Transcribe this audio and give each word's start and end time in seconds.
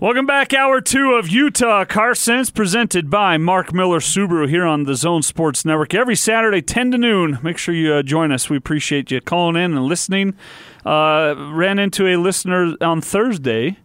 Welcome 0.00 0.24
back, 0.24 0.54
hour 0.54 0.80
two 0.80 1.12
of 1.12 1.28
Utah 1.28 1.84
Car 1.84 2.14
Sense, 2.14 2.50
presented 2.50 3.10
by 3.10 3.36
Mark 3.36 3.74
Miller 3.74 4.00
Subaru 4.00 4.48
here 4.48 4.64
on 4.64 4.84
the 4.84 4.94
Zone 4.94 5.20
Sports 5.20 5.62
Network. 5.66 5.92
Every 5.92 6.16
Saturday, 6.16 6.62
10 6.62 6.92
to 6.92 6.96
noon. 6.96 7.38
Make 7.42 7.58
sure 7.58 7.74
you 7.74 7.92
uh, 7.92 8.02
join 8.02 8.32
us. 8.32 8.48
We 8.48 8.56
appreciate 8.56 9.10
you 9.10 9.20
calling 9.20 9.62
in 9.62 9.76
and 9.76 9.84
listening. 9.84 10.38
Uh, 10.86 11.34
ran 11.52 11.78
into 11.78 12.06
a 12.06 12.16
listener 12.16 12.76
on 12.80 13.02
Thursday 13.02 13.76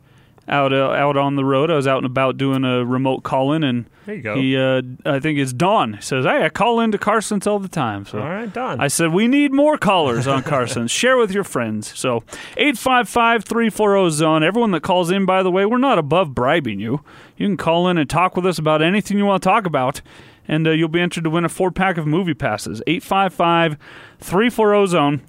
out 0.48 0.72
uh, 0.74 0.92
out 0.92 1.18
on 1.18 1.36
the 1.36 1.44
road. 1.46 1.72
I 1.72 1.76
was 1.76 1.88
out 1.88 1.98
and 1.98 2.06
about 2.06 2.38
doing 2.38 2.64
a 2.64 2.86
remote 2.86 3.24
call 3.24 3.52
in, 3.54 3.64
and 3.64 3.86
There 4.06 4.16
you 4.16 4.22
go. 4.22 4.36
he, 4.36 4.56
uh, 4.56 4.82
I 5.06 5.20
think 5.20 5.40
it's 5.40 5.52
Don. 5.54 5.94
He 5.96 6.02
says, 6.02 6.24
"Hey, 6.26 6.46
I 6.46 6.50
call 6.50 6.80
into 6.80 6.98
Car 7.00 7.20
Sense 7.22 7.48
all 7.48 7.58
the 7.60 7.68
time." 7.68 8.06
So 8.06 8.20
All 8.20 8.30
right, 8.30 8.52
done. 8.54 8.80
I 8.80 8.88
said, 8.88 9.12
we 9.12 9.28
need 9.28 9.52
more 9.52 9.78
callers 9.78 10.28
on 10.28 10.44
Car 10.44 10.68
Sense. 10.68 10.92
Share 11.02 11.18
with 11.18 11.32
your 11.32 11.44
friends. 11.44 11.98
So 11.98 12.24
855-340-ZONE. 12.58 14.44
Everyone 14.44 14.72
that 14.72 14.84
calls 14.84 15.10
in, 15.12 15.26
by 15.26 15.42
the 15.44 15.52
way, 15.52 15.66
we're 15.66 15.78
not 15.78 15.98
above 15.98 16.36
bribing 16.36 16.80
you. 16.80 17.02
You 17.38 17.48
can 17.48 17.58
call 17.58 17.88
in 17.88 17.98
and 17.98 18.10
talk 18.10 18.36
with 18.36 18.46
us 18.46 18.60
about 18.60 18.82
anything 18.82 19.18
you 19.18 19.26
want 19.26 19.42
to 19.44 19.50
talk 19.50 19.66
about, 19.66 20.02
and 20.48 20.68
uh, 20.68 20.72
you'll 20.72 20.90
be 20.90 21.00
entered 21.02 21.24
to 21.24 21.30
win 21.30 21.46
a 21.46 21.50
four-pack 21.50 21.98
of 21.98 22.06
movie 22.06 22.34
passes. 22.36 22.82
855-340-ZONE. 22.88 25.22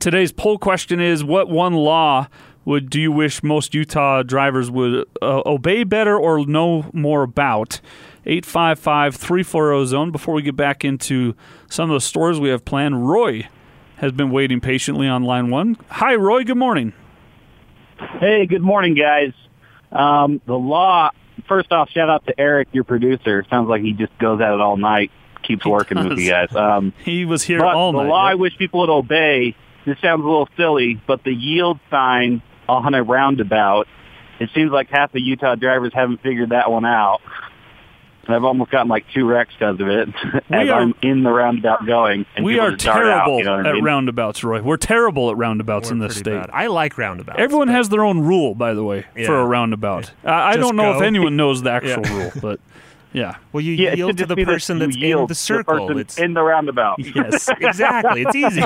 Today's 0.00 0.32
poll 0.32 0.58
question 0.58 1.00
is, 1.00 1.24
what 1.24 1.48
one 1.48 1.72
law 1.72 2.26
would 2.68 2.90
do 2.90 3.00
you 3.00 3.10
wish 3.10 3.42
most 3.42 3.72
Utah 3.74 4.22
drivers 4.22 4.70
would 4.70 5.06
uh, 5.22 5.40
obey 5.46 5.84
better 5.84 6.16
or 6.18 6.44
know 6.46 6.84
more 6.92 7.22
about? 7.22 7.80
855-340-ZONE. 8.26 10.12
Before 10.12 10.34
we 10.34 10.42
get 10.42 10.54
back 10.54 10.84
into 10.84 11.34
some 11.70 11.90
of 11.90 11.94
the 11.94 12.00
stories 12.00 12.38
we 12.38 12.50
have 12.50 12.64
planned, 12.66 13.08
Roy 13.08 13.48
has 13.96 14.12
been 14.12 14.30
waiting 14.30 14.60
patiently 14.60 15.08
on 15.08 15.22
line 15.22 15.48
one. 15.50 15.76
Hi, 15.88 16.14
Roy. 16.14 16.44
Good 16.44 16.58
morning. 16.58 16.92
Hey, 18.20 18.44
good 18.46 18.60
morning, 18.62 18.94
guys. 18.94 19.32
Um, 19.90 20.40
the 20.46 20.54
law. 20.58 21.10
First 21.48 21.72
off, 21.72 21.88
shout 21.88 22.10
out 22.10 22.26
to 22.26 22.38
Eric, 22.38 22.68
your 22.72 22.84
producer. 22.84 23.44
Sounds 23.48 23.68
like 23.68 23.80
he 23.80 23.92
just 23.94 24.16
goes 24.18 24.40
at 24.40 24.52
it 24.52 24.60
all 24.60 24.76
night, 24.76 25.10
keeps 25.42 25.64
He 25.64 25.70
working 25.70 25.98
with 25.98 26.10
does. 26.10 26.20
you 26.22 26.30
guys. 26.30 26.54
Um, 26.54 26.92
He 27.04 27.24
was 27.24 27.44
here 27.44 27.64
all 27.64 27.92
the 27.92 28.02
night. 28.02 28.08
law 28.08 28.24
I 28.26 28.34
wish 28.34 28.56
people 28.58 28.80
would 28.80 28.90
obey. 28.90 29.56
This 29.86 29.96
sounds 30.02 30.22
a 30.22 30.26
little 30.28 30.48
silly, 30.56 31.00
but 31.06 31.24
the 31.24 31.32
yield 31.32 31.80
sign 31.90 32.42
on 32.68 32.94
a 32.94 33.02
roundabout. 33.02 33.86
It 34.40 34.50
seems 34.54 34.70
like 34.70 34.88
half 34.88 35.12
the 35.12 35.20
Utah 35.20 35.54
drivers 35.56 35.92
haven't 35.94 36.22
figured 36.22 36.50
that 36.50 36.70
one 36.70 36.84
out. 36.86 37.20
And 38.26 38.36
I've 38.36 38.44
almost 38.44 38.70
gotten 38.70 38.88
like 38.88 39.06
two 39.14 39.26
wrecks 39.26 39.54
because 39.58 39.80
of 39.80 39.88
it 39.88 40.08
as 40.50 40.68
are- 40.68 40.80
I'm 40.80 40.94
in 41.02 41.22
the 41.22 41.30
roundabout 41.30 41.86
going. 41.86 42.26
And 42.36 42.44
we 42.44 42.58
are 42.58 42.72
just 42.72 42.84
dart 42.84 43.06
out, 43.06 43.24
terrible 43.24 43.38
you 43.38 43.44
know 43.44 43.56
what 43.56 43.66
I 43.66 43.70
at 43.70 43.74
mean? 43.76 43.84
roundabouts, 43.84 44.44
Roy. 44.44 44.60
We're 44.62 44.76
terrible 44.76 45.30
at 45.30 45.36
roundabouts 45.38 45.88
We're 45.88 45.94
in 45.94 45.98
this 46.00 46.16
state. 46.18 46.34
bad. 46.38 46.50
I 46.52 46.66
like 46.66 46.98
roundabouts. 46.98 47.38
Everyone 47.40 47.68
has 47.68 47.88
their 47.88 48.04
own 48.04 48.20
rule, 48.20 48.54
by 48.54 48.74
the 48.74 48.84
way, 48.84 49.06
for 49.24 49.34
a 49.40 49.46
roundabout. 49.46 50.12
I, 50.24 50.50
I 50.50 50.56
don't 50.56 50.76
know 50.76 50.96
if 50.96 51.02
anyone 51.02 51.36
knows 51.36 51.62
the 51.62 51.70
actual 51.72 52.02
Yeah. 52.06 52.16
rule, 52.18 52.32
but 52.42 52.60
yeah. 53.14 53.36
Well, 53.52 53.62
you 53.62 53.72
Yeah, 53.72 53.94
yield 53.94 54.18
to 54.18 54.26
the 54.26 54.36
be 54.36 54.44
that 54.44 54.52
person 54.52 54.78
that's 54.78 54.94
in 54.94 55.26
the 55.26 55.34
circle. 55.34 55.86
person 55.86 55.98
it's 55.98 56.18
in 56.18 56.34
the 56.34 56.42
roundabout. 56.42 56.98
Yes. 56.98 57.48
exactly. 57.60 58.22
It's 58.28 58.36
easy. 58.36 58.62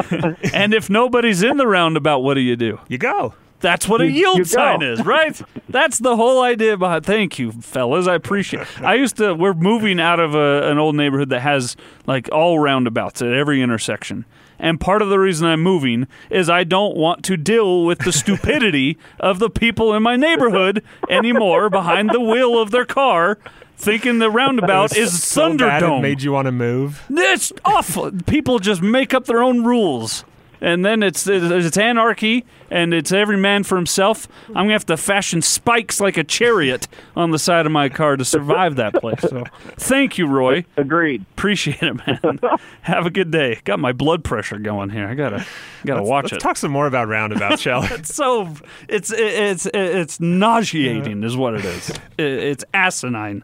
and 0.53 0.75
if 0.75 0.91
nobody's 0.91 1.45
in 1.45 1.57
the 1.57 1.69
roundabout, 1.69 2.19
what 2.19 2.35
do 2.35 2.41
you 2.41 2.57
do? 2.57 2.81
you 2.89 2.99
go. 2.99 3.35
That's 3.63 3.89
what 3.89 4.03
a 4.03 4.07
You- 4.07 4.13
yield 4.13 4.39
you 4.39 4.45
sign 4.45 4.81
go. 4.81 4.87
is, 4.93 5.05
right? 5.07 5.41
That's 5.71 5.99
the 5.99 6.17
whole 6.17 6.43
idea 6.43 6.77
behind. 6.77 7.07
Thank 7.07 7.39
you, 7.39 7.53
fellas. 7.53 8.07
I 8.07 8.15
appreciate. 8.15 8.67
I 8.83 8.95
used 8.95 9.17
to. 9.17 9.33
We're 9.35 9.55
moving 9.55 9.99
out 10.01 10.21
of 10.21 10.35
a, 10.35 10.69
an 10.71 10.77
old 10.79 10.95
neighborhood 10.97 11.31
that 11.31 11.41
has 11.41 11.77
like 12.07 12.29
all 12.31 12.59
roundabouts 12.59 13.23
at 13.23 13.33
every 13.33 13.63
intersection. 13.63 14.27
And 14.59 14.79
part 14.79 15.03
of 15.03 15.09
the 15.09 15.19
reason 15.19 15.47
I'm 15.49 15.61
moving 15.63 16.07
is 16.31 16.49
I 16.51 16.63
don't 16.63 16.97
want 16.97 17.25
to 17.25 17.37
deal 17.37 17.85
with 17.85 18.01
the 18.01 18.13
stupidity 18.13 18.97
of 19.21 19.39
the 19.41 19.51
people 19.51 19.93
in 19.95 20.03
my 20.05 20.15
neighborhood 20.17 20.85
anymore 21.09 21.69
behind 21.71 22.11
the 22.11 22.21
wheel 22.21 22.61
of 22.61 22.71
their 22.71 22.85
car, 22.85 23.39
thinking 23.77 24.21
the 24.21 24.31
roundabout 24.31 24.97
is 24.97 25.21
so 25.21 25.57
bad 25.57 25.83
Thunderdome. 25.83 25.99
it 25.99 26.03
made 26.03 26.23
you 26.23 26.31
want 26.31 26.47
to 26.47 26.53
move. 26.53 27.03
It's 27.11 27.53
awful. 27.65 28.13
People 28.27 28.61
just 28.61 28.83
make 28.83 29.13
up 29.15 29.25
their 29.25 29.43
own 29.43 29.65
rules. 29.65 30.25
And 30.63 30.85
then 30.85 31.03
it's 31.03 31.27
it's 31.27 31.77
anarchy, 31.77 32.45
and 32.71 32.95
it's 32.95 33.11
every 33.11 33.37
man 33.37 33.65
for 33.65 33.75
himself. 33.75 34.29
I'm 34.49 34.55
gonna 34.55 34.73
have 34.75 34.87
to 34.87 34.97
fashion 34.97 35.43
spikes 35.43 36.01
like 36.01 36.17
a 36.17 36.23
chariot 36.23 36.87
on 37.17 37.33
the 37.33 37.39
side 37.39 37.67
of 37.67 37.73
my 37.73 37.89
car 37.89 38.17
to 38.17 38.25
survive 38.25 38.77
that 38.77 38.95
place. 38.95 39.21
So, 39.23 39.43
thank 39.77 40.19
you, 40.19 40.29
Roy. 40.29 40.65
Agreed. 40.77 41.23
Appreciate 41.33 41.83
it, 41.83 41.95
man. 42.07 42.39
Have 42.83 43.07
a 43.07 43.11
good 43.11 43.33
day. 43.33 43.61
Got 43.65 43.81
my 43.81 43.91
blood 43.91 44.23
pressure 44.23 44.59
going 44.59 44.91
here. 44.91 45.09
I 45.09 45.15
gotta 45.15 45.45
gotta 45.85 46.01
Let's, 46.03 46.11
watch 46.11 46.25
let's 46.27 46.35
it. 46.35 46.41
talk 46.41 46.57
some 46.57 46.71
more 46.71 46.87
about 46.87 47.09
roundabouts, 47.09 47.61
shall 47.61 47.81
we? 47.83 47.89
It's 47.93 48.15
so 48.15 48.55
it's 48.89 49.13
it's 49.13 49.67
it's 49.75 50.21
nauseating, 50.21 51.25
is 51.25 51.37
what 51.37 51.55
it 51.55 51.65
is. 51.65 51.93
It's 52.19 52.65
asinine. 52.73 53.43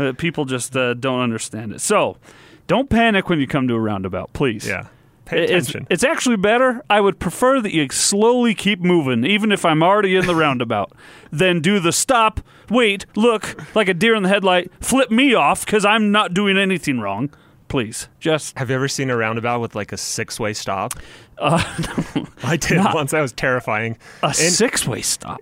Uh, 0.00 0.14
people 0.18 0.44
just 0.44 0.76
uh, 0.76 0.94
don't 0.94 1.20
understand 1.20 1.72
it. 1.72 1.80
So, 1.80 2.16
don't 2.66 2.90
panic 2.90 3.28
when 3.28 3.38
you 3.38 3.46
come 3.46 3.68
to 3.68 3.74
a 3.74 3.80
roundabout, 3.80 4.32
please. 4.32 4.66
Yeah. 4.66 4.88
Pay 5.26 5.42
It's, 5.44 5.68
attention. 5.68 5.86
it's 5.90 6.04
actually 6.04 6.36
better. 6.36 6.82
I 6.88 7.00
would 7.00 7.18
prefer 7.18 7.60
that 7.60 7.72
you 7.74 7.86
slowly 7.90 8.54
keep 8.54 8.80
moving, 8.80 9.24
even 9.26 9.52
if 9.52 9.64
I'm 9.64 9.82
already 9.82 10.16
in 10.16 10.26
the 10.26 10.34
roundabout, 10.34 10.92
than 11.30 11.60
do 11.60 11.78
the 11.80 11.92
stop, 11.92 12.40
wait, 12.70 13.04
look, 13.16 13.74
like 13.74 13.88
a 13.88 13.94
deer 13.94 14.14
in 14.14 14.22
the 14.22 14.28
headlight, 14.28 14.70
flip 14.80 15.10
me 15.10 15.34
off 15.34 15.66
because 15.66 15.84
I'm 15.84 16.10
not 16.12 16.32
doing 16.32 16.56
anything 16.56 17.00
wrong. 17.00 17.30
Please, 17.68 18.08
just 18.20 18.56
Have 18.56 18.70
you 18.70 18.76
ever 18.76 18.86
seen 18.86 19.10
a 19.10 19.16
roundabout 19.16 19.60
with 19.60 19.74
like 19.74 19.90
a 19.92 19.96
six-way 19.96 20.52
stop? 20.54 20.94
uh, 21.38 21.60
I 22.44 22.56
did 22.56 22.76
Not- 22.76 22.94
once. 22.94 23.10
That 23.10 23.20
was 23.20 23.32
terrifying. 23.32 23.98
a 24.22 24.28
In- 24.28 24.32
six 24.34 24.86
way 24.86 25.02
stop. 25.02 25.40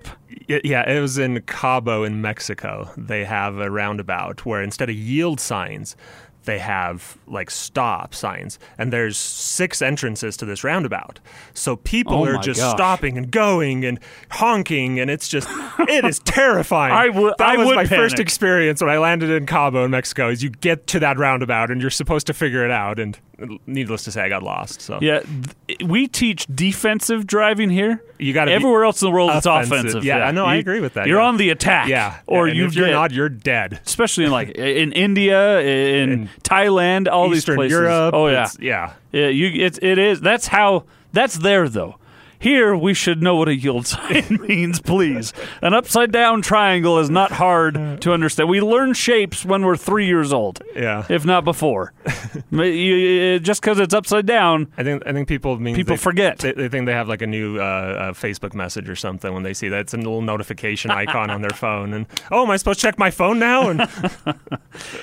Yeah, 0.48 0.90
it 0.90 1.00
was 1.00 1.16
in 1.18 1.40
Cabo 1.42 2.02
in 2.04 2.20
Mexico. 2.22 2.90
They 2.96 3.24
have 3.24 3.58
a 3.58 3.70
roundabout 3.70 4.44
where 4.44 4.62
instead 4.62 4.88
of 4.90 4.96
yield 4.96 5.38
signs, 5.40 5.96
they 6.44 6.58
have 6.58 7.16
like 7.26 7.50
stop 7.50 8.14
signs. 8.14 8.58
And 8.78 8.92
there's 8.92 9.16
six 9.16 9.80
entrances 9.82 10.36
to 10.38 10.44
this 10.44 10.62
roundabout. 10.64 11.18
So 11.54 11.76
people 11.76 12.16
Oh 12.16 12.26
are 12.26 12.38
just 12.38 12.60
gosh. 12.60 12.72
stopping 12.72 13.16
and 13.18 13.30
going 13.30 13.84
and 13.84 13.98
honking 14.30 15.00
and 15.00 15.10
it's 15.10 15.28
just 15.28 15.48
it 15.88 16.04
is 16.04 16.18
terrifying. 16.24 16.92
I 16.92 17.08
would- 17.08 17.34
that 17.38 17.48
I 17.48 17.56
was 17.56 17.66
would 17.68 17.76
my 17.76 17.84
first 17.86 18.18
experience 18.18 18.80
when 18.80 18.90
I 18.90 18.98
landed 18.98 19.30
in 19.30 19.46
Cabo 19.46 19.84
in 19.84 19.90
Mexico 19.90 20.28
is 20.28 20.42
you 20.42 20.50
get 20.50 20.86
to 20.88 21.00
that 21.00 21.18
roundabout 21.18 21.70
and 21.70 21.80
you're 21.80 21.90
supposed 21.90 22.26
to 22.28 22.34
figure 22.34 22.64
it 22.64 22.70
out 22.70 22.98
and 22.98 23.18
needless 23.66 24.04
to 24.04 24.12
say 24.12 24.22
I 24.22 24.28
got 24.28 24.42
lost. 24.42 24.80
So 24.80 24.98
Yeah, 25.02 25.20
th- 25.66 25.78
we 25.84 26.06
teach 26.06 26.46
defensive 26.54 27.26
driving 27.26 27.70
here. 27.70 28.02
You 28.24 28.32
got 28.32 28.48
Everywhere 28.48 28.84
else 28.84 29.02
in 29.02 29.06
the 29.06 29.12
world, 29.12 29.30
it's 29.34 29.46
offensive. 29.46 29.72
offensive. 29.78 30.04
Yeah, 30.04 30.18
I 30.24 30.30
know, 30.30 30.44
I 30.44 30.56
agree 30.56 30.80
with 30.80 30.94
that, 30.94 31.06
You're 31.06 31.20
yeah. 31.20 31.26
on 31.26 31.36
the 31.36 31.50
attack. 31.50 31.88
yeah, 31.88 32.18
or 32.26 32.48
you 32.48 32.66
if 32.66 32.74
you're 32.74 32.90
not 32.90 33.12
you're 33.12 33.28
dead. 33.28 33.80
especially 33.86 34.24
in 34.24 34.30
like 34.30 34.50
in 34.56 34.92
India, 34.92 35.60
in, 35.60 36.12
In 36.12 36.28
Thailand, 36.42 37.08
all 37.08 37.28
these 37.28 37.38
Eastern 37.38 37.56
places. 37.56 37.72
Europe. 37.78 38.14
Oh 38.14 38.28
yeah, 38.28 38.48
yeah. 38.60 38.92
yeah. 39.12 39.28
You 39.28 39.64
it 39.66 39.82
it 39.82 39.98
is. 39.98 40.20
That's 40.20 40.46
how. 40.48 40.84
That's 41.12 41.36
there 41.38 41.68
though. 41.68 41.96
Here 42.44 42.76
we 42.76 42.92
should 42.92 43.22
know 43.22 43.36
what 43.36 43.48
a 43.48 43.56
yield 43.56 43.86
sign 43.94 44.38
means, 44.48 44.78
please. 44.78 45.32
An 45.62 45.72
upside 45.72 46.12
down 46.12 46.42
triangle 46.42 46.98
is 46.98 47.08
not 47.08 47.32
hard 47.32 48.02
to 48.02 48.12
understand. 48.12 48.50
We 48.50 48.60
learn 48.60 48.92
shapes 48.92 49.46
when 49.46 49.64
we're 49.64 49.78
three 49.78 50.04
years 50.06 50.30
old, 50.30 50.62
Yeah. 50.76 51.06
if 51.08 51.24
not 51.24 51.44
before. 51.44 51.94
You- 52.50 53.38
just 53.40 53.60
because 53.62 53.78
it's 53.80 53.94
upside 53.94 54.26
down, 54.26 54.68
I 54.76 54.82
think 54.84 55.06
I 55.06 55.12
think 55.12 55.26
people 55.28 55.58
mean 55.58 55.74
people 55.74 55.94
they, 55.96 56.02
forget. 56.02 56.38
They, 56.38 56.52
they 56.52 56.68
think 56.68 56.84
they 56.86 56.92
have 56.92 57.08
like 57.08 57.22
a 57.22 57.26
new 57.26 57.58
uh, 57.58 57.62
uh, 57.62 58.12
Facebook 58.12 58.54
message 58.54 58.88
or 58.88 58.96
something 58.96 59.32
when 59.32 59.42
they 59.42 59.54
see 59.54 59.68
that 59.68 59.80
it's 59.80 59.94
a 59.94 59.96
little 59.96 60.20
notification 60.22 60.90
icon 60.90 61.30
on 61.30 61.40
their 61.40 61.50
phone 61.50 61.92
and 61.94 62.06
oh, 62.30 62.42
am 62.44 62.50
I 62.50 62.56
supposed 62.56 62.80
to 62.80 62.86
check 62.86 62.98
my 62.98 63.10
phone 63.10 63.38
now? 63.38 63.70
And 63.70 63.88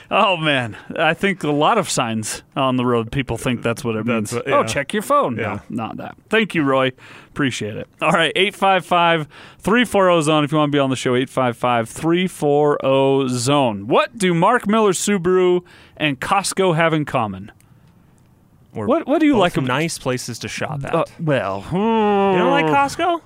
Oh 0.10 0.38
man, 0.38 0.78
I 0.98 1.14
think 1.14 1.44
a 1.44 1.52
lot 1.52 1.78
of 1.78 1.90
signs 1.90 2.44
on 2.56 2.76
the 2.78 2.86
road. 2.86 3.12
People 3.12 3.38
think 3.38 3.62
that's 3.64 3.84
what 3.84 3.96
it 3.96 4.06
means. 4.06 4.34
what- 4.34 4.48
Oh, 4.50 4.64
check 4.64 4.94
your 4.94 5.04
phone. 5.04 5.38
Yeah. 5.38 5.60
No, 5.70 5.86
not 5.86 5.98
that. 5.98 6.16
Thank 6.30 6.54
you, 6.56 6.64
Roy. 6.64 6.92
Appreciate 7.32 7.78
it. 7.78 7.88
All 8.02 8.12
right, 8.12 8.34
855-340 8.36 10.22
zone. 10.24 10.44
If 10.44 10.52
you 10.52 10.58
want 10.58 10.72
to 10.72 10.76
be 10.76 10.80
on 10.80 10.90
the 10.90 10.96
show, 10.98 11.14
855-340 11.14 13.30
zone. 13.30 13.88
What 13.88 14.18
do 14.18 14.34
Mark 14.34 14.68
Miller 14.68 14.92
Subaru 14.92 15.62
and 15.98 16.20
Costco 16.20 16.76
have 16.76 16.94
in 16.94 17.06
common? 17.06 17.52
we're 18.74 18.86
What 18.86 19.08
What 19.08 19.20
do 19.22 19.26
you 19.28 19.38
like? 19.38 19.56
nice 19.58 19.98
places 19.98 20.40
to 20.40 20.48
shop 20.48 20.84
at. 20.84 20.94
Uh, 20.94 21.06
well, 21.20 21.64
you 21.72 22.38
don't 22.38 22.52
like 22.52 22.66
Costco? 22.66 23.22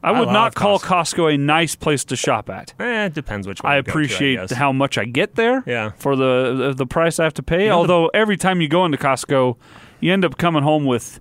I 0.00 0.12
would 0.18 0.28
I 0.28 0.32
not 0.32 0.54
call 0.54 0.78
Costco. 0.78 1.26
Costco 1.26 1.34
a 1.34 1.38
nice 1.38 1.74
place 1.74 2.04
to 2.04 2.14
shop 2.14 2.48
at. 2.50 2.72
Eh, 2.78 3.06
it 3.06 3.14
depends 3.14 3.48
which 3.48 3.64
one. 3.64 3.72
I 3.72 3.76
you 3.78 3.82
go 3.82 3.86
to, 3.86 3.90
appreciate 3.90 4.36
guess. 4.36 4.52
how 4.52 4.70
much 4.72 4.96
I 4.96 5.04
get 5.06 5.34
there. 5.34 5.64
Yeah. 5.66 5.90
For 5.96 6.14
the 6.14 6.72
the 6.76 6.86
price 6.86 7.18
I 7.18 7.24
have 7.24 7.34
to 7.34 7.42
pay. 7.42 7.66
know 7.66 7.84
the- 7.84 7.92
Although 7.94 8.10
every 8.14 8.36
time 8.36 8.60
you 8.60 8.68
go 8.68 8.84
into 8.84 8.96
Costco, 8.96 9.56
you 9.98 10.12
end 10.12 10.24
up 10.24 10.38
coming 10.38 10.62
home 10.62 10.84
with 10.84 11.18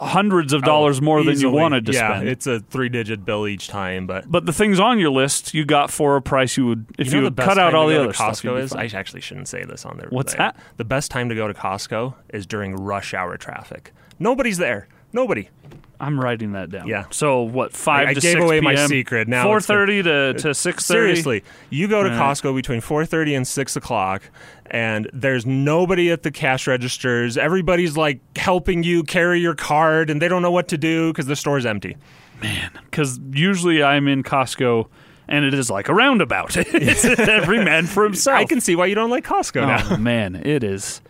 hundreds 0.00 0.52
of 0.52 0.62
dollars 0.62 0.98
oh, 0.98 1.02
more 1.02 1.22
than 1.22 1.38
you 1.38 1.50
wanted 1.50 1.86
to 1.86 1.92
spend. 1.92 2.10
yeah, 2.10 2.16
spend. 2.16 2.28
it's 2.28 2.46
a 2.46 2.60
three-digit 2.60 3.24
bill 3.24 3.46
each 3.46 3.68
time, 3.68 4.06
but. 4.06 4.30
but 4.30 4.46
the 4.46 4.52
things 4.52 4.80
on 4.80 4.98
your 4.98 5.10
list 5.10 5.54
you 5.54 5.64
got 5.64 5.90
for 5.90 6.16
a 6.16 6.22
price 6.22 6.56
you 6.56 6.66
would 6.66 6.86
if 6.98 7.08
you, 7.08 7.14
know 7.14 7.20
the 7.20 7.24
would 7.24 7.36
cut 7.36 7.58
out 7.58 7.74
all 7.74 7.88
the 7.88 7.98
other 7.98 8.08
to 8.08 8.14
stuff. 8.14 8.42
Costco 8.42 8.60
is. 8.60 8.72
I 8.72 8.84
actually 8.86 9.20
shouldn't 9.20 9.48
say 9.48 9.64
this 9.64 9.84
on 9.84 9.96
there. 9.98 10.08
What's 10.10 10.32
there. 10.32 10.52
that? 10.52 10.56
The 10.76 10.84
best 10.84 11.10
time 11.10 11.28
to 11.28 11.34
go 11.34 11.48
to 11.48 11.54
Costco 11.54 12.14
is 12.30 12.46
during 12.46 12.74
rush 12.76 13.14
hour 13.14 13.36
traffic. 13.36 13.92
Nobody's 14.18 14.58
there. 14.58 14.88
Nobody. 15.12 15.50
I'm 15.98 16.20
writing 16.20 16.52
that 16.52 16.70
down. 16.70 16.86
Yeah. 16.86 17.04
So 17.10 17.42
what? 17.42 17.72
Five 17.72 18.08
I- 18.08 18.10
I 18.10 18.14
gave 18.14 18.22
6 18.22 18.44
away 18.44 18.60
my 18.60 18.74
secret. 18.86 19.28
Now 19.28 19.44
four 19.44 19.60
thirty 19.60 20.02
to 20.02 20.14
uh, 20.14 20.32
to 20.34 20.54
six 20.54 20.86
thirty. 20.86 21.14
Seriously, 21.14 21.44
you 21.70 21.88
go 21.88 22.02
to 22.02 22.10
Right. 22.10 22.18
Costco 22.18 22.54
between 22.54 22.80
4:30 22.80 23.36
and 23.36 23.48
6 23.48 23.76
o'clock, 23.76 24.22
and 24.70 25.08
there's 25.12 25.46
nobody 25.46 26.10
at 26.10 26.22
the 26.22 26.30
cash 26.30 26.66
registers. 26.66 27.36
Everybody's 27.38 27.96
like 27.96 28.20
helping 28.36 28.82
you 28.82 29.02
carry 29.02 29.40
your 29.40 29.54
card, 29.54 30.10
and 30.10 30.20
they 30.20 30.28
don't 30.28 30.42
know 30.42 30.50
what 30.50 30.68
to 30.68 30.78
do 30.78 31.12
because 31.12 31.26
the 31.26 31.36
store's 31.36 31.66
empty. 31.66 31.96
Man, 32.42 32.70
because 32.90 33.18
usually 33.32 33.82
I'm 33.82 34.08
in 34.08 34.22
Costco 34.22 34.88
and 35.28 35.44
it 35.44 35.54
is 35.54 35.70
like 35.70 35.88
a 35.88 35.94
roundabout. 35.94 36.56
it's 36.56 37.04
every 37.18 37.64
man 37.64 37.86
for 37.86 38.04
himself. 38.04 38.38
I 38.38 38.44
can 38.44 38.60
see 38.60 38.76
why 38.76 38.86
you 38.86 38.94
don't 38.94 39.10
like 39.10 39.24
Costco 39.24 39.62
oh, 39.62 39.66
now. 39.66 39.88
Oh 39.92 39.96
man, 39.96 40.36
it 40.36 40.62
is 40.62 41.00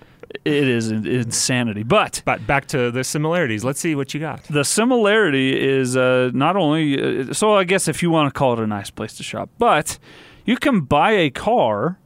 it 0.44 0.68
is 0.68 0.90
insanity. 0.90 1.82
But 1.82 2.22
But 2.24 2.46
back 2.46 2.66
to 2.68 2.90
the 2.90 3.04
similarities. 3.04 3.64
Let's 3.64 3.80
see 3.80 3.94
what 3.94 4.14
you 4.14 4.20
got. 4.20 4.42
the 4.44 4.64
similarity 4.64 5.58
is 5.58 5.96
uh, 5.96 6.30
not 6.34 6.56
only 6.56 7.28
uh, 7.28 7.32
so. 7.32 7.54
I 7.54 7.64
guess 7.64 7.88
if 7.88 8.02
you 8.02 8.10
want 8.10 8.32
to 8.32 8.38
call 8.38 8.52
it 8.54 8.58
a 8.60 8.66
nice 8.66 8.90
place 8.90 9.14
to 9.14 9.22
shop, 9.22 9.50
but 9.58 9.98
you 10.44 10.56
can 10.56 10.80
buy 10.82 11.12
a 11.12 11.30
car 11.30 11.98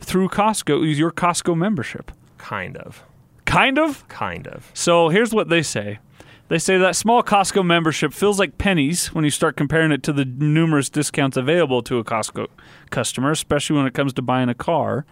through 0.00 0.28
Costco. 0.28 0.96
Your 0.96 1.10
Costco 1.10 1.56
membership, 1.56 2.12
Kind 2.38 2.76
of. 2.76 3.04
kind 3.44 3.78
of. 3.78 4.06
Kind 4.08 4.46
of. 4.46 4.70
So 4.74 5.08
here's 5.08 5.32
what 5.32 5.48
they 5.48 5.62
say. 5.62 5.98
They 6.48 6.58
say 6.58 6.78
that 6.78 6.96
small 6.96 7.22
Costco 7.22 7.62
membership 7.64 8.14
feels 8.14 8.38
like 8.38 8.56
pennies 8.56 9.08
when 9.08 9.22
you 9.22 9.30
start 9.30 9.54
comparing 9.56 9.92
it 9.92 10.02
to 10.04 10.14
the 10.14 10.24
numerous 10.24 10.88
discounts 10.88 11.36
available 11.36 11.82
to 11.82 11.98
a 11.98 12.04
Costco 12.04 12.46
customer, 12.88 13.30
especially 13.32 13.76
when 13.76 13.86
it 13.86 13.92
comes 13.92 14.14
to 14.14 14.22
buying 14.22 14.48
a 14.48 14.54
car. 14.54 15.04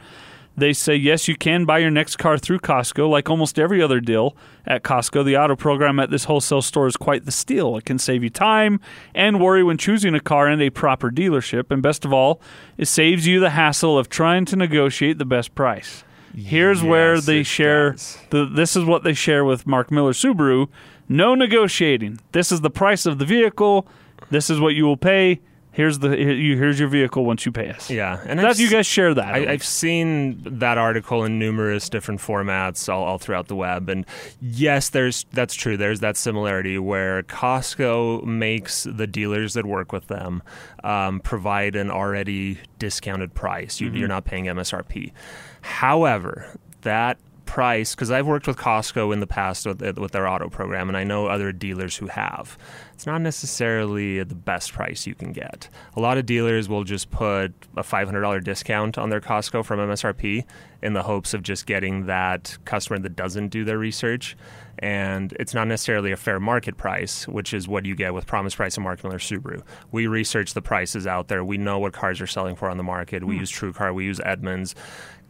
They 0.57 0.73
say, 0.73 0.97
yes, 0.97 1.29
you 1.29 1.37
can 1.37 1.67
buy 1.67 1.79
your 1.79 1.91
next 1.91 2.17
car 2.17 2.39
through 2.39 2.61
Costco. 2.61 3.11
Like 3.11 3.29
almost 3.29 3.59
every 3.59 3.83
other 3.83 4.01
deal 4.01 4.35
at 4.67 4.83
Costco, 4.83 5.25
the 5.25 5.37
auto 5.37 5.55
program 5.55 6.01
at 6.01 6.11
this 6.11 6.25
wholesale 6.25 6.63
store 6.63 6.87
is 6.87 6.97
quite 6.97 7.27
the 7.27 7.33
steal. 7.33 7.77
It 7.77 7.85
can 7.85 7.99
save 7.99 8.23
you 8.23 8.31
time 8.31 8.81
and 9.15 9.41
worry 9.41 9.63
when 9.63 9.77
choosing 9.77 10.15
a 10.15 10.21
car 10.21 10.49
and 10.49 10.63
a 10.63 10.71
proper 10.71 11.11
dealership. 11.11 11.71
And 11.71 11.83
best 11.83 12.05
of 12.05 12.13
all, 12.13 12.41
it 12.79 12.87
saves 12.87 13.27
you 13.27 13.39
the 13.39 13.51
hassle 13.51 13.99
of 13.99 14.09
trying 14.09 14.47
to 14.47 14.57
negotiate 14.57 15.19
the 15.19 15.27
best 15.27 15.55
price. 15.55 16.05
Here's 16.35 16.83
where 16.83 17.21
they 17.21 17.43
share 17.43 17.97
the, 18.31 18.45
this 18.45 18.77
is 18.77 18.85
what 18.85 19.05
they 19.05 19.15
share 19.15 19.45
with 19.45 19.67
Mark 19.67 19.91
Miller 19.91 20.13
Subaru. 20.13 20.69
No 21.09 21.35
negotiating. 21.35 22.21
This 22.33 22.53
is 22.53 22.61
the 22.61 22.71
price 22.71 23.07
of 23.07 23.19
the 23.19 23.25
vehicle. 23.25 23.87
This 24.31 24.51
is 24.51 24.61
what 24.61 24.75
you 24.75 24.85
will 24.85 24.97
pay. 24.97 25.41
Here's 25.77 25.99
the 25.99 26.17
here's 26.17 26.81
your 26.81 26.89
vehicle 26.89 27.27
once 27.27 27.45
you 27.45 27.53
pay 27.53 27.69
us. 27.69 27.91
Yeah, 27.91 28.19
and 28.25 28.39
That 28.39 28.47
I've 28.47 28.59
you 28.59 28.71
guys 28.71 28.87
share 28.87 29.13
that. 29.13 29.35
I, 29.35 29.53
I've 29.53 29.63
seen 29.63 30.41
that 30.59 30.79
article 30.79 31.23
in 31.23 31.39
numerous 31.39 31.91
different 31.91 32.19
formats 32.19 32.91
all, 32.91 33.05
all 33.05 33.19
throughout 33.19 33.49
the 33.49 33.57
web, 33.57 33.91
and 33.91 34.07
yes, 34.41 34.89
there's 34.89 35.27
that's 35.35 35.55
true. 35.55 35.77
There's 35.77 36.01
that 36.01 36.17
similarity 36.17 36.79
where 36.79 37.25
Costco 37.25 38.25
makes 38.25 38.85
the 38.85 39.07
dealers 39.07 39.53
that 39.53 39.67
work 39.67 39.93
with 39.93 40.07
them 40.07 40.43
um, 40.83 41.21
provide 41.21 41.77
an 41.77 41.91
already 41.91 42.59
discounted 42.79 43.35
price. 43.35 43.79
You, 43.79 43.91
You're 43.91 44.09
not 44.09 44.25
paying 44.25 44.47
MSRP. 44.47 45.13
However, 45.61 46.57
that 46.81 47.19
price 47.57 47.95
because 47.95 48.11
I've 48.11 48.27
worked 48.27 48.47
with 48.47 48.59
Costco 48.59 49.15
in 49.15 49.21
the 49.21 49.27
past 49.27 49.65
with, 49.65 49.83
uh, 49.83 49.95
with 49.97 50.13
their 50.13 50.29
auto 50.29 50.51
program, 50.51 50.89
and 50.89 50.97
I 50.97 51.05
know 51.05 51.29
other 51.29 51.53
dealers 51.53 51.97
who 51.97 52.07
have. 52.09 52.59
It's 52.93 53.07
not 53.07 53.23
necessarily 53.23 54.23
the 54.23 54.35
best 54.35 54.75
price 54.75 55.07
you 55.07 55.15
can 55.15 55.33
get. 55.33 55.71
A 55.97 56.01
lot 56.01 56.19
of 56.19 56.27
dealers 56.27 56.69
will 56.69 56.85
just 56.85 57.11
put 57.11 57.55
a 57.75 57.83
$500 57.83 58.45
discount 58.45 58.99
on 58.99 59.09
their 59.09 59.23
Costco 59.23 59.65
from 59.65 59.81
MSRP 59.81 60.45
in 60.83 60.93
the 60.93 61.03
hopes 61.03 61.33
of 61.33 61.43
just 61.43 61.65
getting 61.65 62.05
that 62.05 62.59
customer 62.67 62.99
that 62.99 63.17
doesn't 63.17 63.49
do 63.49 63.65
their 63.65 63.79
research. 63.79 64.37
And 64.79 65.33
it's 65.41 65.55
not 65.55 65.67
necessarily 65.67 66.13
a 66.13 66.17
fair 66.17 66.39
market 66.39 66.77
price, 66.77 67.27
which 67.27 67.55
is 67.55 67.67
what 67.67 67.87
you 67.87 67.97
get 67.97 68.13
with 68.13 68.27
Promise 68.27 68.55
Price 68.55 68.77
and 68.77 68.85
Mark 68.85 69.03
Miller 69.03 69.19
Subaru. 69.19 69.63
We 69.91 70.07
research 70.07 70.53
the 70.53 70.61
prices 70.61 71.07
out 71.07 71.29
there. 71.29 71.43
We 71.43 71.57
know 71.57 71.79
what 71.79 71.95
cars 71.95 72.21
are 72.21 72.27
selling 72.27 72.57
for 72.57 72.69
on 72.69 72.77
the 72.77 72.83
market. 72.83 73.25
We 73.25 73.37
hmm. 73.37 73.41
use 73.41 73.51
TrueCar. 73.51 73.95
We 73.95 74.05
use 74.05 74.21
Edmunds. 74.23 74.75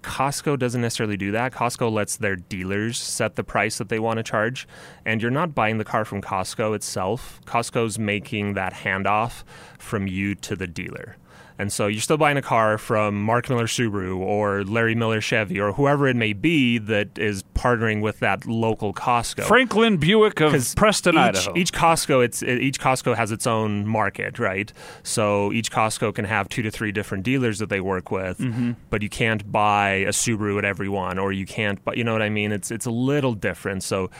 Costco 0.02 0.58
doesn't 0.58 0.80
necessarily 0.80 1.16
do 1.16 1.32
that. 1.32 1.52
Costco 1.52 1.90
lets 1.90 2.16
their 2.16 2.36
dealers 2.36 2.98
set 2.98 3.34
the 3.36 3.44
price 3.44 3.78
that 3.78 3.88
they 3.88 3.98
want 3.98 4.18
to 4.18 4.22
charge, 4.22 4.68
and 5.04 5.20
you're 5.20 5.30
not 5.30 5.54
buying 5.54 5.78
the 5.78 5.84
car 5.84 6.04
from 6.04 6.22
Costco 6.22 6.74
itself. 6.74 7.40
Costco's 7.44 7.98
making 7.98 8.54
that 8.54 8.72
handoff 8.72 9.42
from 9.78 10.06
you 10.06 10.34
to 10.36 10.54
the 10.54 10.66
dealer. 10.66 11.16
And 11.58 11.72
so 11.72 11.86
you're 11.86 12.02
still 12.02 12.18
buying 12.18 12.36
a 12.36 12.42
car 12.42 12.76
from 12.76 13.20
Mark 13.22 13.48
Miller 13.48 13.66
Subaru 13.66 14.18
or 14.18 14.62
Larry 14.62 14.94
Miller 14.94 15.22
Chevy 15.22 15.58
or 15.58 15.72
whoever 15.72 16.06
it 16.06 16.14
may 16.14 16.34
be 16.34 16.76
that 16.76 17.16
is 17.18 17.42
partnering 17.54 18.02
with 18.02 18.18
that 18.18 18.44
local 18.46 18.92
Costco. 18.92 19.44
Franklin 19.44 19.96
Buick 19.96 20.40
of 20.40 20.52
Preston, 20.76 21.14
each, 21.14 21.18
Idaho. 21.18 21.56
Each 21.56 21.72
Costco, 21.72 22.22
it's 22.22 22.42
each 22.42 22.78
Costco 22.78 23.16
has 23.16 23.32
its 23.32 23.46
own 23.46 23.86
market, 23.86 24.38
right? 24.38 24.70
So 25.02 25.50
each 25.52 25.72
Costco 25.72 26.14
can 26.14 26.26
have 26.26 26.48
two 26.50 26.60
to 26.60 26.70
three 26.70 26.92
different 26.92 27.24
dealers 27.24 27.58
that 27.60 27.70
they 27.70 27.80
work 27.80 28.10
with, 28.10 28.38
Mm-hmm. 28.38 28.72
but 28.90 29.00
you 29.02 29.08
can't 29.08 29.50
buy 29.50 29.88
a 29.90 30.10
Subaru 30.10 30.58
at 30.58 30.64
every 30.66 30.90
one, 30.90 31.18
or 31.18 31.32
you 31.32 31.46
can't. 31.46 31.82
But 31.84 31.96
you 31.96 32.04
know 32.04 32.12
what 32.12 32.22
I 32.22 32.28
mean? 32.28 32.52
It's 32.52 32.70
it's 32.70 32.84
a 32.86 32.90
little 32.90 33.32
different. 33.32 33.82
So. 33.82 34.10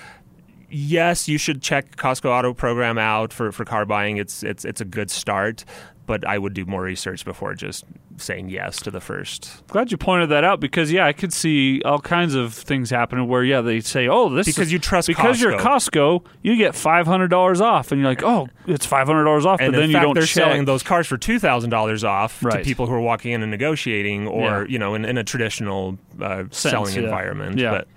Yes, 0.68 1.28
you 1.28 1.38
should 1.38 1.62
check 1.62 1.94
Costco 1.94 2.28
Auto 2.28 2.52
Program 2.52 2.98
out 2.98 3.32
for, 3.32 3.52
for 3.52 3.64
car 3.64 3.86
buying. 3.86 4.16
It's 4.16 4.42
it's 4.42 4.64
it's 4.64 4.80
a 4.80 4.84
good 4.84 5.12
start, 5.12 5.64
but 6.06 6.26
I 6.26 6.38
would 6.38 6.54
do 6.54 6.64
more 6.64 6.82
research 6.82 7.24
before 7.24 7.54
just 7.54 7.84
saying 8.16 8.48
yes 8.48 8.80
to 8.82 8.90
the 8.90 9.00
first. 9.00 9.62
Glad 9.68 9.90
you 9.90 9.98
pointed 9.98 10.28
that 10.30 10.44
out 10.44 10.58
because 10.60 10.90
yeah, 10.90 11.04
I 11.06 11.12
could 11.12 11.32
see 11.32 11.82
all 11.84 11.98
kinds 12.00 12.34
of 12.34 12.54
things 12.54 12.88
happening 12.90 13.28
where 13.28 13.42
yeah 13.44 13.60
they 13.60 13.80
say 13.80 14.08
oh 14.08 14.28
this 14.30 14.46
Because 14.46 14.68
is, 14.68 14.72
you 14.72 14.78
trust 14.78 15.08
because 15.08 15.40
you're 15.40 15.52
Costco. 15.58 16.20
Costco 16.22 16.24
you 16.42 16.56
get 16.56 16.74
five 16.74 17.06
hundred 17.06 17.28
dollars 17.28 17.60
off 17.60 17.92
and 17.92 18.00
you're 18.00 18.08
like 18.10 18.22
oh 18.22 18.48
it's 18.66 18.86
five 18.86 19.06
hundred 19.06 19.24
dollars 19.24 19.44
off 19.44 19.60
And 19.60 19.72
but 19.72 19.76
then 19.80 19.84
in 19.84 19.90
you 19.90 20.00
don't 20.00 20.14
they're 20.14 20.22
check. 20.22 20.44
selling 20.44 20.64
those 20.64 20.82
cars 20.82 21.06
for 21.06 21.18
two 21.18 21.38
thousand 21.38 21.70
dollars 21.70 22.04
off 22.04 22.40
to 22.40 22.58
people 22.62 22.86
who 22.86 22.94
are 22.94 23.00
walking 23.00 23.32
in 23.32 23.42
and 23.42 23.50
negotiating, 23.50 24.26
or 24.26 24.62
Yeah. 24.62 24.64
you 24.68 24.78
know, 24.78 24.94
in, 24.94 25.04
in 25.04 25.18
a 25.18 25.24
traditional 25.24 25.98
uh, 26.20 26.44
selling 26.50 26.94
yeah. 26.94 27.02
environment. 27.02 27.58
Yeah. 27.58 27.70
But 27.72 27.88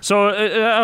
so 0.00 0.28
uh, 0.28 0.32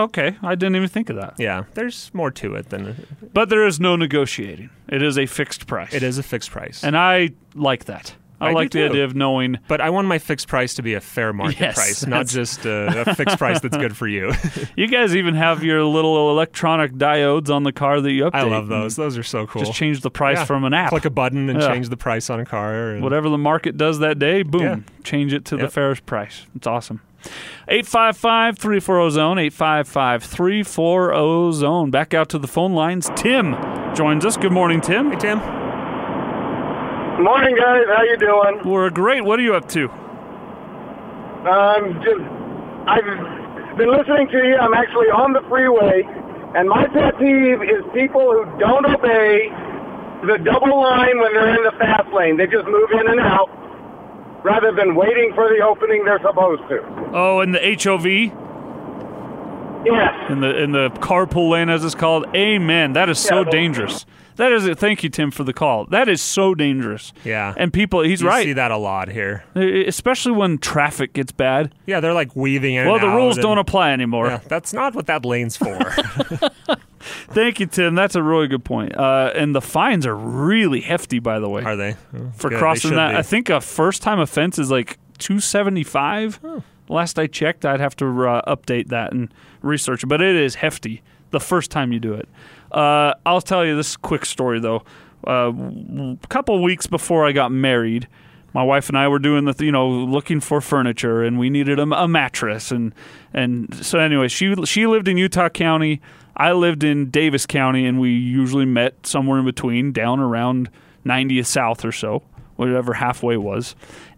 uh, 0.01 0.03
okay 0.05 0.37
I 0.43 0.55
didn't 0.55 0.77
even 0.77 0.89
think 0.89 1.11
of 1.11 1.17
that 1.17 1.35
yeah, 1.39 1.65
there's 1.75 2.11
more 2.15 2.31
to 2.33 2.55
it 2.55 2.71
than 2.71 3.07
but 3.33 3.49
there 3.49 3.67
is 3.67 3.81
no 3.81 3.97
negotiating 3.97 4.71
it 4.89 5.03
is 5.03 5.19
a 5.19 5.27
fixed 5.27 5.67
price 5.67 5.93
it 5.95 6.03
is 6.03 6.19
a 6.19 6.23
fixed 6.23 6.51
price. 6.51 6.85
and 6.85 6.97
I 6.97 7.31
like 7.55 7.85
that 7.87 8.15
I, 8.39 8.51
I 8.51 8.53
like 8.53 8.71
the 8.71 8.81
too. 8.81 8.87
idea 8.87 9.05
of 9.07 9.15
knowing 9.17 9.59
but 9.67 9.81
I 9.81 9.89
want 9.89 10.09
my 10.09 10.19
fixed 10.19 10.47
price 10.47 10.75
to 10.75 10.83
be 10.83 10.93
a 10.93 11.01
fair 11.01 11.33
market 11.33 11.59
Yes, 11.59 11.75
price, 11.75 12.07
not 12.07 12.27
just 12.27 12.67
a, 12.67 13.09
a 13.11 13.15
fixed 13.15 13.39
price 13.39 13.61
that's 13.61 13.79
good 13.79 13.97
for 13.97 14.07
you. 14.07 14.31
you 14.77 14.89
guys 14.89 15.17
even 15.17 15.35
have 15.35 15.65
your 15.65 15.83
little 15.85 16.31
electronic 16.31 16.93
diodes 16.93 17.49
on 17.49 17.63
the 17.63 17.73
car 17.73 17.99
that 18.03 18.13
you 18.13 18.25
update 18.25 18.35
I 18.35 18.43
love 18.43 18.69
those; 18.69 18.95
those 18.97 19.17
are 19.17 19.23
so 19.23 19.47
cool. 19.47 19.63
just 19.63 19.73
change 19.73 20.03
the 20.03 20.11
price 20.11 20.37
Yeah. 20.37 20.45
from 20.45 20.65
an 20.65 20.75
app 20.75 20.91
Click 20.91 21.07
a 21.07 21.11
button 21.11 21.49
and 21.49 21.63
Yeah. 21.63 21.73
change 21.73 21.89
the 21.89 21.97
price 21.97 22.29
on 22.29 22.39
a 22.39 22.45
car. 22.45 22.91
And 22.91 23.03
whatever 23.03 23.31
the 23.31 23.39
market 23.39 23.79
does 23.79 24.01
that 24.01 24.19
day, 24.19 24.43
boom, 24.43 24.63
Yeah. 24.63 24.77
change 25.03 25.33
it 25.33 25.47
to 25.47 25.57
the 25.57 25.69
fairest 25.71 26.05
price. 26.05 26.45
It's 26.55 26.67
awesome. 26.67 27.01
855 27.69 28.59
340 28.59 29.11
zone, 29.11 29.39
855 29.39 30.23
340 30.23 31.53
zone. 31.53 31.91
Back 31.91 32.15
out 32.15 32.29
to 32.31 32.39
the 32.39 32.47
phone 32.47 32.75
lines. 32.75 33.11
Tim 33.17 33.57
joins 33.95 34.25
us. 34.25 34.37
Good 34.37 34.53
morning, 34.53 34.81
Tim. 34.81 35.11
Hey, 35.11 35.19
Tim. 35.19 35.39
Morning, 37.23 37.57
guys. 37.57 37.85
How 37.89 38.03
you 38.03 38.17
doing? 38.19 38.61
We're 38.65 38.91
great. 38.91 39.25
What 39.25 39.39
are 39.39 39.43
you 39.43 39.55
up 39.55 39.69
to? 39.71 39.89
Um, 41.49 41.99
just 42.05 42.23
I've 42.87 43.07
been 43.79 43.91
listening 43.91 44.29
to 44.29 44.39
you. 44.47 44.57
I'm 44.61 44.75
actually 44.75 45.09
on 45.09 45.33
the 45.33 45.43
freeway, 45.49 46.03
and 46.55 46.69
my 46.69 46.87
pet 46.93 47.19
peeve 47.19 47.63
is 47.63 47.83
people 47.95 48.21
who 48.31 48.45
don't 48.59 48.87
obey 48.87 49.49
the 50.29 50.39
double 50.45 50.81
line 50.81 51.19
when 51.19 51.33
they're 51.35 51.55
in 51.57 51.65
the 51.65 51.75
fast 51.79 52.13
lane. 52.13 52.37
They 52.37 52.47
just 52.47 52.67
move 52.67 52.91
in 52.95 53.07
and 53.11 53.21
out 53.21 53.51
rather 54.47 54.71
than 54.73 54.95
waiting 54.95 55.33
for 55.35 55.49
the 55.49 55.63
opening 55.65 56.05
they're 56.05 56.21
supposed 56.23 56.63
to. 56.69 56.79
Oh, 57.13 57.41
in 57.41 57.51
the 57.53 57.59
HOV, 57.61 58.07
Yes. 59.85 60.31
in 60.31 60.41
the 60.41 60.63
in 60.63 60.73
the 60.73 60.91
carpool 61.01 61.51
lane, 61.51 61.69
as 61.69 61.85
it's 61.85 61.95
called. 61.95 62.27
Amen. 62.35 62.93
That 62.93 63.09
is 63.09 63.19
so 63.19 63.43
Yeah, 63.45 63.51
dangerous. 63.51 64.05
That 64.37 64.53
is 64.53 64.67
it. 64.67 64.79
Thank 64.79 65.03
you, 65.03 65.09
Tim, 65.09 65.31
for 65.31 65.45
the 65.45 65.53
call. 65.55 65.87
That 65.87 66.09
is 66.09 66.21
so 66.21 66.55
dangerous. 66.55 67.13
Yeah. 67.25 67.55
And 67.57 67.73
people, 67.73 68.03
he's 68.03 68.21
You 68.21 68.29
right. 68.29 68.45
see 68.45 68.53
that 68.53 68.71
a 68.71 68.77
lot 68.77 69.09
here. 69.09 69.45
Especially 69.55 70.33
when 70.33 70.59
traffic 70.59 71.15
gets 71.15 71.33
bad. 71.33 71.73
Yeah, 71.87 72.01
they're 72.01 72.13
like 72.13 72.37
weaving 72.37 72.75
in. 72.75 72.85
Well, 72.87 72.97
and 72.97 73.05
the 73.05 73.09
rules 73.17 73.39
out 73.39 73.43
don't 73.43 73.59
apply 73.59 73.93
anymore. 73.93 74.27
Yeah, 74.27 74.41
that's 74.47 74.73
not 74.75 74.95
what 74.95 75.07
that 75.07 75.25
lane's 75.25 75.57
for. 75.57 75.79
Thank 77.29 77.61
you, 77.61 77.67
Tim. 77.67 77.95
That's 77.95 78.15
a 78.15 78.23
really 78.23 78.47
good 78.49 78.65
point. 78.65 78.97
Uh, 78.97 79.31
and 79.35 79.55
the 79.55 79.61
fines 79.61 80.07
are 80.07 80.17
really 80.17 80.81
hefty, 80.81 81.19
by 81.19 81.39
the 81.39 81.49
way, 81.49 81.63
Are 81.63 81.77
they 81.77 81.97
Oh, 82.15 82.31
for 82.35 82.51
good. 82.51 82.59
Crossing 82.59 82.91
should 82.91 82.97
that. 82.99 83.11
be. 83.13 83.17
I 83.17 83.23
think 83.23 83.49
a 83.51 83.61
first-time 83.61 84.19
offense 84.21 84.59
is 84.59 84.71
like 84.71 84.99
two 85.19 85.41
seventy-five. 85.41 86.41
Last 86.89 87.19
I 87.19 87.27
checked, 87.27 87.65
I'd 87.65 87.81
have 87.81 87.97
to 87.97 88.07
uh, 88.29 88.57
update 88.57 88.89
that 88.89 89.13
and 89.13 89.33
research 89.63 90.03
it, 90.05 90.07
but 90.07 90.21
it 90.21 90.37
is 90.37 90.57
hefty 90.57 91.03
the 91.31 91.41
first 91.41 91.71
time 91.71 91.93
you 91.93 91.99
do 91.99 92.15
it. 92.15 92.29
Uh, 92.71 93.15
I'll 93.25 93.41
tell 93.41 93.65
you 93.65 93.75
this 93.77 93.97
quick 93.97 94.25
story 94.25 94.61
though. 94.61 94.83
Uh, 95.27 95.51
a 96.23 96.27
couple 96.29 96.63
weeks 96.63 96.87
before 96.87 97.27
I 97.27 97.33
got 97.33 97.51
married, 97.51 98.07
my 98.57 98.63
wife 98.63 98.89
and 98.89 98.97
I 98.97 99.07
were 99.07 99.19
doing 99.19 99.45
the 99.45 99.55
you 99.63 99.71
know 99.71 99.87
looking 99.87 100.41
for 100.41 100.63
furniture 100.63 101.23
and 101.23 101.39
we 101.39 101.51
needed 101.51 101.79
a, 101.79 101.83
a 101.83 102.09
mattress 102.09 102.71
and 102.71 102.95
and 103.35 103.73
so 103.85 103.99
anyway 103.99 104.29
she 104.29 104.55
she 104.65 104.87
lived 104.87 105.09
in 105.09 105.19
Utah 105.19 105.51
County 105.51 106.01
I 106.35 106.53
lived 106.53 106.83
in 106.83 107.11
Davis 107.11 107.45
County 107.45 107.85
and 107.85 108.01
we 108.01 108.11
usually 108.15 108.65
met 108.65 109.07
somewhere 109.07 109.39
in 109.41 109.45
between 109.45 109.93
down 109.93 110.21
around 110.21 110.71
90th 111.05 111.45
South 111.45 111.85
or 111.85 111.93
so 111.93 112.23
whatever 112.57 112.95
halfway 112.95 113.37
was 113.37 113.77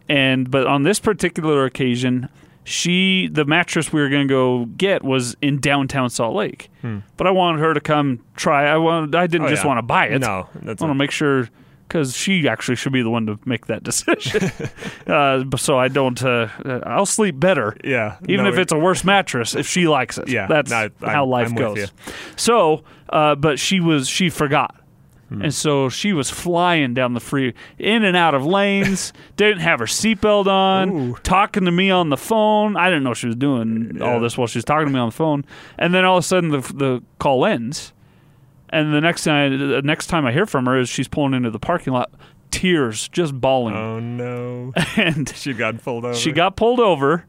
and 0.09 0.49
but 0.49 0.69
on 0.69 0.85
this 0.85 1.01
particular 1.01 1.65
occasion 1.65 2.29
she 2.63 3.27
the 3.33 3.45
mattress 3.45 3.93
we 3.93 4.01
were 4.01 4.09
going 4.09 4.29
to 4.29 4.33
go 4.33 4.67
get 4.77 5.03
was 5.03 5.37
in 5.43 5.59
downtown 5.59 6.11
Salt 6.11 6.37
Lake 6.37 6.71
but 7.17 7.27
I 7.27 7.33
wanted 7.33 7.59
her 7.59 7.75
to 7.75 7.81
come 7.81 8.21
try 8.37 8.69
I 8.69 8.77
wanted 8.77 9.17
I 9.17 9.27
didn't 9.27 9.41
Hmm. 9.41 9.47
Oh, 9.47 9.51
just 9.51 9.65
yeah. 9.65 9.67
want 9.67 9.79
to 9.79 9.83
buy 9.83 10.07
it 10.07 10.21
No, 10.21 10.49
that's 10.63 10.81
I 10.81 10.85
want 10.85 10.97
to 10.97 10.99
make 11.03 11.11
sure 11.11 11.49
because 11.89 12.15
she 12.17 12.47
actually 12.49 12.77
should 12.77 12.93
be 12.93 13.03
the 13.03 13.11
one 13.11 13.27
to 13.27 13.39
make 13.45 13.67
that 13.67 13.83
decision. 13.91 14.51
uh, 15.07 15.45
so 15.57 15.79
I 15.79 15.89
don't. 15.89 16.23
Uh, 16.23 16.49
uh, 16.65 16.81
I'll 16.85 17.07
sleep 17.07 17.41
better. 17.41 17.77
Yeah, 17.83 18.19
Even 18.29 18.45
no, 18.45 18.53
if 18.53 18.59
it's 18.59 18.73
a 18.73 18.79
worse 18.79 19.05
mattress, 19.05 19.55
if 19.55 19.67
she 19.67 19.89
likes 19.89 20.19
it. 20.19 20.29
Yeah, 20.29 20.47
that's 20.47 20.71
no, 20.71 20.77
I'm- 20.77 20.93
how 21.03 21.25
life 21.27 21.49
I'm 21.49 21.55
goes. 21.55 21.91
So, 22.37 22.85
uh, 23.09 23.35
but 23.35 23.59
she 23.59 23.81
was 23.81 24.09
she 24.09 24.31
forgot. 24.31 24.75
Hmm. 25.31 25.43
And 25.43 25.55
so 25.55 25.91
she 25.91 26.15
was 26.15 26.31
flying 26.31 26.95
down 26.95 27.13
the 27.13 27.21
free, 27.21 27.53
in 27.79 28.03
and 28.03 28.17
out 28.17 28.35
of 28.35 28.47
lanes. 28.47 29.13
didn't 29.37 29.59
have 29.61 29.79
her 29.79 29.85
seatbelt 29.85 30.47
on. 30.47 30.89
Ooh. 30.91 31.15
Talking 31.23 31.67
to 31.67 31.71
me 31.71 31.91
on 31.91 32.09
the 32.09 32.17
phone. 32.17 32.77
I 32.79 32.89
didn't 32.89 33.05
know 33.05 33.13
she 33.13 33.27
was 33.27 33.37
doing 33.37 34.01
all 34.01 34.21
this 34.21 34.39
while 34.39 34.47
she 34.47 34.57
was 34.57 34.65
talking 34.65 34.87
to 34.87 34.93
me 34.93 34.99
on 34.99 35.09
the 35.09 35.15
phone. 35.15 35.45
And 35.79 35.93
then 35.93 36.07
all 36.07 36.17
of 36.17 36.25
a 36.25 36.27
sudden 36.27 36.51
the 36.51 36.61
the 36.61 37.03
call 37.19 37.45
ends, 37.45 37.93
and 38.71 38.93
the 38.95 39.01
next 39.01 39.25
time 39.25 39.59
the 39.59 39.83
next 39.83 40.07
time 40.09 40.27
I 40.27 40.33
hear 40.33 40.47
from 40.47 40.67
her 40.67 40.79
is 40.79 40.89
she's 40.89 41.09
pulling 41.09 41.35
into 41.35 41.51
the 41.51 41.59
parking 41.59 41.93
lot, 41.93 42.11
tears 42.51 43.09
just 43.09 43.39
bawling, 43.41 43.75
Oh 43.77 43.99
no, 44.01 44.73
and 44.97 45.29
she 45.37 45.53
got 45.55 45.83
pulled 45.83 46.05
over. 46.05 46.15
she 46.15 46.33
got 46.33 46.57
pulled 46.57 46.81
over. 46.81 47.25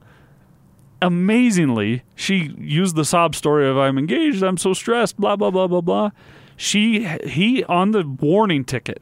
Amazingly, 1.02 2.04
she 2.16 2.54
used 2.58 2.96
the 2.98 3.06
sob 3.06 3.34
story 3.34 3.68
of 3.70 3.78
"I'm 3.78 3.98
engaged, 3.98 4.44
I'm 4.44 4.58
so 4.58 4.74
stressed," 4.74 5.16
blah 5.18 5.38
blah 5.38 5.50
blah 5.50 5.68
blah 5.68 5.80
blah. 5.82 6.10
She 6.58 7.08
he 7.26 7.64
on 7.66 7.92
the 7.92 8.06
warning 8.06 8.66
ticket, 8.66 9.02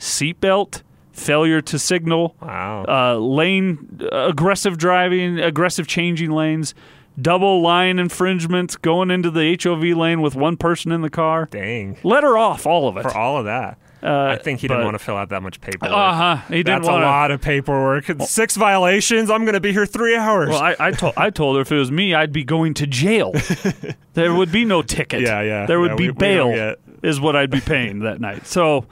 seatbelt, 0.00 0.82
failure 1.12 1.60
to 1.60 1.78
signal, 1.78 2.34
Wow. 2.42 2.84
uh, 2.88 3.18
lane 3.18 4.00
aggressive 4.10 4.76
driving, 4.76 5.38
aggressive 5.38 5.86
changing 5.86 6.32
lanes, 6.32 6.74
double 7.20 7.60
line 7.62 7.98
infringements, 7.98 8.76
going 8.76 9.10
into 9.10 9.30
the 9.30 9.58
HOV 9.62 9.82
lane 9.96 10.20
with 10.20 10.34
one 10.34 10.56
person 10.56 10.92
in 10.92 11.00
the 11.02 11.10
car. 11.10 11.46
Dang. 11.50 11.96
Let 12.02 12.22
her 12.22 12.36
off 12.38 12.66
all 12.66 12.88
of 12.88 12.96
it. 12.96 13.02
For 13.02 13.16
all 13.16 13.38
of 13.38 13.44
that. 13.46 13.78
Uh, 14.02 14.26
I 14.26 14.36
think 14.36 14.60
he 14.60 14.68
didn't 14.68 14.80
but- 14.82 14.84
want 14.84 14.94
to 14.98 14.98
fill 15.04 15.16
out 15.16 15.30
that 15.30 15.42
much 15.42 15.60
paperwork. 15.60 15.90
Uh 15.96 16.12
huh. 16.14 16.36
He 16.48 16.56
didn't 16.62 16.82
That's 16.82 16.88
a 16.88 16.92
want 16.92 17.02
to. 17.02 17.06
lot 17.06 17.30
of 17.30 17.40
paperwork. 17.40 18.04
Six 18.20 18.54
violations. 18.56 19.30
I'm 19.30 19.42
going 19.44 19.54
to 19.54 19.60
be 19.60 19.72
here 19.72 19.86
three 19.86 20.14
hours. 20.14 20.50
Well, 20.50 20.62
I, 20.62 20.76
I 20.78 20.90
told 20.92 21.14
I 21.16 21.30
told 21.30 21.56
her 21.56 21.62
if 21.62 21.72
it 21.72 21.76
was 21.78 21.90
me, 21.90 22.14
I'd 22.14 22.32
be 22.32 22.44
going 22.44 22.74
to 22.74 22.86
jail. 22.86 23.32
there 24.12 24.32
would 24.34 24.52
be 24.52 24.64
no 24.64 24.82
ticket. 24.82 25.22
Yeah, 25.22 25.40
yeah. 25.40 25.66
There 25.66 25.80
would 25.80 25.92
Yeah, 25.92 25.96
be 25.96 26.04
we- 26.04 26.10
we 26.10 26.18
bail, 26.18 26.52
get- 26.54 26.78
is 27.02 27.18
what 27.20 27.34
I'd 27.36 27.50
be 27.50 27.60
paying 27.60 28.00
that 28.00 28.20
night. 28.20 28.46
So, 28.46 28.86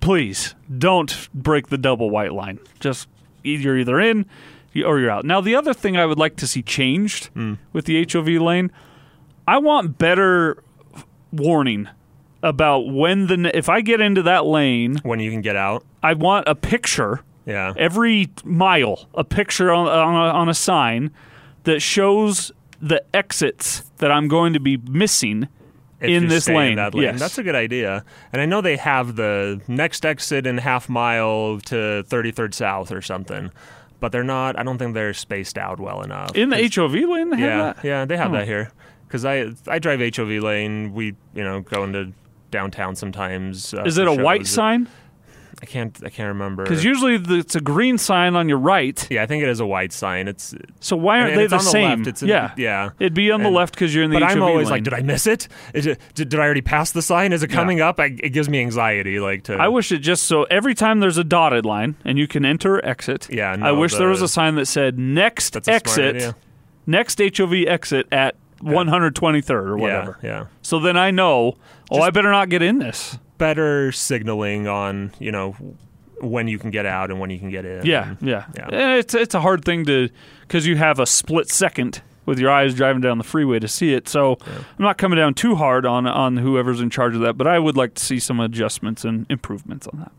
please 0.00 0.54
don't 0.76 1.28
break 1.34 1.68
the 1.68 1.78
double 1.78 2.10
white 2.10 2.32
line. 2.32 2.58
Just 2.80 3.06
you're 3.44 3.78
either 3.78 4.00
in 4.00 4.26
or 4.84 4.98
you're 4.98 5.10
out. 5.10 5.24
Now, 5.24 5.40
the 5.40 5.54
other 5.54 5.72
thing 5.74 5.96
I 5.96 6.06
would 6.06 6.18
like 6.18 6.36
to 6.36 6.46
see 6.46 6.62
changed 6.62 7.26
Hmm. 7.34 7.54
with 7.72 7.84
the 7.86 7.96
HOV 8.02 8.28
lane, 8.40 8.70
I 9.46 9.58
want 9.58 9.98
better 9.98 10.62
warning 11.32 11.88
about 12.42 12.88
when 12.88 13.26
the 13.26 13.56
if 13.56 13.68
I 13.68 13.80
get 13.80 14.00
into 14.00 14.22
that 14.22 14.46
lane, 14.46 14.96
when 15.02 15.20
you 15.20 15.30
can 15.30 15.40
get 15.40 15.56
out. 15.56 15.84
I 16.02 16.14
want 16.14 16.46
a 16.48 16.54
picture 16.54 17.20
Yeah. 17.46 17.72
every 17.76 18.28
mile 18.44 19.08
a 19.14 19.24
picture 19.24 19.72
on, 19.72 19.88
on, 19.88 20.14
a, 20.14 20.32
on 20.32 20.48
a 20.48 20.54
sign 20.54 21.10
that 21.64 21.80
shows 21.80 22.52
the 22.80 23.02
exits 23.14 23.80
that 23.98 24.12
I'm 24.12 24.28
going 24.28 24.52
to 24.52 24.60
be 24.60 24.76
missing 24.76 25.48
if 26.00 26.08
in 26.10 26.28
this 26.28 26.48
lane. 26.48 26.76
that 26.76 26.94
lane. 26.94 27.02
Yes. 27.04 27.18
That's 27.18 27.38
a 27.38 27.42
good 27.42 27.56
idea. 27.56 28.04
And 28.32 28.40
I 28.40 28.46
know 28.46 28.60
they 28.60 28.76
have 28.76 29.16
the 29.16 29.60
next 29.66 30.06
exit 30.06 30.46
in 30.46 30.58
half 30.58 30.88
mile 30.88 31.58
to 31.66 32.04
33rd 32.06 32.54
South 32.54 32.92
or 32.92 33.02
something, 33.02 33.50
but 34.00 34.12
they're 34.12 34.24
not. 34.24 34.58
I 34.58 34.62
don't 34.62 34.78
think 34.78 34.94
they're 34.94 35.14
spaced 35.14 35.58
out 35.58 35.80
well 35.80 36.02
enough. 36.02 36.34
in 36.36 36.50
the 36.50 36.56
HOV 36.74 36.92
lane. 36.94 37.30
They 37.30 37.36
have 37.38 37.48
yeah, 37.48 37.72
that? 37.72 37.84
yeah, 37.84 38.04
they 38.04 38.16
have 38.16 38.30
Oh. 38.32 38.36
that 38.36 38.46
here. 38.46 38.70
Because 39.06 39.24
I 39.24 39.52
I 39.66 39.78
drive 39.78 40.00
HOV 40.14 40.28
lane. 40.42 40.92
We 40.92 41.16
you 41.34 41.42
know 41.44 41.60
go 41.60 41.84
into 41.84 42.12
downtown 42.50 42.94
sometimes. 42.96 43.72
Uh, 43.74 43.82
Is 43.84 43.98
it 43.98 44.06
a 44.06 44.12
white 44.12 44.46
sign? 44.46 44.88
I 45.60 45.66
can't 45.66 45.98
I 46.04 46.08
can't 46.10 46.28
remember. 46.28 46.62
Because 46.62 46.84
usually 46.84 47.16
the, 47.16 47.34
it's 47.38 47.56
a 47.56 47.60
green 47.60 47.98
sign 47.98 48.36
on 48.36 48.48
your 48.48 48.58
right. 48.58 49.04
yeah, 49.10 49.22
I 49.22 49.26
think 49.26 49.42
it 49.42 49.48
is 49.48 49.58
a 49.58 49.66
white 49.66 49.92
sign. 49.92 50.28
It's 50.28 50.54
So 50.78 50.96
why 50.96 51.18
aren't 51.18 51.30
and 51.32 51.40
they 51.40 51.46
the 51.48 51.56
the 51.56 51.62
same? 51.62 51.98
left. 51.98 52.06
It's 52.08 52.22
in- 52.22 52.28
yeah, 52.28 52.52
yeah. 52.56 52.90
It'd 53.00 53.12
be 53.14 53.30
on 53.32 53.42
the 53.42 53.50
left 53.50 53.74
because 53.74 53.92
you're 53.92 54.04
in 54.04 54.10
the 54.10 54.20
but 54.20 54.22
HOV 54.22 54.36
I'm 54.36 54.42
always 54.42 54.66
lane. 54.66 54.70
like, 54.72 54.84
did 54.84 54.94
I 54.94 55.00
miss 55.02 55.26
it? 55.26 55.48
Is 55.74 55.86
it 55.86 56.00
did, 56.14 56.28
did 56.28 56.38
I 56.38 56.44
already 56.44 56.60
pass 56.62 56.92
the 56.92 57.02
sign? 57.02 57.32
Is 57.32 57.42
it 57.42 57.48
coming 57.48 57.80
up? 57.80 57.98
I, 57.98 58.06
it 58.22 58.30
gives 58.30 58.48
me 58.48 58.60
anxiety. 58.60 59.18
Like 59.18 59.42
to 59.44 59.54
I 59.56 59.66
wish 59.68 59.90
it 59.90 59.98
just 59.98 60.24
so 60.26 60.44
every 60.44 60.74
time 60.76 61.00
there's 61.00 61.18
a 61.18 61.24
dotted 61.24 61.66
line 61.66 61.96
and 62.04 62.18
you 62.18 62.28
can 62.28 62.44
enter 62.44 62.76
or 62.76 62.84
exit. 62.86 63.26
Yeah, 63.28 63.50
I 63.50 63.56
no, 63.56 63.74
wish 63.74 63.96
there 63.96 64.08
was 64.08 64.22
a 64.22 64.28
sign 64.28 64.54
that 64.54 64.66
said 64.66 64.96
next 64.98 65.54
That's 65.54 65.66
a 65.66 65.80
smart 65.80 65.98
exit, 66.16 66.34
next 66.86 67.18
HOV 67.20 67.52
exit 67.66 68.06
at 68.12 68.36
123rd 68.62 69.50
or 69.50 69.76
whatever. 69.76 70.18
Yeah, 70.22 70.28
yeah. 70.28 70.46
So 70.62 70.78
then 70.80 70.96
I 70.96 71.10
know, 71.10 71.56
oh, 71.90 71.96
Just- 71.96 72.02
I 72.06 72.10
better 72.10 72.30
not 72.30 72.48
get 72.48 72.62
in 72.62 72.78
this. 72.78 73.18
Better 73.38 73.92
signaling 73.92 74.66
on 74.68 75.12
you 75.18 75.32
know 75.32 75.56
when 76.20 76.48
you 76.48 76.58
can 76.58 76.70
get 76.70 76.86
out 76.86 77.10
and 77.10 77.20
when 77.20 77.30
you 77.30 77.38
can 77.38 77.50
get 77.50 77.64
in. 77.64 77.86
Yeah, 77.86 78.16
yeah. 78.20 78.46
Yeah. 78.56 78.96
It's 78.96 79.14
it's 79.14 79.34
a 79.34 79.40
hard 79.40 79.64
thing 79.64 79.84
to 79.86 80.08
because 80.42 80.66
you 80.66 80.76
have 80.76 80.98
a 80.98 81.06
split 81.06 81.48
second 81.48 82.02
with 82.28 82.38
your 82.38 82.50
eyes 82.50 82.74
driving 82.74 83.00
down 83.00 83.16
the 83.16 83.24
freeway 83.24 83.58
to 83.58 83.66
see 83.66 83.94
it. 83.94 84.06
So 84.06 84.36
I'm 84.46 84.64
not 84.78 84.98
coming 84.98 85.16
down 85.16 85.32
too 85.32 85.56
hard 85.56 85.86
on 85.86 86.06
on 86.06 86.36
whoever's 86.36 86.80
in 86.80 86.90
charge 86.90 87.14
of 87.14 87.22
that, 87.22 87.38
but 87.38 87.46
I 87.46 87.58
would 87.58 87.76
like 87.76 87.94
to 87.94 88.04
see 88.04 88.20
some 88.20 88.38
adjustments 88.38 89.02
and 89.02 89.24
improvements 89.30 89.86
on 89.88 89.98
that. 90.00 90.12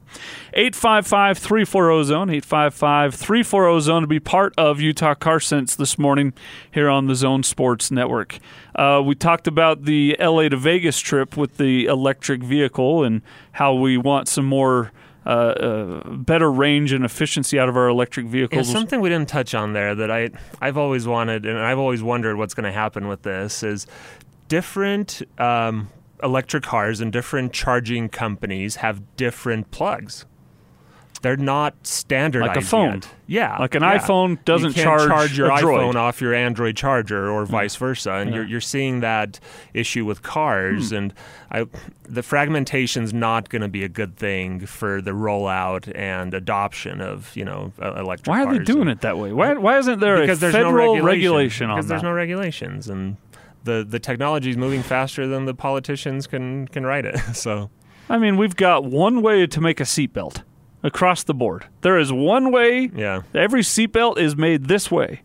855-340 0.58 2.04
zone 2.06 2.28
855-340 2.30 3.82
zone 3.82 4.02
to 4.02 4.08
be 4.08 4.20
part 4.20 4.54
of 4.58 4.82
Utah 4.82 5.14
Car 5.14 5.40
Sense 5.40 5.76
this 5.76 6.00
morning 6.00 6.34
here 6.72 6.90
on 6.90 7.06
the 7.06 7.14
Zone 7.14 7.44
Sports 7.44 7.92
Network. 7.92 8.40
Uh, 8.76 9.04
we 9.06 9.14
talked 9.14 9.46
about 9.46 9.86
the 9.86 10.16
LA 10.20 10.50
to 10.50 10.58
Vegas 10.58 11.00
trip 11.00 11.38
with 11.38 11.58
the 11.58 11.86
electric 11.86 12.42
vehicle 12.42 13.04
and 13.04 13.22
how 13.52 13.76
we 13.76 13.98
want 13.98 14.28
some 14.28 14.46
more 14.46 14.92
uh, 15.30 15.32
uh, 15.32 16.10
better 16.16 16.52
range 16.52 16.92
and 16.92 17.06
efficiency 17.06 17.60
out 17.60 17.70
of 17.70 17.78
our 17.78 17.88
electric 17.88 18.26
Yeah, 18.26 18.32
vehicles. 18.32 18.72
something 18.72 19.00
we 19.00 19.10
didn't 19.10 19.30
touch 19.30 19.54
on 19.54 19.74
there 19.74 19.94
that 19.94 20.10
I 20.10 20.30
I've 20.60 20.78
always 20.78 21.06
wanted 21.08 21.46
and 21.46 21.58
I've 21.60 21.78
always 21.80 22.02
wondered 22.02 22.38
what's 22.38 22.54
going 22.56 22.64
to 22.66 22.72
happen 22.72 23.08
with 23.08 23.22
this 23.22 23.62
is 23.62 23.86
different 24.48 25.22
um, 25.38 25.90
electric 26.24 26.64
cars 26.64 27.00
and 27.00 27.12
different 27.14 27.54
charging 27.54 28.10
companies 28.10 28.78
have 28.78 29.02
different 29.16 29.70
plugs. 29.72 30.26
They're 31.22 31.36
not 31.38 31.76
standardized. 31.86 32.56
Like 32.56 32.58
a 32.58 32.62
phone. 32.66 32.94
yet. 32.96 33.10
Yeah, 33.28 33.58
Like 33.58 33.76
an 33.76 33.84
yeah. 33.84 33.98
iPhone 34.00 34.44
doesn't 34.46 34.76
you 34.78 34.84
charge 34.84 35.08
charge 35.10 35.38
your 35.38 35.50
iPhone 35.50 35.96
off 35.96 36.22
your 36.22 36.34
Android 36.34 36.76
charger 36.78 37.30
or 37.30 37.46
vice 37.46 37.76
versa, 37.76 38.12
and 38.14 38.34
you're 38.34 38.46
you're 38.46 38.62
seeing 38.62 39.02
that 39.02 39.40
issue 39.74 40.06
with 40.06 40.20
Hmm. 40.20 40.24
cars, 40.26 40.92
and 40.92 41.14
I, 41.52 41.66
the 42.08 42.24
fragmentation's 42.24 43.14
not 43.14 43.50
going 43.50 43.62
to 43.62 43.68
be 43.68 43.84
a 43.84 43.90
good 43.90 44.16
thing 44.16 44.66
for 44.66 45.02
the 45.02 45.12
rollout 45.12 45.92
and 45.94 46.34
adoption 46.34 47.02
of 47.02 47.36
you 47.36 47.44
know 47.46 47.74
electric. 47.80 48.28
why 48.28 48.44
are 48.46 48.52
they 48.58 48.64
doing 48.64 48.82
And- 48.84 48.92
it 48.92 49.02
that 49.02 49.18
way? 49.18 49.32
Why, 49.34 49.54
why 49.56 49.78
isn't 49.78 50.00
there 50.00 50.22
Because 50.22 50.38
a 50.40 50.42
there's 50.42 50.54
federal 50.54 50.96
no 50.96 51.04
regulation, 51.04 51.06
regulation 51.06 51.70
on 51.70 51.76
because 51.78 51.90
there's 51.90 52.02
that? 52.02 52.08
no 52.08 52.14
regulations, 52.14 52.88
and 52.90 53.18
the 53.66 53.86
the 53.88 54.00
technology 54.00 54.50
is 54.50 54.58
moving 54.58 54.82
faster 54.82 55.28
than 55.28 55.46
the 55.46 55.54
politicians 55.54 56.28
can 56.28 56.68
can 56.70 56.86
write 56.86 57.06
it. 57.06 57.20
So 57.36 57.70
I 58.10 58.18
mean, 58.18 58.38
we've 58.38 58.56
got 58.56 58.86
one 58.86 59.22
way 59.22 59.46
to 59.46 59.62
make 59.62 59.80
a 59.80 59.84
seatbelt 59.84 60.42
across 60.84 61.24
the 61.24 61.34
board. 61.34 61.66
There 61.82 61.98
is 61.98 62.12
one 62.12 62.52
way. 62.52 62.90
yeah, 62.96 63.22
Every 63.34 63.62
seatbelt 63.62 64.18
is 64.18 64.36
made 64.36 64.66
this 64.66 64.90
way. 64.90 65.22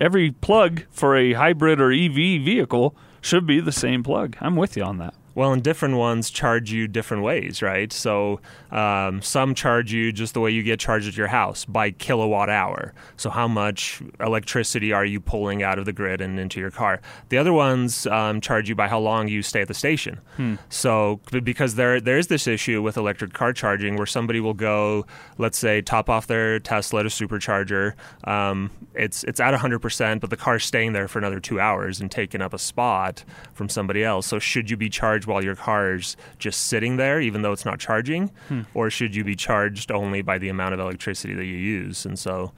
Every 0.00 0.30
plug 0.30 0.84
for 0.90 1.16
a 1.16 1.34
hybrid 1.34 1.80
or 1.80 1.92
EV 1.92 2.14
vehicle 2.14 2.94
should 3.20 3.46
be 3.46 3.60
the 3.60 3.72
same 3.72 4.02
plug. 4.02 4.36
I'm 4.40 4.56
with 4.56 4.76
you 4.76 4.82
on 4.82 4.98
that. 4.98 5.14
Well, 5.40 5.54
and 5.54 5.62
different 5.62 5.96
ones 5.96 6.28
charge 6.28 6.70
you 6.70 6.86
different 6.86 7.22
ways, 7.22 7.62
right? 7.62 7.90
So 7.94 8.42
um, 8.70 9.22
some 9.22 9.54
charge 9.54 9.90
you 9.90 10.12
just 10.12 10.34
the 10.34 10.40
way 10.40 10.50
you 10.50 10.62
get 10.62 10.78
charged 10.78 11.08
at 11.08 11.16
your 11.16 11.28
house 11.28 11.64
by 11.64 11.92
kilowatt 11.92 12.50
hour. 12.50 12.92
So 13.16 13.30
how 13.30 13.48
much 13.48 14.02
electricity 14.20 14.92
are 14.92 15.06
you 15.06 15.18
pulling 15.18 15.62
out 15.62 15.78
of 15.78 15.86
the 15.86 15.94
grid 15.94 16.20
and 16.20 16.38
into 16.38 16.60
your 16.60 16.70
car? 16.70 17.00
The 17.30 17.38
other 17.38 17.54
ones 17.54 18.06
um, 18.08 18.42
charge 18.42 18.68
you 18.68 18.74
by 18.74 18.86
how 18.86 18.98
long 18.98 19.28
you 19.28 19.40
stay 19.40 19.62
at 19.62 19.68
the 19.68 19.72
station. 19.72 20.20
So 20.68 21.20
because 21.42 21.76
there 21.76 22.02
there 22.02 22.18
is 22.18 22.26
this 22.26 22.46
issue 22.46 22.82
with 22.82 22.98
electric 22.98 23.32
car 23.32 23.54
charging 23.54 23.96
where 23.96 24.04
somebody 24.04 24.40
will 24.40 24.52
go, 24.52 25.06
let's 25.38 25.56
say, 25.56 25.80
top 25.80 26.10
off 26.10 26.26
their 26.26 26.60
Tesla 26.60 27.02
to 27.02 27.08
supercharger. 27.08 27.94
Um, 28.24 28.70
it's 28.94 29.24
it's 29.24 29.40
at 29.40 29.54
100%, 29.54 30.20
but 30.20 30.28
the 30.28 30.36
car's 30.36 30.64
staying 30.64 30.92
there 30.92 31.08
for 31.08 31.18
another 31.18 31.40
two 31.40 31.58
hours 31.58 31.98
and 31.98 32.10
taking 32.10 32.42
up 32.42 32.52
a 32.52 32.58
spot 32.58 33.24
from 33.54 33.70
somebody 33.70 34.04
else. 34.04 34.26
So 34.26 34.38
should 34.38 34.68
you 34.68 34.76
be 34.76 34.90
charged 34.90 35.29
while 35.30 35.42
your 35.42 35.56
car's 35.56 36.16
just 36.38 36.66
sitting 36.66 36.96
there, 36.98 37.20
even 37.20 37.42
though 37.42 37.52
it's 37.52 37.64
not 37.64 37.78
charging, 37.78 38.28
hmm. 38.48 38.62
or 38.74 38.90
should 38.90 39.14
you 39.14 39.24
be 39.24 39.34
charged 39.36 39.90
only 39.90 40.20
by 40.22 40.36
the 40.38 40.48
amount 40.50 40.74
of 40.74 40.80
electricity 40.80 41.34
that 41.34 41.46
you 41.46 41.56
use? 41.56 42.04
And 42.04 42.18
so, 42.18 42.52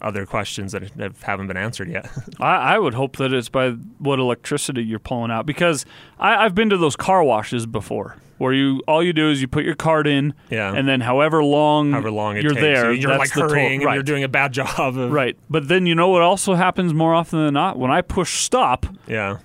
other 0.00 0.26
questions 0.26 0.72
that 0.72 0.82
have- 0.98 1.22
haven't 1.22 1.46
been 1.46 1.56
answered 1.56 1.88
yet. 1.88 2.10
I, 2.40 2.74
I 2.74 2.78
would 2.78 2.94
hope 2.94 3.16
that 3.16 3.32
it's 3.32 3.48
by 3.48 3.70
what 3.98 4.18
electricity 4.18 4.82
you're 4.82 4.98
pulling 4.98 5.30
out 5.30 5.46
because 5.46 5.84
I, 6.18 6.44
I've 6.44 6.54
been 6.54 6.70
to 6.70 6.76
those 6.76 6.96
car 6.96 7.22
washes 7.22 7.66
before 7.66 8.16
where 8.38 8.52
you 8.52 8.82
all 8.88 9.04
you 9.04 9.12
do 9.12 9.30
is 9.30 9.40
you 9.40 9.46
put 9.46 9.64
your 9.64 9.76
card 9.76 10.08
in 10.08 10.34
Yeah. 10.50 10.74
and 10.74 10.88
then 10.88 11.00
however 11.02 11.44
long 11.44 11.92
However 11.92 12.10
long 12.10 12.34
you're 12.34 12.50
takes, 12.50 12.60
there 12.60 12.92
you're 12.92 13.16
like 13.16 13.32
the 13.32 13.42
hurrying 13.42 13.74
and 13.82 13.84
right. 13.84 13.94
you're 13.94 14.02
doing 14.02 14.24
a 14.24 14.28
bad 14.28 14.52
job. 14.58 14.98
Of, 14.98 15.12
right 15.12 15.36
but 15.48 15.68
then 15.68 15.86
you 15.86 15.94
know 15.94 16.08
what 16.08 16.22
also 16.22 16.54
happens 16.54 16.92
more 16.92 17.14
often 17.14 17.38
than 17.44 17.54
not 17.54 17.78
when 17.78 17.92
I 17.92 18.02
push 18.02 18.40
stop 18.40 18.84
Yeah. 19.06 19.38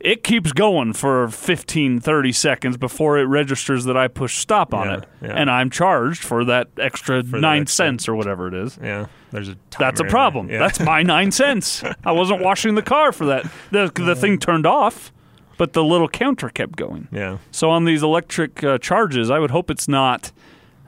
It 0.00 0.22
keeps 0.22 0.52
going 0.52 0.92
for 0.92 1.28
15 1.28 2.00
30 2.00 2.32
seconds 2.32 2.76
before 2.76 3.18
it 3.18 3.24
registers 3.24 3.84
that 3.84 3.96
I 3.96 4.08
push 4.08 4.36
stop 4.38 4.72
on 4.74 4.86
Yeah, 4.86 4.96
it 4.98 5.04
yeah. 5.22 5.32
and 5.34 5.50
I'm 5.50 5.70
charged 5.70 6.22
for 6.22 6.44
that 6.44 6.68
extra 6.78 7.22
that 7.22 7.40
9 7.40 7.62
extra- 7.62 7.74
cents 7.74 8.08
or 8.08 8.14
whatever 8.14 8.46
it 8.48 8.54
is 8.54 8.78
Yeah. 8.82 9.06
There's 9.30 9.50
a. 9.50 9.56
That's 9.78 10.00
a 10.00 10.04
problem. 10.04 10.48
Yeah. 10.48 10.58
That's 10.60 10.80
my 10.80 11.02
nine 11.14 11.32
cents. 11.32 11.82
I 12.04 12.12
wasn't 12.12 12.40
washing 12.42 12.76
the 12.76 12.82
car 12.82 13.12
for 13.12 13.26
that. 13.26 13.44
The 13.70 13.92
the 13.94 14.14
thing 14.14 14.38
turned 14.38 14.64
off, 14.66 15.12
but 15.58 15.74
the 15.74 15.84
little 15.84 16.08
counter 16.08 16.48
kept 16.48 16.76
going. 16.76 17.08
yeah. 17.12 17.36
So 17.50 17.68
on 17.68 17.84
these 17.84 18.02
electric 18.02 18.64
uh, 18.64 18.78
charges, 18.78 19.30
I 19.30 19.38
would 19.38 19.50
hope 19.50 19.70
it's 19.70 19.86
not 19.86 20.32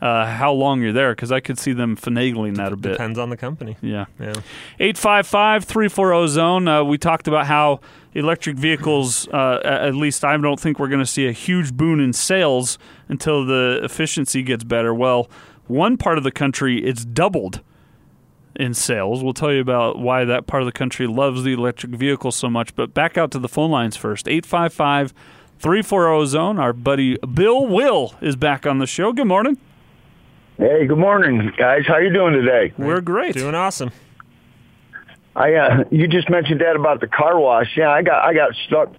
uh, 0.01 0.25
how 0.25 0.53
long 0.53 0.81
you're 0.81 0.95
there 0.95 1.15
because 1.15 1.31
I 1.31 1.41
could 1.41 1.59
see 1.59 1.75
them 1.75 1.97
finagling 1.99 2.57
that 2.57 2.73
a 2.73 2.77
bit. 2.77 2.93
Depends 2.93 3.19
on 3.19 3.29
the 3.29 3.37
company. 3.37 3.77
Yeah. 3.83 4.07
Yeah. 4.19 4.33
855 4.79 5.65
340 5.65 6.29
zone. 6.29 6.67
Uh, 6.67 6.83
we 6.83 6.97
talked 6.97 7.29
about 7.29 7.45
how 7.47 7.81
electric 8.15 8.57
vehicles, 8.57 9.29
uh, 9.29 9.61
at 9.65 9.95
least 9.95 10.25
I 10.25 10.37
don't 10.37 10.59
think 10.59 10.79
we're 10.79 10.89
going 10.89 11.01
to 11.01 11.07
see 11.07 11.27
a 11.27 11.33
huge 11.33 11.75
boon 11.75 12.01
in 12.01 12.13
sales 12.13 12.79
until 13.09 13.45
the 13.45 13.81
efficiency 13.83 14.43
gets 14.43 14.65
better. 14.65 14.93
Well, 14.93 15.29
one 15.67 15.97
part 15.97 16.19
of 16.19 16.25
the 16.25 16.33
country, 16.33 16.83
it's 16.85 17.05
doubled 17.05 17.61
in 18.57 18.75
sales. 18.75 19.23
We'll 19.23 19.35
tell 19.35 19.53
you 19.53 19.61
about 19.61 19.99
why 19.99 20.25
that 20.25 20.47
part 20.47 20.63
of 20.63 20.67
the 20.67 20.73
country 20.73 21.07
loves 21.07 21.45
the 21.45 21.53
electric 21.53 21.93
vehicle 21.93 22.33
so 22.33 22.51
much. 22.51 22.75
But 22.75 22.93
back 22.93 23.17
out 23.17 23.31
to 23.33 23.39
the 23.39 23.49
phone 23.49 23.71
lines 23.71 23.97
first 23.97 24.29
855 24.29 25.15
340 25.59 26.27
zone. 26.27 26.59
Our 26.59 26.73
buddy 26.73 27.17
Bill 27.19 27.67
Will 27.67 28.15
is 28.21 28.35
back 28.35 28.67
on 28.67 28.79
the 28.79 28.87
show. 28.87 29.13
Good 29.13 29.27
morning. 29.27 29.59
Hey, 30.59 30.87
good 30.87 30.99
morning, 30.99 31.53
guys. 31.57 31.87
How 31.87 31.99
you 31.99 32.13
doing 32.13 32.35
today? 32.35 32.75
We're 32.77 33.01
great. 33.01 33.35
Doing 33.35 33.55
awesome. 33.55 33.93
I 35.37 35.55
uh, 35.55 35.85
you 35.91 36.09
just 36.09 36.29
mentioned 36.29 36.61
that 36.61 36.75
about 36.77 37.01
the 37.01 37.07
car 37.07 37.39
wash. 37.39 37.77
Yeah, 37.77 37.91
I 37.91 38.03
got 38.03 38.25
I 38.25 38.35
got 38.35 38.51
stuck 38.67 38.93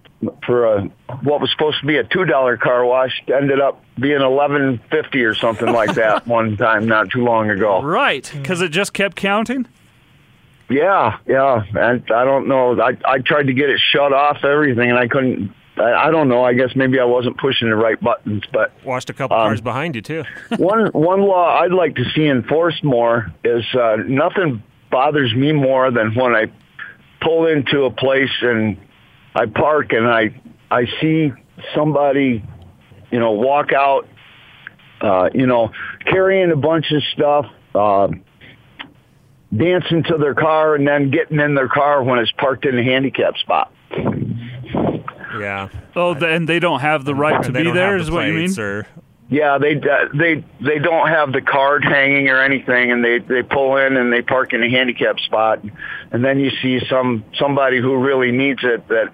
for 0.46 0.64
a 0.76 0.82
what 1.22 1.40
was 1.40 1.50
supposed 1.50 1.80
to 1.80 1.86
be 1.86 1.98
a 1.98 2.04
two 2.04 2.24
dollar 2.24 2.56
car 2.56 2.84
wash. 2.84 3.22
Ended 3.28 3.60
up 3.60 3.82
being 4.00 4.20
eleven 4.22 4.80
fifty 4.90 5.22
or 5.24 5.34
something 5.34 5.70
like 5.70 5.94
that 5.96 6.26
one 6.38 6.56
time 6.56 6.86
not 6.86 7.10
too 7.10 7.22
long 7.22 7.50
ago. 7.50 7.82
Right, 7.82 8.30
because 8.34 8.62
it 8.62 8.70
just 8.70 8.94
kept 8.94 9.16
counting. 9.16 9.66
Yeah, 10.70 11.18
yeah. 11.26 11.64
And 11.74 12.02
I 12.10 12.24
don't 12.24 12.48
know. 12.48 12.80
I 12.80 12.96
I 13.04 13.18
tried 13.18 13.48
to 13.48 13.52
get 13.52 13.68
it 13.68 13.80
shut 13.92 14.12
off 14.12 14.42
everything, 14.42 14.88
and 14.90 14.98
I 14.98 15.08
couldn't. 15.08 15.52
I, 15.76 16.08
I 16.08 16.10
don't 16.10 16.28
know. 16.28 16.42
I 16.44 16.54
guess 16.54 16.70
maybe 16.74 16.98
I 16.98 17.04
wasn't 17.04 17.36
pushing 17.38 17.68
the 17.68 17.76
right 17.76 18.00
buttons, 18.00 18.42
but 18.52 18.72
Washed 18.84 19.10
a 19.10 19.12
couple 19.12 19.36
Um, 19.36 19.48
cars 19.48 19.60
behind 19.60 19.94
you 19.96 20.02
too. 20.02 20.24
one 20.56 20.86
one 20.92 21.20
law 21.22 21.60
I'd 21.60 21.72
like 21.72 21.96
to 21.96 22.04
see 22.14 22.26
enforced 22.26 22.82
more 22.84 23.30
is 23.44 23.64
uh, 23.74 23.96
nothing 24.06 24.62
bothers 24.92 25.34
me 25.34 25.50
more 25.50 25.90
than 25.90 26.14
when 26.14 26.36
I 26.36 26.52
pull 27.20 27.48
into 27.48 27.84
a 27.84 27.90
place 27.90 28.30
and 28.42 28.76
I 29.34 29.46
park 29.46 29.92
and 29.92 30.06
I 30.06 30.40
I 30.70 30.86
see 31.00 31.32
somebody 31.74 32.44
you 33.10 33.18
know 33.18 33.32
walk 33.32 33.72
out 33.72 34.06
uh, 35.00 35.30
you 35.34 35.46
know 35.46 35.72
carrying 36.04 36.52
a 36.52 36.56
bunch 36.56 36.92
of 36.92 37.02
stuff 37.14 37.46
uh, 37.74 38.08
dancing 39.56 40.04
to 40.04 40.18
their 40.18 40.34
car 40.34 40.74
and 40.74 40.86
then 40.86 41.10
getting 41.10 41.40
in 41.40 41.54
their 41.54 41.68
car 41.68 42.02
when 42.02 42.18
it's 42.18 42.32
parked 42.32 42.66
in 42.66 42.78
a 42.78 42.84
handicap 42.84 43.36
spot. 43.38 43.72
Yeah. 45.38 45.68
Oh, 45.96 46.14
and 46.14 46.48
they 46.48 46.58
don't 46.58 46.80
have 46.80 47.04
the 47.04 47.14
right 47.14 47.42
to 47.42 47.52
they 47.52 47.60
be 47.60 47.64
don't 47.64 47.74
there, 47.74 47.92
have 47.92 48.02
is 48.02 48.10
what 48.10 48.26
you 48.26 48.34
mean? 48.34 48.44
plates 48.44 48.58
Or, 48.58 48.86
Yeah, 49.32 49.56
they 49.56 49.76
uh, 49.76 50.08
they 50.12 50.44
they 50.60 50.78
don't 50.78 51.08
have 51.08 51.32
the 51.32 51.40
card 51.40 51.84
hanging 51.84 52.28
or 52.28 52.42
anything, 52.42 52.92
and 52.92 53.02
they 53.02 53.18
they 53.18 53.42
pull 53.42 53.78
in 53.78 53.96
and 53.96 54.12
they 54.12 54.20
park 54.20 54.52
in 54.52 54.62
a 54.62 54.68
handicap 54.68 55.18
spot, 55.20 55.64
and 56.10 56.22
then 56.22 56.38
you 56.38 56.50
see 56.60 56.80
some 56.86 57.24
somebody 57.38 57.80
who 57.80 57.96
really 57.96 58.30
needs 58.30 58.60
it 58.62 58.86
that 58.88 59.10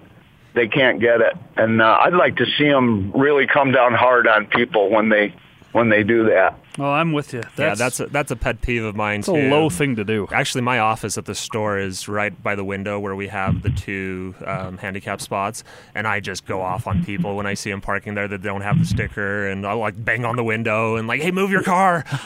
they 0.55 0.67
can't 0.67 0.99
get 0.99 1.21
it, 1.21 1.37
and 1.55 1.81
uh, 1.81 1.99
I'd 2.01 2.13
like 2.13 2.35
to 2.35 2.45
see 2.57 2.67
them 2.67 3.13
really 3.13 3.47
come 3.47 3.71
down 3.71 3.93
hard 3.93 4.27
on 4.27 4.47
people 4.47 4.89
when 4.89 5.07
they 5.07 5.33
when 5.71 5.87
they 5.87 6.03
do 6.03 6.25
that. 6.25 6.59
Oh, 6.79 6.91
I'm 6.91 7.11
with 7.13 7.33
you. 7.33 7.41
That's, 7.41 7.59
yeah, 7.59 7.75
that's 7.75 7.99
a, 7.99 8.05
that's 8.07 8.31
a 8.31 8.35
pet 8.35 8.61
peeve 8.61 8.83
of 8.83 8.95
mine 8.95 9.21
too. 9.21 9.35
a 9.35 9.49
low 9.49 9.69
thing 9.69 9.95
to 9.97 10.03
do. 10.03 10.27
Actually, 10.31 10.61
my 10.61 10.79
office 10.79 11.17
at 11.17 11.25
the 11.25 11.35
store 11.35 11.77
is 11.77 12.07
right 12.07 12.41
by 12.41 12.55
the 12.55 12.63
window 12.63 12.99
where 12.99 13.15
we 13.15 13.27
have 13.27 13.61
the 13.61 13.69
two 13.69 14.33
um, 14.45 14.77
handicap 14.77 15.21
spots, 15.21 15.63
and 15.93 16.07
I 16.07 16.19
just 16.19 16.45
go 16.45 16.61
off 16.61 16.87
on 16.87 17.03
people 17.03 17.35
when 17.35 17.45
I 17.45 17.53
see 17.53 17.69
them 17.71 17.81
parking 17.81 18.13
there 18.15 18.27
that 18.27 18.41
don't 18.41 18.61
have 18.61 18.79
the 18.79 18.85
sticker, 18.85 19.47
and 19.47 19.65
I'll 19.65 19.79
like 19.79 20.03
bang 20.03 20.25
on 20.25 20.35
the 20.35 20.43
window 20.43 20.95
and 20.95 21.07
like, 21.07 21.21
"Hey, 21.21 21.31
move 21.31 21.51
your 21.51 21.63
car!" 21.63 22.05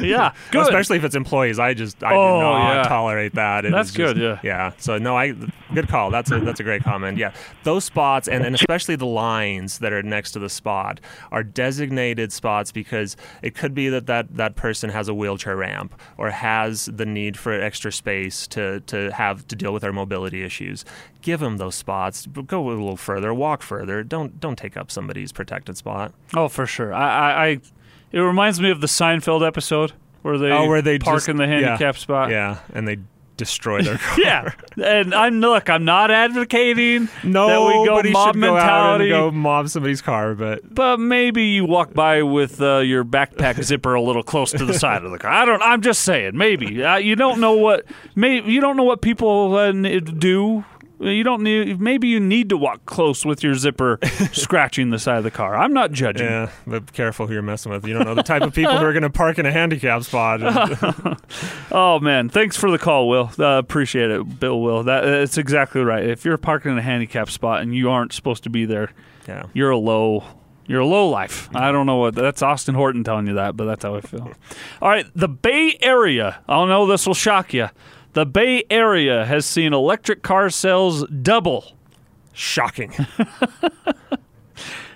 Yeah, 0.00 0.32
good. 0.50 0.62
Especially 0.62 0.96
if 0.98 1.04
it's 1.04 1.14
employees, 1.16 1.58
I 1.58 1.74
just 1.74 2.02
I 2.04 2.14
Oh, 2.14 2.36
do 2.38 2.40
not 2.42 2.74
yeah. 2.76 2.82
tolerate 2.84 3.34
that. 3.34 3.64
It 3.64 3.72
That's 3.72 3.88
is 3.90 3.94
just- 3.94 4.14
good, 4.14 4.22
yeah. 4.22 4.38
yeah. 4.42 4.72
So 4.78 4.98
no, 4.98 5.16
I 5.16 5.34
good 5.74 5.88
call. 5.88 6.10
That's 6.10 6.30
a 6.30 6.40
that's 6.40 6.60
a 6.60 6.62
great 6.64 6.82
comment. 6.84 7.18
Yeah, 7.18 7.32
those 7.64 7.84
spots 7.84 8.28
and, 8.28 8.44
and 8.44 8.54
especially 8.54 8.96
the 8.96 9.06
lines 9.06 9.78
that 9.78 9.92
are 9.92 10.02
next 10.02 10.32
to 10.32 10.38
the 10.38 10.48
spot 10.48 11.00
are 11.32 11.42
designated 11.42 12.32
spots 12.32 12.72
because 12.72 13.16
it 13.42 13.54
could 13.54 13.74
be 13.74 13.79
that 13.88 14.06
that, 14.06 14.36
that 14.36 14.56
person 14.56 14.90
has 14.90 15.08
a 15.08 15.14
wheelchair 15.14 15.56
ramp 15.56 15.98
or 16.18 16.30
has 16.30 16.86
the 16.86 17.06
need 17.06 17.36
for 17.36 17.52
extra 17.52 17.92
space 17.92 18.46
to 18.48 18.80
to 18.80 19.10
have 19.12 19.46
to 19.48 19.56
deal 19.56 19.72
with 19.72 19.82
their 19.82 19.92
mobility 19.92 20.42
issues. 20.42 20.84
Give 21.22 21.40
them 21.40 21.56
those 21.56 21.74
spots. 21.74 22.26
Go 22.26 22.68
a 22.68 22.70
little 22.70 22.96
further. 22.96 23.32
Walk 23.34 23.62
further. 23.62 24.02
Don't 24.02 24.40
don't 24.40 24.56
take 24.56 24.76
up 24.76 24.90
somebody's 24.90 25.32
protected 25.32 25.76
spot. 25.76 26.12
Oh, 26.34 26.48
for 26.48 26.66
sure. 26.66 26.92
I, 26.94 27.08
I, 27.08 27.46
I, 27.46 27.60
it 28.12 28.20
reminds 28.20 28.60
me 28.60 28.70
of 28.70 28.80
the 28.80 28.86
Seinfeld 28.86 29.46
episode 29.46 29.92
where 30.22 30.36
they, 30.38 30.50
oh, 30.50 30.66
where 30.66 30.82
they 30.82 30.98
park 30.98 31.16
just- 31.16 31.28
in 31.28 31.36
the 31.36 31.44
yeah, 31.46 31.60
handicap 31.60 31.96
spot. 31.96 32.30
Yeah, 32.30 32.58
and 32.74 32.86
they 32.86 32.98
destroy 33.40 33.82
their 33.82 33.98
car. 33.98 34.18
Yeah, 34.18 34.52
and 34.76 35.12
I'm 35.14 35.40
look. 35.40 35.68
I'm 35.68 35.84
not 35.84 36.10
advocating 36.10 37.08
No, 37.24 37.48
that 37.48 37.60
we 37.78 37.86
go 37.86 38.10
mob 38.12 38.34
go 38.34 38.40
mentality, 38.40 39.04
and 39.10 39.12
go 39.12 39.30
mob 39.32 39.68
somebody's 39.68 40.00
car, 40.02 40.34
but 40.34 40.72
but 40.72 41.00
maybe 41.00 41.44
you 41.44 41.64
walk 41.64 41.92
by 41.92 42.22
with 42.22 42.60
uh, 42.60 42.78
your 42.78 43.04
backpack 43.04 43.62
zipper 43.62 43.94
a 43.94 44.02
little 44.02 44.22
close 44.22 44.52
to 44.52 44.64
the 44.64 44.74
side 44.78 45.02
of 45.04 45.10
the 45.10 45.18
car. 45.18 45.32
I 45.32 45.44
don't. 45.44 45.62
I'm 45.62 45.80
just 45.82 46.02
saying. 46.02 46.36
Maybe 46.36 46.84
uh, 46.84 46.96
you 46.98 47.16
don't 47.16 47.40
know 47.40 47.54
what. 47.54 47.86
Maybe 48.14 48.52
you 48.52 48.60
don't 48.60 48.76
know 48.76 48.84
what 48.84 49.02
people 49.02 49.56
uh, 49.56 49.72
do. 49.72 50.64
You 51.00 51.22
don't 51.24 51.42
need. 51.42 51.80
Maybe 51.80 52.08
you 52.08 52.20
need 52.20 52.50
to 52.50 52.58
walk 52.58 52.84
close 52.84 53.24
with 53.24 53.42
your 53.42 53.54
zipper 53.54 53.98
scratching 54.32 54.90
the 54.90 54.98
side 54.98 55.16
of 55.16 55.24
the 55.24 55.30
car. 55.30 55.56
I'm 55.56 55.72
not 55.72 55.92
judging. 55.92 56.26
yeah, 56.26 56.50
but 56.66 56.92
careful 56.92 57.26
who 57.26 57.32
you're 57.32 57.42
messing 57.42 57.72
with. 57.72 57.86
You 57.86 57.94
don't 57.94 58.04
know 58.04 58.14
the 58.14 58.22
type 58.22 58.42
of 58.42 58.54
people 58.54 58.76
who 58.76 58.84
are 58.84 58.92
going 58.92 59.02
to 59.02 59.10
park 59.10 59.38
in 59.38 59.46
a 59.46 59.52
handicap 59.52 60.02
spot. 60.04 60.40
Oh 61.72 62.00
man, 62.00 62.28
thanks 62.28 62.56
for 62.56 62.70
the 62.70 62.78
call, 62.78 63.08
Will. 63.08 63.30
Uh, 63.38 63.58
appreciate 63.58 64.10
it, 64.10 64.40
Bill. 64.40 64.60
Will 64.60 64.82
that 64.84 65.04
it's 65.04 65.38
exactly 65.38 65.82
right. 65.82 66.04
If 66.04 66.24
you're 66.24 66.36
parking 66.36 66.72
in 66.72 66.78
a 66.78 66.82
handicap 66.82 67.30
spot 67.30 67.62
and 67.62 67.74
you 67.74 67.90
aren't 67.90 68.12
supposed 68.12 68.42
to 68.42 68.50
be 68.50 68.64
there, 68.64 68.92
yeah. 69.28 69.46
you're 69.54 69.70
a 69.70 69.78
low. 69.78 70.24
You're 70.66 70.80
a 70.80 70.86
low 70.86 71.08
life. 71.08 71.48
I 71.54 71.72
don't 71.72 71.86
know 71.86 71.96
what 71.96 72.14
that's 72.14 72.42
Austin 72.42 72.76
Horton 72.76 73.02
telling 73.02 73.26
you 73.26 73.34
that, 73.34 73.56
but 73.56 73.64
that's 73.64 73.82
how 73.82 73.96
I 73.96 74.00
feel. 74.00 74.32
All 74.80 74.88
right, 74.88 75.06
the 75.14 75.28
Bay 75.28 75.76
Area. 75.80 76.40
I 76.48 76.64
know 76.66 76.86
this 76.86 77.06
will 77.06 77.14
shock 77.14 77.52
you. 77.52 77.68
The 78.12 78.26
Bay 78.26 78.64
Area 78.70 79.24
has 79.24 79.46
seen 79.46 79.72
electric 79.72 80.22
car 80.22 80.50
sales 80.50 81.06
double. 81.08 81.76
Shocking. 82.32 82.94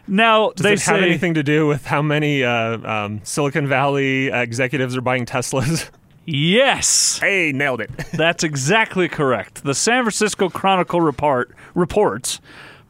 Now 0.06 0.50
Does 0.50 0.64
they 0.64 0.72
it 0.74 0.82
have 0.82 1.02
anything 1.02 1.34
to 1.34 1.42
do 1.42 1.66
with 1.66 1.86
how 1.86 2.02
many 2.02 2.44
uh, 2.44 2.78
um, 2.78 3.20
Silicon 3.24 3.66
Valley 3.66 4.28
executives 4.28 4.96
are 4.96 5.00
buying 5.00 5.24
Teslas? 5.24 5.90
yes. 6.26 7.18
hey, 7.18 7.52
nailed 7.52 7.80
it. 7.80 7.90
That's 8.12 8.44
exactly 8.44 9.08
correct. 9.08 9.64
The 9.64 9.74
San 9.74 10.04
Francisco 10.04 10.50
Chronicle 10.50 11.00
report 11.00 11.54
reports 11.74 12.40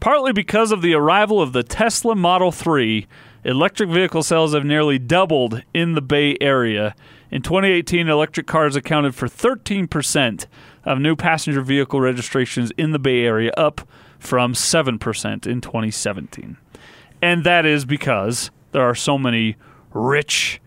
partly 0.01 0.33
because 0.33 0.73
of 0.73 0.83
the 0.83 0.95
arrival 0.95 1.41
of 1.41 1.53
the 1.53 1.63
Tesla 1.63 2.17
Model 2.17 2.51
3, 2.51 3.07
electric 3.45 3.91
vehicle 3.91 4.23
sales 4.23 4.53
have 4.53 4.65
nearly 4.65 4.99
doubled 4.99 5.63
in 5.73 5.95
the 5.95 6.03
Bay 6.03 6.37
Area. 6.41 6.97
In 7.31 7.43
2018, 7.43 8.09
electric 8.09 8.47
cars 8.47 8.77
accounted 8.77 9.15
for 9.15 9.27
13% 9.27 10.47
of 10.85 10.99
new 10.99 11.17
passenger 11.17 11.61
vehicle 11.63 12.01
registrations 12.01 12.71
in 12.77 12.93
the 12.93 12.99
Bay 12.99 13.25
Area, 13.25 13.53
up 13.57 13.87
from 14.19 14.53
7% 14.53 15.47
in 15.47 15.61
2017. 15.61 16.57
And 17.23 17.45
that 17.45 17.67
is 17.67 17.85
because 17.85 18.51
there 18.73 18.83
are 18.83 18.95
so 18.95 19.19
many 19.19 19.57
rich 19.93 20.61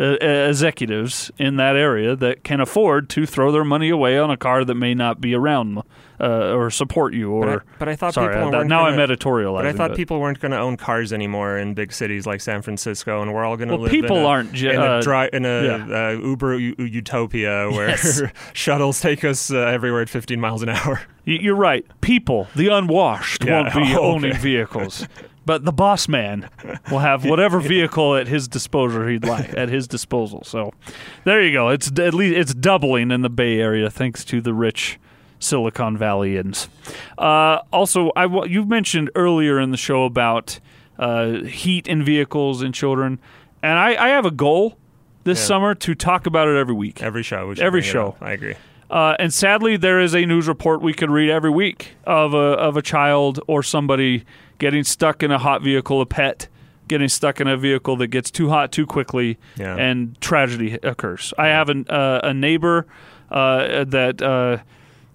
uh, 0.00 0.04
executives 0.56 1.30
in 1.38 1.56
that 1.56 1.76
area 1.76 2.16
that 2.16 2.44
can 2.44 2.60
afford 2.60 3.08
to 3.10 3.26
throw 3.26 3.52
their 3.52 3.64
money 3.64 3.88
away 3.90 4.18
on 4.18 4.30
a 4.30 4.36
car 4.36 4.64
that 4.64 4.74
may 4.74 4.94
not 4.94 5.20
be 5.20 5.34
around 5.34 5.78
uh, 6.20 6.54
or 6.54 6.70
support 6.70 7.12
you. 7.14 7.30
Or 7.30 7.44
But 7.46 7.52
I, 7.58 7.78
but 7.78 7.88
I 7.88 7.96
thought 7.96 8.14
sorry, 8.14 8.34
people 8.34 8.48
uh, 8.48 8.50
that- 8.52 8.56
weren't 8.58 8.68
now 8.70 8.84
gonna, 8.88 9.02
I'm 9.02 9.08
editorializing. 9.08 9.56
But 9.58 9.66
I 9.66 9.72
thought 9.72 9.90
but- 9.90 9.96
people 9.96 10.20
weren't 10.20 10.40
going 10.40 10.52
to 10.52 10.58
own 10.58 10.76
cars 10.76 11.12
anymore 11.12 11.58
in 11.58 11.74
big 11.74 11.92
cities 11.92 12.26
like 12.26 12.40
San 12.40 12.62
Francisco, 12.62 13.20
and 13.22 13.34
we're 13.34 13.44
all 13.44 13.56
going 13.56 13.68
to 13.68 13.74
Well, 13.74 13.82
live. 13.82 13.90
people 13.90 14.16
in 14.18 14.22
a, 14.24 14.26
aren't 14.26 14.54
in 14.62 14.76
uh, 14.76 14.98
a, 14.98 15.02
dry, 15.02 15.28
in 15.32 15.44
a 15.44 15.62
yeah. 15.88 16.08
uh, 16.08 16.10
Uber 16.12 16.58
u- 16.58 16.74
utopia 16.78 17.70
where 17.70 17.88
Yes. 17.88 18.22
shuttles 18.54 19.00
take 19.00 19.24
us 19.24 19.50
uh, 19.50 19.58
everywhere 19.58 20.02
at 20.02 20.08
15 20.08 20.40
miles 20.40 20.62
an 20.62 20.68
hour. 20.70 21.00
You're 21.24 21.54
right. 21.56 21.84
People, 22.00 22.48
the 22.56 22.68
unwashed, 22.68 23.44
Yeah. 23.44 23.62
won't 23.62 23.74
be 23.74 23.94
Oh, 23.96 24.12
owning 24.14 24.34
vehicles, 24.34 25.06
but 25.44 25.64
the 25.64 25.72
boss 25.72 26.08
man 26.08 26.48
will 26.90 27.00
have 27.00 27.24
whatever 27.26 27.60
vehicle 27.60 28.14
at 28.16 28.28
his 28.28 28.48
disposal 28.48 29.06
he'd 29.06 29.24
like 29.24 29.54
at 29.56 29.68
his 29.68 29.86
disposal. 29.88 30.42
So, 30.44 30.72
there 31.24 31.42
you 31.42 31.52
go. 31.52 31.68
It's 31.68 31.88
at 31.98 32.14
least 32.14 32.36
it's 32.36 32.54
doubling 32.54 33.10
in 33.10 33.22
the 33.22 33.30
Bay 33.30 33.58
Area 33.60 33.90
thanks 33.90 34.24
to 34.26 34.40
the 34.40 34.54
rich 34.54 34.98
Silicon 35.38 35.98
Valleyans. 35.98 36.68
Uh, 37.18 37.58
also, 37.72 38.10
I 38.16 38.26
you 38.46 38.64
mentioned 38.64 39.10
earlier 39.14 39.58
in 39.58 39.70
the 39.70 39.76
show 39.76 40.04
about 40.04 40.60
uh, 40.98 41.42
heat 41.44 41.86
in 41.88 42.04
vehicles 42.04 42.62
and 42.62 42.72
children, 42.74 43.18
and 43.62 43.78
I, 43.78 43.96
I 44.06 44.08
have 44.10 44.24
a 44.26 44.30
goal 44.30 44.76
this 45.24 45.38
Yeah. 45.40 45.46
summer 45.46 45.74
to 45.76 45.94
talk 45.94 46.26
about 46.26 46.48
it 46.48 46.56
every 46.56 46.74
week. 46.74 47.02
Every 47.02 47.22
show. 47.22 47.48
we 47.48 47.56
Every 47.60 47.82
show. 47.82 48.16
I 48.20 48.32
agree. 48.32 48.54
Uh, 48.90 49.16
and 49.18 49.32
sadly, 49.32 49.76
there 49.78 50.00
is 50.00 50.14
a 50.14 50.26
news 50.26 50.46
report 50.46 50.82
we 50.82 50.92
could 50.92 51.10
read 51.10 51.30
every 51.30 51.48
week 51.50 51.94
of 52.04 52.34
a 52.34 52.36
of 52.36 52.76
a 52.76 52.82
child 52.82 53.40
or 53.46 53.62
somebody 53.62 54.24
getting 54.62 54.84
stuck 54.84 55.22
in 55.22 55.30
a 55.30 55.38
hot 55.38 55.60
vehicle, 55.62 56.00
a 56.00 56.06
pet 56.06 56.48
getting 56.88 57.08
stuck 57.08 57.40
in 57.40 57.48
a 57.48 57.56
vehicle 57.56 57.96
that 57.96 58.06
gets 58.08 58.30
too 58.30 58.48
hot 58.48 58.70
too 58.72 58.86
quickly, 58.86 59.36
Yeah. 59.58 59.76
and 59.76 60.18
tragedy 60.20 60.78
occurs. 60.82 61.34
I 61.38 61.48
have 61.48 61.68
an, 61.68 61.84
uh, 61.90 62.20
a 62.22 62.32
neighbor 62.32 62.86
uh, 63.30 63.84
that 63.84 64.20
uh, 64.22 64.58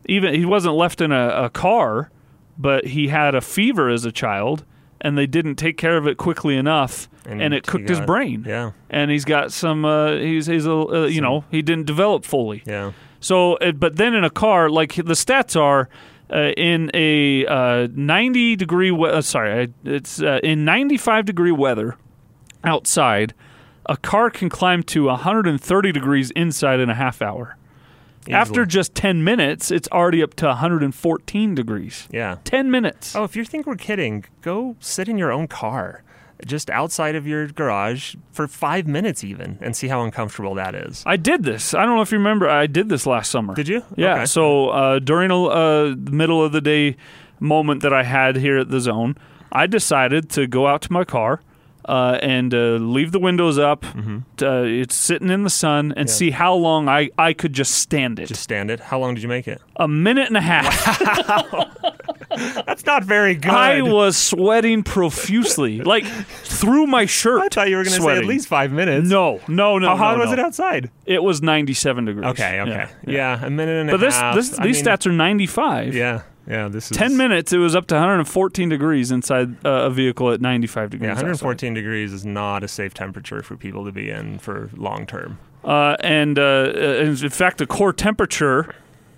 even 0.06 0.34
he 0.36 0.46
wasn't 0.46 0.76
left 0.76 1.02
in 1.02 1.12
a, 1.12 1.46
a 1.46 1.50
car, 1.50 2.10
but 2.58 2.86
he 2.88 3.08
had 3.10 3.36
a 3.36 3.42
fever 3.42 3.90
as 3.90 4.06
a 4.06 4.12
child, 4.12 4.66
and 5.02 5.18
they 5.18 5.28
didn't 5.28 5.56
take 5.56 5.78
care 5.78 5.98
of 5.98 6.08
it 6.08 6.18
quickly 6.18 6.56
enough, 6.58 7.08
and, 7.26 7.42
And 7.42 7.54
it 7.54 7.68
cooked 7.68 7.90
his 7.90 8.00
brain. 8.02 8.44
Yeah. 8.48 8.72
And 8.90 9.12
he's 9.12 9.26
got 9.26 9.52
some. 9.52 9.84
Uh, 9.86 10.14
he's 10.16 10.46
he's 10.48 10.66
a 10.66 10.72
uh, 10.74 11.06
you 11.08 11.22
know 11.22 11.44
he 11.52 11.62
didn't 11.62 11.86
develop 11.86 12.24
fully. 12.26 12.64
Yeah. 12.66 12.94
So, 13.20 13.58
but 13.76 13.98
then 13.98 14.14
in 14.16 14.24
a 14.24 14.30
car, 14.30 14.70
like 14.70 14.96
the 14.96 15.14
stats 15.14 15.60
are, 15.60 15.90
uh, 16.32 16.52
in 16.58 16.92
a 16.94 17.46
uh, 17.46 17.88
90 17.94 18.56
degree, 18.56 18.92
we- 18.92 19.10
uh, 19.10 19.22
sorry, 19.22 19.74
it's 19.86 20.22
uh, 20.22 20.40
in 20.44 20.66
95 20.66 21.26
degree 21.26 21.52
weather 21.52 21.96
outside, 22.64 23.34
a 23.86 23.96
car 23.98 24.30
can 24.30 24.50
climb 24.50 24.84
to 24.84 25.06
130 25.06 25.92
degrees 25.92 26.32
inside 26.32 26.80
in 26.80 26.90
a 26.90 26.96
half 26.96 27.22
hour. 27.22 27.56
After 28.30 28.66
just 28.66 28.94
10 28.94 29.24
minutes, 29.24 29.72
it's 29.72 29.88
already 29.90 30.22
up 30.22 30.34
to 30.36 30.48
114 30.48 31.56
degrees. 31.56 32.10
Yeah. 32.12 32.36
10 32.44 32.70
minutes. 32.70 33.16
Oh, 33.16 33.24
if 33.24 33.38
you 33.38 33.46
think 33.46 33.66
we're 33.66 33.76
kidding, 33.78 34.26
go 34.42 34.76
sit 34.82 35.08
in 35.08 35.18
your 35.18 35.32
own 35.32 35.48
car, 35.48 36.04
just 36.46 36.70
outside 36.70 37.16
of 37.16 37.26
your 37.28 37.48
garage 37.48 38.16
for 38.32 38.48
five 38.48 38.88
minutes 38.88 39.24
even, 39.24 39.58
and 39.62 39.76
see 39.76 39.88
how 39.88 40.04
uncomfortable 40.04 40.54
that 40.56 40.76
is. 40.76 41.04
I 41.06 41.18
did 41.18 41.44
this. 41.44 41.74
I 41.74 41.86
don't 41.86 41.96
know 41.96 42.02
if 42.02 42.12
you 42.12 42.18
remember. 42.18 42.48
I 42.50 42.68
did 42.68 42.90
this 42.90 43.06
last 43.06 43.32
summer. 43.32 43.54
Did 43.56 43.68
you? 43.68 43.84
Yeah. 43.96 44.16
Okay. 44.16 44.26
So 44.26 44.70
uh, 44.70 45.00
during 45.00 45.32
a 45.32 45.44
uh, 45.46 45.96
middle 45.98 46.44
of 46.44 46.52
the 46.52 46.62
day 46.62 46.96
moment 47.40 47.82
that 47.84 47.94
I 47.94 48.04
had 48.04 48.36
here 48.36 48.58
at 48.58 48.70
the 48.70 48.80
zone, 48.80 49.16
I 49.52 49.66
decided 49.68 50.30
to 50.32 50.48
go 50.48 50.68
out 50.68 50.82
to 50.84 50.94
my 50.94 51.04
car 51.06 51.42
uh, 51.86 52.20
and 52.22 52.54
uh, 52.54 52.76
leave 52.82 53.12
the 53.14 53.20
windows 53.20 53.58
up. 53.58 53.86
t- 54.38 54.46
uh, 54.46 54.62
it's 54.64 54.96
sitting 54.96 55.30
in 55.30 55.44
the 55.44 55.50
sun 55.50 55.94
and 55.96 56.10
Yeah. 56.10 56.14
see 56.16 56.32
how 56.32 56.54
long 56.54 56.90
I, 56.90 57.10
I 57.18 57.32
could 57.34 57.54
just 57.54 57.76
stand 57.76 58.20
it. 58.20 58.26
Just 58.28 58.44
stand 58.44 58.70
it. 58.70 58.80
How 58.82 59.00
long 59.00 59.14
did 59.16 59.24
you 59.24 59.30
make 59.30 59.48
it? 59.48 59.62
a 59.78 59.88
minute 59.88 60.28
and 60.28 60.36
a 60.38 60.42
half. 60.42 61.02
That's 62.66 62.86
not 62.86 63.04
very 63.04 63.36
good. 63.36 63.52
I 63.52 63.82
was 63.82 64.18
sweating 64.18 64.84
profusely, 64.84 65.82
like 65.82 66.06
through 66.06 66.88
my 66.88 67.06
shirt. 67.06 67.42
I 67.42 67.48
thought 67.50 67.70
you 67.70 67.78
were 67.78 67.84
going 67.84 67.96
to 67.96 68.02
say 68.02 68.18
at 68.18 68.26
least 68.26 68.48
five 68.48 68.72
minutes. 68.72 69.08
No, 69.10 69.40
no, 69.48 69.78
no. 69.78 69.90
How 69.90 69.96
hot 69.98 70.18
no, 70.18 70.22
was 70.24 70.28
no. 70.28 70.34
it 70.34 70.40
outside? 70.40 70.92
It 71.06 71.24
was 71.24 71.42
97 71.42 72.06
degrees. 72.06 72.26
Okay, 72.28 72.62
okay. 72.62 72.70
Yeah, 72.72 72.90
Yeah, 73.06 73.40
yeah. 73.40 73.46
a 73.46 73.50
minute 73.50 73.82
and 73.82 73.90
But 73.90 73.96
a 74.02 74.06
this, 74.06 74.16
half. 74.16 74.36
this, 74.36 74.50
these 74.58 74.84
mean, 74.84 74.86
stats 74.86 75.06
are 75.06 75.12
95. 75.12 75.96
Yeah, 75.96 76.22
yeah. 76.48 76.68
This 76.68 76.92
is 76.92 76.98
10 76.98 77.18
minutes, 77.18 77.54
it 77.54 77.58
was 77.58 77.76
up 77.76 77.88
to 77.88 77.96
114 77.96 78.70
degrees 78.70 79.12
inside 79.12 79.66
uh, 79.66 79.70
a 79.70 79.90
vehicle 79.90 80.32
at 80.32 80.42
95 80.42 80.90
degrees. 80.92 81.06
Yeah, 81.08 81.12
outside. 81.12 81.24
114 81.24 81.74
degrees 81.74 82.14
is 82.14 82.26
not 82.26 82.64
a 82.64 82.68
safe 82.68 82.94
temperature 82.94 83.42
for 83.44 83.56
people 83.58 83.86
to 83.86 83.92
be 83.92 84.10
in 84.10 84.40
for 84.40 84.70
long 84.76 85.06
term. 85.06 85.40
Uh, 85.64 85.98
and 86.00 86.40
uh, 86.40 86.42
uh, 86.42 86.80
in 87.04 87.16
fact, 87.30 87.58
the 87.58 87.68
core 87.68 87.92
temperature 87.94 88.74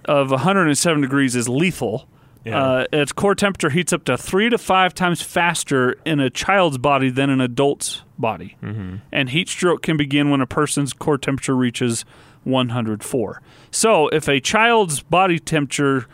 of 0.06 0.32
107 0.32 1.02
degrees 1.02 1.36
is 1.36 1.48
lethal. 1.48 2.08
Yeah. 2.46 2.64
Uh, 2.64 2.86
its 2.94 3.12
core 3.12 3.36
temperature 3.36 3.70
heats 3.70 3.92
up 3.92 4.06
to 4.06 4.18
three 4.18 4.50
to 4.50 4.58
five 4.58 4.94
times 4.94 5.22
faster 5.22 5.98
in 6.06 6.20
a 6.20 6.30
child's 6.30 6.78
body 6.78 7.10
than 7.10 7.30
an 7.30 7.42
adult's 7.42 8.04
body. 8.18 8.56
Mm-hmm. 8.64 8.98
And 9.12 9.30
heat 9.30 9.50
stroke 9.50 9.82
can 9.82 9.98
begin 9.98 10.30
when 10.30 10.42
a 10.42 10.48
person's 10.48 10.94
core 10.94 11.18
temperature 11.18 11.56
reaches 11.56 12.06
104. 12.46 13.42
So 13.72 14.08
if 14.10 14.28
a 14.28 14.40
child's 14.40 15.02
body 15.02 15.40
temperature 15.40 16.08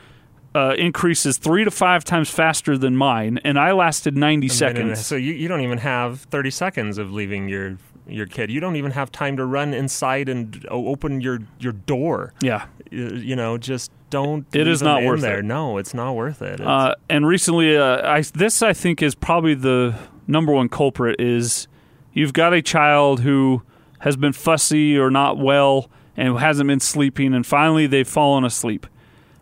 uh, 0.55 0.73
increases 0.77 1.37
three 1.37 1.65
to 1.65 1.71
five 1.71 2.03
times 2.03 2.29
faster 2.29 2.77
than 2.77 2.95
mine, 2.95 3.39
and 3.43 3.59
I 3.59 3.73
lasted 3.73 4.15
90 4.15 4.47
minute 4.47 4.55
seconds. 4.55 5.05
So 5.05 5.15
you, 5.15 5.33
you 5.33 5.47
don't 5.47 5.61
even 5.61 5.79
have 5.79 6.21
30 6.21 6.49
seconds 6.49 6.97
of 6.97 7.11
leaving 7.11 7.49
your 7.49 7.77
your 8.07 8.27
kid. 8.27 8.51
You 8.51 8.59
don't 8.59 8.75
even 8.75 8.91
have 8.91 9.11
time 9.11 9.35
to 9.37 9.45
run 9.45 9.73
inside 9.73 10.29
and 10.29 10.65
open 10.69 11.21
your 11.21 11.39
your 11.59 11.73
door. 11.73 12.33
Yeah. 12.41 12.67
You 12.91 13.35
know, 13.35 13.57
just 13.57 13.91
don't. 14.09 14.45
It 14.53 14.67
is 14.67 14.81
not 14.81 15.01
in 15.01 15.07
worth 15.07 15.21
there. 15.21 15.39
it. 15.39 15.45
No, 15.45 15.77
it's 15.77 15.93
not 15.93 16.15
worth 16.15 16.41
it. 16.41 16.61
Uh, 16.61 16.95
and 17.09 17.27
recently, 17.27 17.77
uh, 17.77 18.07
I, 18.07 18.21
this 18.33 18.61
I 18.61 18.73
think 18.73 19.01
is 19.01 19.15
probably 19.15 19.53
the 19.53 19.95
number 20.27 20.51
one 20.51 20.69
culprit 20.69 21.19
is 21.19 21.67
you've 22.13 22.33
got 22.33 22.53
a 22.53 22.61
child 22.61 23.21
who 23.21 23.63
has 23.99 24.15
been 24.17 24.33
fussy 24.33 24.97
or 24.97 25.09
not 25.09 25.37
well 25.37 25.89
and 26.17 26.37
hasn't 26.39 26.67
been 26.67 26.79
sleeping, 26.79 27.33
and 27.33 27.45
finally 27.45 27.87
they've 27.87 28.07
fallen 28.07 28.45
asleep, 28.45 28.87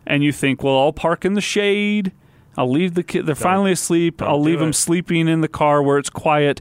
and 0.06 0.24
you 0.24 0.32
think, 0.32 0.62
well, 0.62 0.78
I'll 0.78 0.92
park 0.92 1.24
in 1.24 1.34
the 1.34 1.40
shade. 1.40 2.12
I'll 2.56 2.70
leave 2.70 2.94
the 2.94 3.02
kid. 3.02 3.26
They're 3.26 3.34
finally 3.34 3.72
asleep. 3.72 4.22
I'll 4.22 4.40
leave 4.40 4.60
them 4.60 4.72
sleeping 4.72 5.26
in 5.28 5.40
the 5.40 5.48
car 5.48 5.82
where 5.82 5.98
it's 5.98 6.10
quiet. 6.10 6.60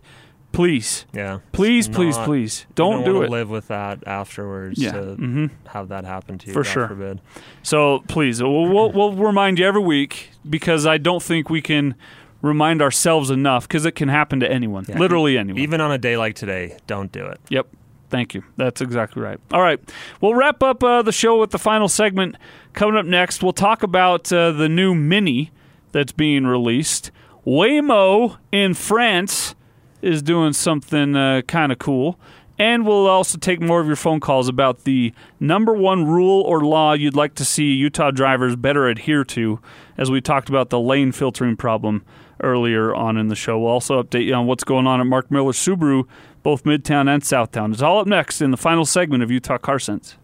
Please, 0.53 1.05
yeah. 1.13 1.39
please, 1.51 1.87
It's 1.87 1.95
please, 1.95 2.17
please, 2.19 2.65
don't, 2.75 3.03
do 3.03 3.15
wanna 3.15 3.25
it. 3.25 3.29
Live 3.31 3.49
with 3.49 3.67
that 3.69 4.07
afterwards. 4.07 4.79
Yeah. 4.79 4.91
To 4.93 4.99
Mhm. 5.17 5.49
have 5.69 5.89
that 5.89 6.05
happen 6.05 6.37
to 6.37 6.47
you. 6.47 6.53
For 6.53 6.63
God 6.63 6.69
sure. 6.71 6.87
Forbid. 6.87 7.21
So 7.63 8.03
please, 8.07 8.41
we'll, 8.41 8.67
we'll, 8.69 8.91
we'll 8.91 9.13
remind 9.13 9.57
you 9.59 9.65
every 9.65 9.81
week 9.81 10.29
because 10.49 10.85
I 10.85 10.97
don't 10.99 11.21
think 11.23 11.49
we 11.49 11.61
can 11.61 11.95
remind 12.43 12.81
ourselves 12.83 13.29
enough 13.31 13.67
because 13.67 13.85
it 13.85 13.93
can 13.95 14.09
happen 14.09 14.39
to 14.41 14.49
anyone, 14.51 14.85
Yeah. 14.87 14.99
literally 14.99 15.37
anyone. 15.39 15.59
Even 15.59 15.81
on 15.81 15.91
a 15.91 15.97
day 15.97 16.17
like 16.17 16.35
today, 16.35 16.77
don't 16.87 17.11
do 17.11 17.25
it. 17.25 17.39
Yep. 17.49 17.67
Thank 18.11 18.35
you. 18.35 18.43
That's 18.55 18.79
exactly 18.79 19.23
right. 19.23 19.39
All 19.51 19.61
right. 19.61 19.79
We'll 20.21 20.35
wrap 20.35 20.61
up 20.61 20.83
uh, 20.83 21.01
the 21.01 21.11
show 21.11 21.39
with 21.39 21.49
the 21.49 21.57
final 21.57 21.87
segment. 21.89 22.35
Coming 22.73 22.95
up 22.95 23.07
next, 23.07 23.41
we'll 23.41 23.53
talk 23.53 23.81
about 23.81 24.31
uh, 24.31 24.51
the 24.51 24.69
new 24.69 24.93
Mini 24.93 25.49
that's 25.93 26.11
being 26.11 26.45
released. 26.45 27.09
Waymo 27.47 28.37
in 28.51 28.75
France 28.75 29.55
is 30.03 30.21
doing 30.21 30.53
something 30.53 31.15
uh, 31.15 31.41
kind 31.47 31.71
of 31.71 31.79
cool. 31.79 32.19
And 32.59 32.85
we'll 32.85 33.07
also 33.07 33.39
take 33.39 33.61
more 33.61 33.79
of 33.79 33.87
your 33.87 33.95
phone 33.95 34.19
calls 34.19 34.47
about 34.47 34.83
the 34.83 35.11
number 35.39 35.73
one 35.73 36.05
rule 36.05 36.41
or 36.41 36.63
law 36.63 36.93
you'd 36.93 37.15
like 37.15 37.33
to 37.35 37.45
see 37.45 37.73
Utah 37.73 38.11
drivers 38.11 38.55
better 38.55 38.87
adhere 38.87 39.23
to, 39.25 39.59
as 39.97 40.11
we 40.11 40.21
talked 40.21 40.49
about 40.49 40.69
the 40.69 40.79
lane 40.79 41.11
filtering 41.11 41.57
problem 41.57 42.05
earlier 42.41 42.93
on 42.93 43.17
in 43.17 43.29
the 43.29 43.35
show. 43.35 43.59
We'll 43.59 43.71
also 43.71 44.01
update 44.01 44.25
you 44.25 44.35
on 44.35 44.45
what's 44.45 44.63
going 44.63 44.85
on 44.85 44.99
at 44.99 45.07
Mark 45.07 45.31
Miller 45.31 45.51
Subaru, 45.51 46.07
both 46.43 46.63
Midtown 46.63 47.07
and 47.07 47.23
Southtown. 47.23 47.73
It's 47.73 47.81
all 47.81 47.99
up 47.99 48.07
next 48.07 48.39
in 48.41 48.51
the 48.51 48.57
final 48.57 48.85
segment 48.85 49.23
of 49.23 49.31
Utah 49.31 49.57
Car 49.57 49.79
Sense. 49.79 50.17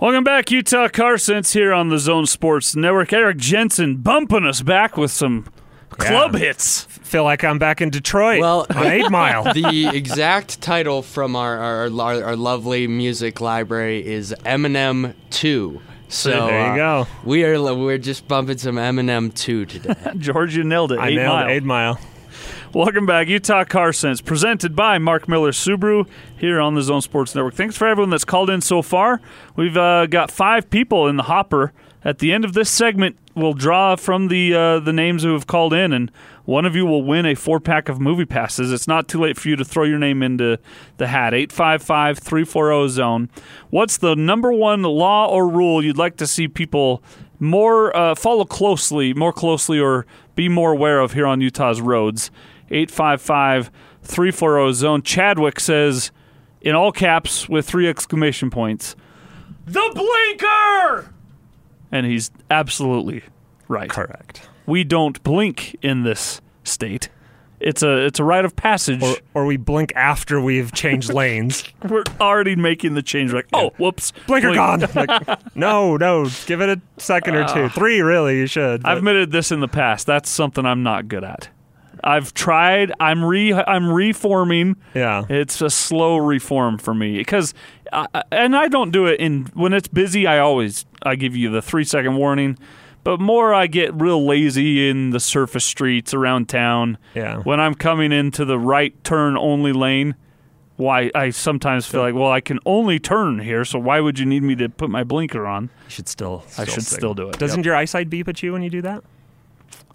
Welcome 0.00 0.22
back, 0.22 0.50
Utah 0.52 0.88
Car 0.88 1.18
Sense 1.18 1.52
here 1.52 1.72
on 1.72 1.88
the 1.88 1.98
Zone 1.98 2.26
Sports 2.26 2.76
Network. 2.76 3.12
Eric 3.12 3.38
Jensen 3.38 3.96
bumping 3.96 4.44
us 4.46 4.62
back 4.62 4.96
with 4.96 5.10
some 5.10 5.46
club 5.90 6.34
Yeah. 6.34 6.38
hits. 6.40 6.84
Feel 6.84 7.24
like 7.24 7.42
I'm 7.42 7.58
back 7.58 7.80
in 7.80 7.90
Detroit 7.90 8.40
Well- 8.40 8.66
on 8.74 8.86
Eight 8.86 9.10
Mile. 9.10 9.52
the 9.52 9.88
exact 9.92 10.60
title 10.60 11.02
from 11.02 11.34
our, 11.34 11.58
our, 11.58 11.90
our, 12.00 12.22
our 12.22 12.36
lovely 12.36 12.86
music 12.86 13.40
library 13.40 14.06
is 14.06 14.32
Eminem 14.44 15.14
2. 15.30 15.80
So 16.10 16.30
There 16.30 16.60
you 16.60 16.72
uh, 16.72 16.76
go. 16.76 17.06
We 17.24 17.44
are 17.44 17.74
we're 17.74 17.98
just 17.98 18.28
bumping 18.28 18.58
some 18.58 18.76
Eminem 18.76 19.34
2 19.34 19.66
today. 19.66 19.94
Georgia 20.18 20.58
you 20.58 20.64
nailed 20.64 20.92
it. 20.92 21.00
I 21.00 21.08
Eight 21.08 21.16
nailed 21.16 21.28
mile. 21.34 21.48
Eight 21.48 21.64
Mile. 21.64 22.00
Welcome 22.74 23.06
back, 23.06 23.28
Utah 23.28 23.64
Car 23.64 23.94
Sense, 23.94 24.20
presented 24.20 24.76
by 24.76 24.98
Mark 24.98 25.26
Miller 25.26 25.52
Subaru 25.52 26.06
here 26.36 26.60
on 26.60 26.74
the 26.74 26.82
Zone 26.82 27.00
Sports 27.00 27.34
Network. 27.34 27.54
Thanks 27.54 27.78
for 27.78 27.86
everyone 27.88 28.10
that's 28.10 28.26
called 28.26 28.50
in 28.50 28.60
so 28.60 28.82
far. 28.82 29.22
We've 29.56 29.76
uh, 29.76 30.04
got 30.04 30.30
five 30.30 30.68
people 30.68 31.08
in 31.08 31.16
the 31.16 31.22
hopper. 31.22 31.72
At 32.04 32.18
the 32.18 32.30
end 32.30 32.44
of 32.44 32.52
this 32.52 32.68
segment, 32.68 33.16
we'll 33.34 33.54
draw 33.54 33.96
from 33.96 34.28
the 34.28 34.54
uh, 34.54 34.80
the 34.80 34.92
names 34.92 35.22
who 35.22 35.32
have 35.32 35.46
called 35.46 35.72
in, 35.72 35.94
and 35.94 36.12
one 36.44 36.66
of 36.66 36.76
you 36.76 36.84
will 36.84 37.02
win 37.02 37.24
a 37.24 37.34
four 37.34 37.58
pack 37.58 37.88
of 37.88 38.02
movie 38.02 38.26
passes. 38.26 38.70
It's 38.70 38.86
not 38.86 39.08
too 39.08 39.20
late 39.20 39.38
for 39.38 39.48
you 39.48 39.56
to 39.56 39.64
throw 39.64 39.84
your 39.84 39.98
name 39.98 40.22
into 40.22 40.58
the 40.98 41.06
hat. 41.06 41.32
855 41.32 42.18
340 42.18 42.88
zone. 42.90 43.30
What's 43.70 43.96
the 43.96 44.14
number 44.14 44.52
one 44.52 44.82
law 44.82 45.26
or 45.26 45.48
rule 45.48 45.82
you'd 45.82 45.96
like 45.96 46.18
to 46.18 46.26
see 46.26 46.48
people 46.48 47.02
more 47.40 47.96
uh, 47.96 48.14
follow 48.14 48.44
closely, 48.44 49.14
more 49.14 49.32
closely, 49.32 49.80
or 49.80 50.04
be 50.34 50.50
more 50.50 50.72
aware 50.72 51.00
of 51.00 51.14
here 51.14 51.26
on 51.26 51.40
Utah's 51.40 51.80
roads? 51.80 52.30
855 52.70 53.70
340 54.02 54.72
zone. 54.74 55.02
Chadwick 55.02 55.60
says, 55.60 56.10
in 56.60 56.74
all 56.74 56.92
caps 56.92 57.48
with 57.48 57.66
three 57.66 57.88
exclamation 57.88 58.50
points, 58.50 58.96
the 59.66 59.90
blinker! 59.94 61.12
And 61.92 62.06
he's 62.06 62.30
absolutely 62.50 63.22
right. 63.68 63.88
Correct. 63.90 64.48
We 64.66 64.84
don't 64.84 65.22
blink 65.22 65.76
in 65.82 66.02
this 66.02 66.40
state. 66.64 67.08
It's 67.60 67.82
a 67.82 68.04
it's 68.04 68.20
a 68.20 68.24
rite 68.24 68.44
of 68.44 68.54
passage. 68.54 69.02
Or, 69.02 69.16
or 69.34 69.46
we 69.46 69.56
blink 69.56 69.92
after 69.96 70.40
we've 70.40 70.72
changed 70.72 71.12
lanes. 71.12 71.64
We're 71.88 72.04
already 72.20 72.54
making 72.54 72.94
the 72.94 73.02
change. 73.02 73.32
Like, 73.32 73.48
oh, 73.52 73.70
whoops, 73.78 74.12
Blinker 74.26 74.52
blink. 74.52 74.56
gone. 74.56 75.06
Like, 75.06 75.54
no, 75.56 75.96
no. 75.96 76.28
Give 76.46 76.60
it 76.60 76.68
a 76.68 76.80
second 76.98 77.34
or 77.34 77.48
two. 77.48 77.64
Ah. 77.64 77.68
Three, 77.68 78.00
really. 78.00 78.38
You 78.38 78.46
should. 78.46 78.84
I've 78.84 78.98
admitted 78.98 79.32
this 79.32 79.50
in 79.50 79.60
the 79.60 79.68
past. 79.68 80.06
That's 80.06 80.30
something 80.30 80.64
I'm 80.64 80.82
not 80.82 81.08
good 81.08 81.24
at. 81.24 81.48
I've 82.04 82.34
tried. 82.34 82.92
I'm 83.00 83.24
re. 83.24 83.52
I'm 83.52 83.90
reforming. 83.90 84.76
yeah. 84.94 85.24
It's 85.28 85.60
a 85.60 85.70
slow 85.70 86.16
reform 86.18 86.78
for 86.78 86.94
me 86.94 87.18
because, 87.18 87.54
I, 87.92 88.06
and 88.30 88.56
I 88.56 88.68
don't 88.68 88.90
do 88.90 89.06
it 89.06 89.20
in 89.20 89.46
when 89.54 89.72
it's 89.72 89.88
busy. 89.88 90.26
I 90.26 90.38
always 90.38 90.86
I 91.02 91.16
give 91.16 91.36
you 91.36 91.50
the 91.50 91.62
three 91.62 91.84
second 91.84 92.16
warning, 92.16 92.58
but 93.04 93.20
more 93.20 93.54
I 93.54 93.66
get 93.66 93.94
real 93.94 94.24
lazy 94.26 94.88
in 94.88 95.10
the 95.10 95.20
surface 95.20 95.64
streets 95.64 96.12
around 96.14 96.48
town. 96.48 96.98
Yeah. 97.14 97.38
When 97.38 97.60
I'm 97.60 97.74
coming 97.74 98.12
into 98.12 98.44
the 98.44 98.58
right 98.58 98.92
turn 99.04 99.36
only 99.36 99.72
lane, 99.72 100.14
why 100.76 101.10
I 101.14 101.30
sometimes 101.30 101.86
feel 101.86 102.02
like, 102.02 102.14
well, 102.14 102.30
I 102.30 102.40
can 102.40 102.60
only 102.64 102.98
turn 103.00 103.40
here, 103.40 103.64
so 103.64 103.78
why 103.80 103.98
would 104.00 104.18
you 104.18 104.26
need 104.26 104.44
me 104.44 104.54
to 104.56 104.68
put 104.68 104.90
my 104.90 105.02
blinker 105.02 105.44
on? 105.46 105.64
You 105.64 105.90
should 105.90 106.08
still. 106.08 106.44
I 106.56 106.64
should 106.64 106.84
signal. 106.84 106.98
still 106.98 107.14
do 107.14 107.28
it, 107.30 107.38
Doesn't 107.38 107.64
your 107.64 107.74
eyesight 107.74 108.08
beep 108.08 108.28
at 108.28 108.42
you 108.44 108.52
when 108.52 108.62
you 108.62 108.70
do 108.70 108.82
that? 108.82 109.02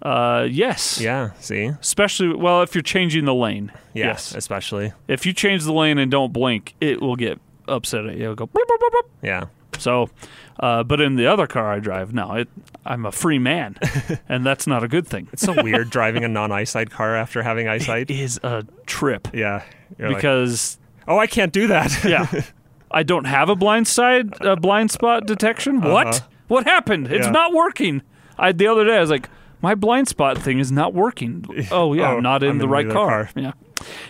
Uh, 0.04 0.46
yes. 0.50 1.00
Yeah. 1.00 1.30
See. 1.40 1.66
Especially 1.80 2.34
well, 2.34 2.62
if 2.62 2.74
you're 2.74 2.82
changing 2.82 3.24
the 3.24 3.34
lane. 3.34 3.72
Yeah, 3.94 4.06
Yes. 4.08 4.34
Especially. 4.34 4.92
If 5.08 5.24
you 5.24 5.32
change 5.32 5.64
the 5.64 5.72
lane 5.72 5.98
and 5.98 6.10
don't 6.10 6.32
blink, 6.32 6.74
it 6.80 7.00
will 7.00 7.16
get 7.16 7.40
upset 7.68 8.04
at 8.06 8.16
you. 8.16 8.24
It'll 8.24 8.34
go. 8.34 8.46
Bloop, 8.46 8.66
bloop, 8.68 8.78
bloop. 8.90 9.08
Yeah. 9.22 9.44
So, 9.78 10.08
uh, 10.60 10.84
but 10.84 11.00
in 11.00 11.16
the 11.16 11.26
other 11.26 11.46
car 11.48 11.72
I 11.72 11.80
drive, 11.80 12.12
no, 12.14 12.34
it, 12.34 12.48
I'm 12.86 13.04
a 13.06 13.10
free 13.10 13.40
man, 13.40 13.76
and 14.28 14.46
that's 14.46 14.68
not 14.68 14.84
a 14.84 14.88
good 14.88 15.04
thing. 15.06 15.28
It's 15.32 15.42
so 15.42 15.62
weird 15.64 15.90
driving 15.90 16.22
a 16.22 16.28
non-eyesight 16.28 16.90
car 16.90 17.16
after 17.16 17.42
having 17.42 17.66
eyesight. 17.74 18.08
It 18.08 18.20
is 18.20 18.38
a 18.44 18.64
trip 18.86 19.28
Yeah. 19.34 19.64
You're 19.98 20.08
like, 20.10 20.18
because 20.18 20.78
oh, 21.08 21.18
I 21.18 21.26
can't 21.26 21.52
do 21.52 21.66
that. 21.68 22.04
yeah, 22.04 22.42
I 22.92 23.02
don't 23.02 23.24
have 23.24 23.48
a 23.48 23.56
blind 23.56 23.88
side, 23.88 24.40
uh, 24.46 24.54
blind 24.54 24.92
spot 24.92 25.26
detection. 25.26 25.80
What? 25.80 26.06
Uh-huh. 26.06 26.20
What 26.46 26.64
happened? 26.66 27.08
It's 27.10 27.26
Yeah. 27.26 27.32
not 27.32 27.52
working. 27.52 28.02
I 28.38 28.52
the 28.52 28.68
other 28.68 28.84
day 28.84 28.96
I 28.96 29.00
was 29.00 29.10
like, 29.10 29.28
my 29.64 29.74
blind 29.74 30.06
spot 30.08 30.36
thing 30.38 30.58
is 30.60 30.70
not 30.70 30.92
working. 30.94 31.44
Oh 31.72 31.92
yeah, 31.94 32.10
Oh, 32.12 32.16
I'm 32.18 32.22
not 32.22 32.42
in 32.42 32.50
I'm 32.50 32.58
the 32.58 32.64
in 32.64 32.70
right 32.70 32.86
the 32.86 32.92
car. 32.92 33.24
car. 33.26 33.30
Yeah. 33.42 33.52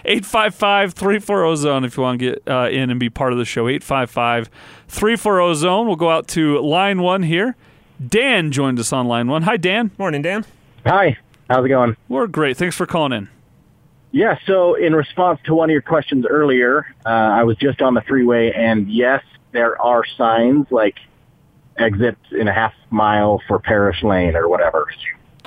855-340 0.04 1.56
zone 1.56 1.84
if 1.84 1.96
you 1.96 2.02
want 2.02 2.18
to 2.20 2.26
get 2.30 2.42
uh, 2.48 2.68
in 2.70 2.90
and 2.90 3.00
be 3.00 3.08
part 3.10 3.32
of 3.32 3.38
the 3.38 3.44
show. 3.44 3.64
855-340 3.64 5.54
zone. 5.54 5.86
We'll 5.86 5.96
go 5.96 6.10
out 6.10 6.28
to 6.28 6.58
line 6.60 7.00
one 7.02 7.22
here. 7.22 7.56
Dan 8.06 8.50
joined 8.50 8.78
us 8.78 8.92
on 8.92 9.06
line 9.06 9.28
one. 9.28 9.42
Hi 9.42 9.56
Dan. 9.56 9.90
Morning, 9.98 10.22
Dan. 10.22 10.44
Hi, 10.86 11.16
how's 11.48 11.64
it 11.64 11.68
going? 11.68 11.96
We're 12.08 12.26
great. 12.26 12.56
Thanks 12.56 12.76
for 12.76 12.86
calling 12.86 13.12
in. 13.12 13.28
Yeah, 14.10 14.38
so 14.46 14.74
in 14.74 14.94
response 14.94 15.40
to 15.44 15.54
one 15.54 15.70
of 15.70 15.72
your 15.72 15.82
questions 15.82 16.24
earlier, 16.28 16.86
uh, 17.04 17.08
I 17.08 17.42
was 17.44 17.56
just 17.56 17.82
on 17.82 17.94
the 17.94 18.02
freeway, 18.02 18.52
and 18.52 18.88
yes, 18.88 19.24
there 19.52 19.80
are 19.82 20.04
signs 20.04 20.66
like 20.70 20.96
exit 21.78 22.16
in 22.30 22.46
a 22.46 22.52
half 22.52 22.74
mile 22.90 23.40
for 23.48 23.58
Parrish 23.58 24.02
Lane 24.04 24.36
or 24.36 24.48
whatever. 24.48 24.86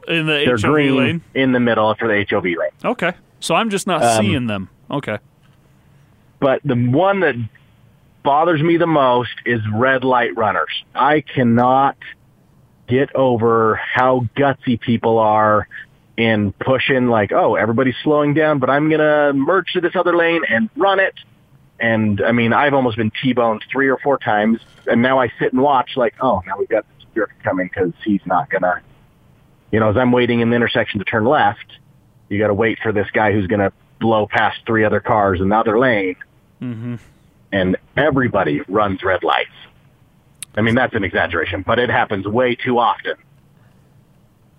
In 0.08 0.26
the 0.26 0.44
They're 0.46 0.56
HOV 0.58 0.62
green 0.62 0.96
lane. 0.98 1.22
in 1.34 1.52
the 1.52 1.60
middle 1.60 1.94
for 1.96 2.08
the 2.08 2.26
HOV 2.30 2.44
lane. 2.46 2.72
Okay. 2.84 3.14
So 3.40 3.56
I'm 3.56 3.70
just 3.70 3.88
not 3.88 4.02
Um, 4.04 4.24
seeing 4.26 4.48
them. 4.48 4.70
Okay. 4.90 5.18
But 6.40 6.62
the 6.64 6.76
one 6.76 7.20
that 7.22 7.36
bothers 8.24 8.62
me 8.62 8.78
the 8.78 8.88
most 8.88 9.32
is 9.46 9.60
red 9.74 10.04
light 10.04 10.36
runners. 10.38 10.70
I 10.96 11.22
cannot 11.22 11.98
get 12.88 13.14
over 13.16 13.76
how 13.76 14.28
gutsy 14.36 14.80
people 14.80 15.20
are 15.20 15.68
in 16.16 16.52
pushing 16.54 17.08
like, 17.08 17.32
oh, 17.32 17.56
everybody's 17.56 17.96
slowing 18.04 18.34
down, 18.34 18.60
but 18.60 18.70
I'm 18.70 18.90
going 18.90 19.02
to 19.02 19.34
merge 19.34 19.74
to 19.74 19.82
this 19.82 19.96
other 19.96 20.16
lane 20.16 20.42
and 20.50 20.70
run 20.76 21.00
it. 21.00 21.14
And 21.80 22.22
I 22.22 22.32
mean, 22.32 22.54
I've 22.54 22.74
almost 22.74 22.98
been 22.98 23.12
T-boned 23.22 23.64
three 23.72 23.88
or 23.88 23.98
four 23.98 24.18
times. 24.18 24.60
And 24.88 25.02
now 25.02 25.20
I 25.20 25.32
sit 25.40 25.54
and 25.54 25.62
watch 25.62 25.92
like, 25.96 26.16
oh, 26.22 26.42
now 26.48 26.54
we've 26.58 26.70
got 26.70 26.86
this 26.98 27.06
jerk 27.14 27.32
coming 27.44 27.68
because 27.68 27.92
he's 28.04 28.22
not 28.26 28.50
going 28.50 28.64
to, 28.64 28.82
you 29.72 29.80
know, 29.80 29.90
as 29.90 29.98
I'm 29.98 30.12
waiting 30.12 30.40
in 30.40 30.50
the 30.50 30.56
intersection 30.56 31.00
to 31.00 31.06
turn 31.06 31.26
left, 31.26 31.66
you 32.30 32.40
got 32.40 32.48
to 32.48 32.54
wait 32.54 32.80
for 32.82 32.92
this 32.92 33.10
guy 33.12 33.32
who's 33.32 33.48
going 33.48 33.60
to 33.60 33.72
blow 34.00 34.28
past 34.28 34.60
three 34.66 34.84
other 34.84 35.00
cars 35.00 35.42
in 35.42 35.50
the 35.50 35.56
other 35.56 35.80
lane. 35.80 36.16
Mm-hmm. 36.62 36.96
And 37.52 37.78
everybody 37.96 38.62
runs 38.68 39.04
red 39.04 39.24
lights. 39.24 39.50
I 40.56 40.62
mean, 40.62 40.76
that's 40.76 40.96
an 40.96 41.04
exaggeration, 41.04 41.64
but 41.66 41.80
it 41.80 41.90
happens 41.90 42.26
way 42.26 42.56
too 42.56 42.80
often. 42.80 43.16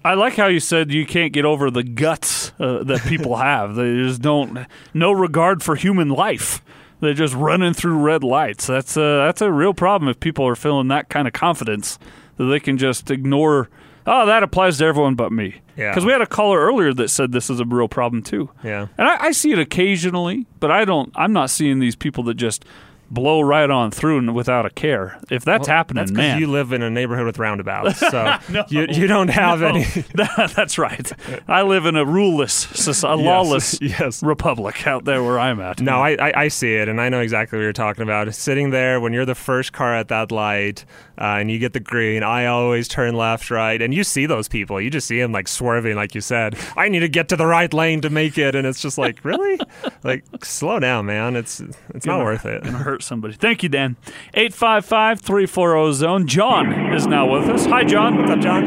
I 0.05 0.15
like 0.15 0.37
how 0.37 0.47
you 0.47 0.61
said 0.61 0.93
you 0.93 1.05
can't 1.05 1.33
get 1.33 1.45
over 1.45 1.71
the 1.71 1.83
guts 1.83 2.53
uh, 2.61 2.85
that 2.85 3.03
people 3.03 3.37
have. 3.43 3.75
They 3.75 3.97
just 3.97 4.23
don't 4.23 4.67
no 4.95 5.13
regard 5.13 5.63
for 5.63 5.75
human 5.75 6.09
life. 6.09 6.63
They're 7.01 7.15
just 7.15 7.35
running 7.35 7.75
through 7.75 7.99
red 7.99 8.25
lights. 8.25 8.67
That's 8.67 8.97
a, 8.97 9.25
that's 9.27 9.41
a 9.41 9.53
real 9.53 9.75
problem 9.75 10.09
if 10.09 10.19
people 10.19 10.47
are 10.47 10.57
feeling 10.57 10.89
that 10.89 11.09
kind 11.09 11.29
of 11.29 11.35
confidence 11.35 11.99
that 12.37 12.45
they 12.47 12.61
can 12.61 12.79
just 12.79 13.11
ignore. 13.11 13.69
Oh, 14.09 14.27
that 14.27 14.43
applies 14.43 14.79
to 14.79 14.87
everyone 14.87 15.15
but 15.15 15.31
me. 15.33 15.57
Yeah. 15.77 15.91
Because 15.91 16.05
we 16.05 16.13
had 16.13 16.23
a 16.23 16.27
caller 16.27 16.59
earlier 16.59 16.95
that 16.95 17.09
said 17.09 17.33
this 17.33 17.51
is 17.51 17.61
a 17.61 17.65
real 17.65 17.89
problem 17.89 18.23
too. 18.23 18.51
Yeah. 18.65 18.89
And 18.97 19.07
I, 19.07 19.27
I 19.27 19.33
see 19.33 19.53
it 19.53 19.59
occasionally, 19.59 20.47
but 20.61 20.71
I 20.71 20.85
don't. 20.85 21.13
I'm 21.15 21.33
not 21.33 21.51
seeing 21.51 21.79
these 21.79 21.95
people 21.95 22.25
that 22.25 22.35
just 22.35 22.65
blow 23.11 23.41
right 23.41 23.71
on 23.71 23.91
through 23.91 24.31
without 24.33 24.67
a 24.67 24.71
care. 24.71 25.19
If 25.31 25.45
that's 25.45 25.67
happening, 25.67 26.03
That's 26.03 26.13
man, 26.13 26.39
you 26.41 26.47
live 26.47 26.73
in 26.73 26.83
a 26.83 26.91
neighborhood 26.91 27.27
with 27.27 27.39
roundabouts, 27.39 27.99
so 28.11 28.37
you, 28.69 28.87
you 28.91 29.07
don't 29.07 29.29
have 29.29 29.61
No, 29.61 29.69
any. 29.69 29.85
that- 30.15 30.53
that's 30.55 30.79
right. 30.79 31.11
I 31.49 31.63
live 31.63 31.87
in 31.87 31.97
a 31.97 32.05
ruleless, 32.05 33.03
a 33.05 33.15
lawless 33.17 33.81
yes. 33.81 34.23
republic 34.23 34.87
out 34.87 35.05
there 35.05 35.23
where 35.23 35.39
I'm 35.39 35.61
at. 35.61 35.81
No, 35.81 36.03
I, 36.03 36.11
I, 36.21 36.33
I 36.45 36.49
see 36.49 36.75
it, 36.75 36.89
and 36.89 37.01
I 37.01 37.09
know 37.09 37.21
exactly 37.21 37.59
what 37.59 37.63
you're 37.63 37.73
talking 37.73 38.03
about. 38.03 38.33
Sitting 38.35 38.71
there 38.71 39.01
when 39.01 39.13
you're 39.13 39.25
the 39.27 39.35
first 39.35 39.73
car 39.73 39.95
at 39.95 40.09
that 40.09 40.31
light, 40.31 40.85
uh, 41.19 41.37
and 41.41 41.51
you 41.51 41.59
get 41.59 41.73
the 41.73 41.81
green, 41.81 42.23
I 42.23 42.47
always 42.47 42.89
turn 42.89 43.15
left, 43.17 43.51
right, 43.51 43.81
and 43.81 43.93
you 43.95 44.05
see 44.05 44.27
those 44.27 44.49
people. 44.49 44.81
You 44.81 44.91
just 44.91 45.07
see 45.09 45.19
them 45.21 45.33
like 45.33 45.49
swerving, 45.49 45.97
like 45.97 46.15
you 46.15 46.21
said. 46.21 46.57
I 46.77 46.89
need 46.89 47.01
to 47.01 47.09
get 47.09 47.29
to 47.31 47.37
the 47.37 47.47
right 47.47 47.73
lane 47.73 48.01
to 48.03 48.11
make 48.11 48.39
it, 48.39 48.55
and 48.55 48.67
it's 48.67 48.81
just 48.83 48.99
like, 48.99 49.25
really, 49.25 49.59
like 50.05 50.25
slow 50.45 50.79
down, 50.79 51.07
man. 51.07 51.37
It's 51.37 51.61
it's 51.95 52.07
not 52.07 52.15
Gonna- 52.19 52.25
worth 52.25 52.45
it. 52.47 52.65
Gonna 52.99 53.05
hurt 53.05 53.07
somebody. 53.07 53.35
Thank 53.35 53.63
you, 53.63 53.69
Dan. 53.69 53.97
855-340 54.35 55.93
zone. 55.93 56.27
John 56.27 56.93
is 56.95 57.07
now 57.07 57.31
with 57.31 57.49
us. 57.49 57.65
Hi, 57.67 57.85
John. 57.85 58.17
What's 58.19 58.31
up, 58.31 58.41
John? 58.41 58.67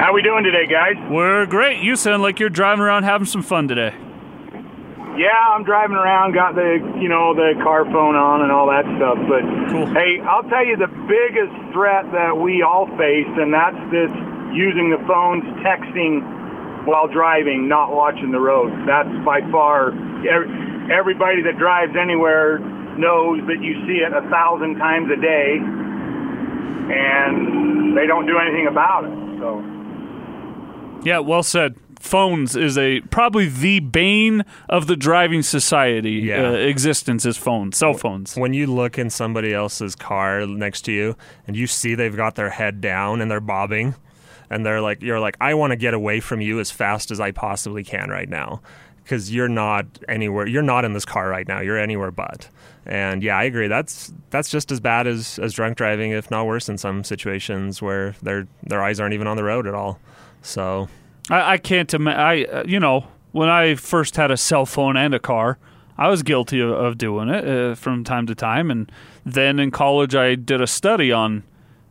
How 0.00 0.12
we 0.12 0.22
doing 0.22 0.42
today, 0.44 0.66
guys? 0.66 0.96
We're 1.10 1.46
great. 1.46 1.78
You 1.82 1.94
sound 1.96 2.22
like 2.22 2.40
you're 2.40 2.50
driving 2.50 2.82
around 2.82 3.04
having 3.04 3.26
some 3.26 3.42
fun 3.42 3.68
today. 3.68 3.94
Yeah, 5.16 5.30
I'm 5.54 5.62
driving 5.62 5.94
around, 5.96 6.34
got 6.34 6.56
the 6.56 6.82
you 7.00 7.08
know 7.08 7.34
the 7.38 7.54
car 7.62 7.84
phone 7.84 8.16
on 8.18 8.42
and 8.42 8.50
all 8.50 8.66
that 8.66 8.82
stuff. 8.98 9.14
But 9.30 9.46
Cool. 9.70 9.86
hey, 9.94 10.18
I'll 10.26 10.42
tell 10.50 10.66
you 10.66 10.74
the 10.76 10.90
biggest 11.06 11.54
threat 11.72 12.10
that 12.10 12.34
we 12.36 12.62
all 12.66 12.90
face, 12.98 13.30
and 13.38 13.54
that's 13.54 13.78
this 13.94 14.10
using 14.50 14.90
the 14.90 14.98
phones, 15.06 15.44
texting 15.62 16.18
while 16.90 17.06
driving, 17.06 17.68
not 17.68 17.94
watching 17.94 18.32
the 18.32 18.40
road. 18.42 18.74
That's 18.90 19.08
by 19.24 19.38
far 19.54 19.94
ev- 20.26 20.50
everybody 20.90 21.42
that 21.42 21.58
drives 21.58 21.92
anywhere 22.00 22.58
knows 22.98 23.40
that 23.46 23.60
you 23.62 23.74
see 23.86 24.02
it 24.04 24.12
a 24.12 24.22
thousand 24.30 24.76
times 24.76 25.10
a 25.10 25.20
day, 25.20 25.58
and 26.92 27.96
they 27.96 28.06
don't 28.06 28.26
do 28.26 28.38
anything 28.38 28.66
about 28.66 29.04
it. 29.04 29.12
So. 29.38 29.62
Yeah, 31.04 31.18
well 31.20 31.42
said. 31.42 31.76
Phones 32.00 32.54
is 32.54 32.76
a 32.76 33.00
probably 33.00 33.48
the 33.48 33.80
bane 33.80 34.44
of 34.68 34.88
the 34.88 34.94
driving 34.96 35.40
society 35.40 36.10
Yeah. 36.10 36.50
uh, 36.50 36.52
existence 36.52 37.24
is 37.24 37.38
phones, 37.38 37.78
cell 37.78 37.94
phones. 37.94 38.36
When 38.36 38.52
you 38.52 38.66
look 38.66 38.98
in 38.98 39.08
somebody 39.08 39.54
else's 39.54 39.94
car 39.94 40.44
next 40.46 40.82
to 40.82 40.92
you 40.92 41.16
and 41.46 41.56
you 41.56 41.66
see 41.66 41.94
they've 41.94 42.14
got 42.14 42.34
their 42.34 42.50
head 42.50 42.82
down 42.82 43.22
and 43.22 43.30
they're 43.30 43.40
bobbing 43.40 43.94
and 44.50 44.66
they're 44.66 44.82
like 44.82 45.00
you're 45.00 45.18
like 45.18 45.38
I 45.40 45.54
want 45.54 45.70
to 45.70 45.76
get 45.76 45.94
away 45.94 46.20
from 46.20 46.42
you 46.42 46.60
as 46.60 46.70
fast 46.70 47.10
as 47.10 47.20
I 47.20 47.30
possibly 47.30 47.82
can 47.82 48.10
right 48.10 48.28
now 48.28 48.60
because 49.04 49.32
you're 49.32 49.48
not 49.48 49.86
anywhere. 50.08 50.46
You're 50.46 50.62
not 50.62 50.84
in 50.84 50.94
this 50.94 51.04
car 51.04 51.28
right 51.28 51.46
now. 51.46 51.60
You're 51.60 51.78
anywhere 51.78 52.10
but. 52.10 52.48
And 52.86 53.22
yeah, 53.22 53.38
I 53.38 53.44
agree. 53.44 53.68
That's 53.68 54.12
that's 54.30 54.50
just 54.50 54.72
as 54.72 54.80
bad 54.80 55.06
as, 55.06 55.38
as 55.38 55.54
drunk 55.54 55.76
driving, 55.76 56.10
if 56.10 56.30
not 56.30 56.46
worse, 56.46 56.68
in 56.68 56.76
some 56.76 57.04
situations 57.04 57.80
where 57.80 58.14
their 58.22 58.46
their 58.62 58.82
eyes 58.82 59.00
aren't 59.00 59.14
even 59.14 59.26
on 59.26 59.36
the 59.36 59.44
road 59.44 59.66
at 59.66 59.74
all. 59.74 60.00
So 60.42 60.88
I, 61.30 61.52
I 61.52 61.58
can't 61.58 61.92
imagine. 61.94 62.20
I 62.20 62.44
uh, 62.44 62.64
you 62.66 62.80
know 62.80 63.06
when 63.32 63.48
I 63.48 63.74
first 63.74 64.16
had 64.16 64.30
a 64.30 64.36
cell 64.36 64.66
phone 64.66 64.96
and 64.96 65.14
a 65.14 65.18
car, 65.18 65.58
I 65.96 66.08
was 66.08 66.22
guilty 66.22 66.60
of, 66.60 66.70
of 66.70 66.98
doing 66.98 67.28
it 67.28 67.48
uh, 67.48 67.74
from 67.74 68.04
time 68.04 68.26
to 68.26 68.34
time. 68.34 68.70
And 68.70 68.90
then 69.24 69.58
in 69.58 69.70
college, 69.70 70.14
I 70.14 70.34
did 70.34 70.60
a 70.60 70.66
study 70.66 71.10
on 71.10 71.42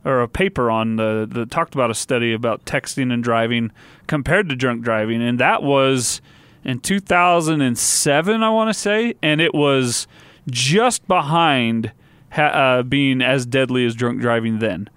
or 0.06 0.22
a 0.22 0.28
paper 0.28 0.70
on 0.70 0.98
the 0.98 1.28
that 1.30 1.50
talked 1.50 1.74
about 1.74 1.90
a 1.90 1.96
study 1.96 2.34
about 2.34 2.66
texting 2.66 3.12
and 3.12 3.24
driving 3.24 3.72
compared 4.06 4.50
to 4.50 4.56
drunk 4.56 4.84
driving, 4.84 5.24
and 5.24 5.40
that 5.40 5.64
was 5.64 6.22
in 6.66 6.80
2007, 6.80 8.44
I 8.44 8.50
want 8.50 8.70
to 8.70 8.74
say, 8.74 9.16
and 9.22 9.42
it 9.42 9.54
was 9.54 10.08
just 10.50 11.08
behind 11.08 11.92
ha- 12.32 12.44
uh, 12.80 12.84
being 12.84 13.22
as 13.22 13.46
deadly 13.46 13.86
as 13.86 13.96
drunk 13.96 14.22
driving 14.22 14.60
then. 14.60 14.90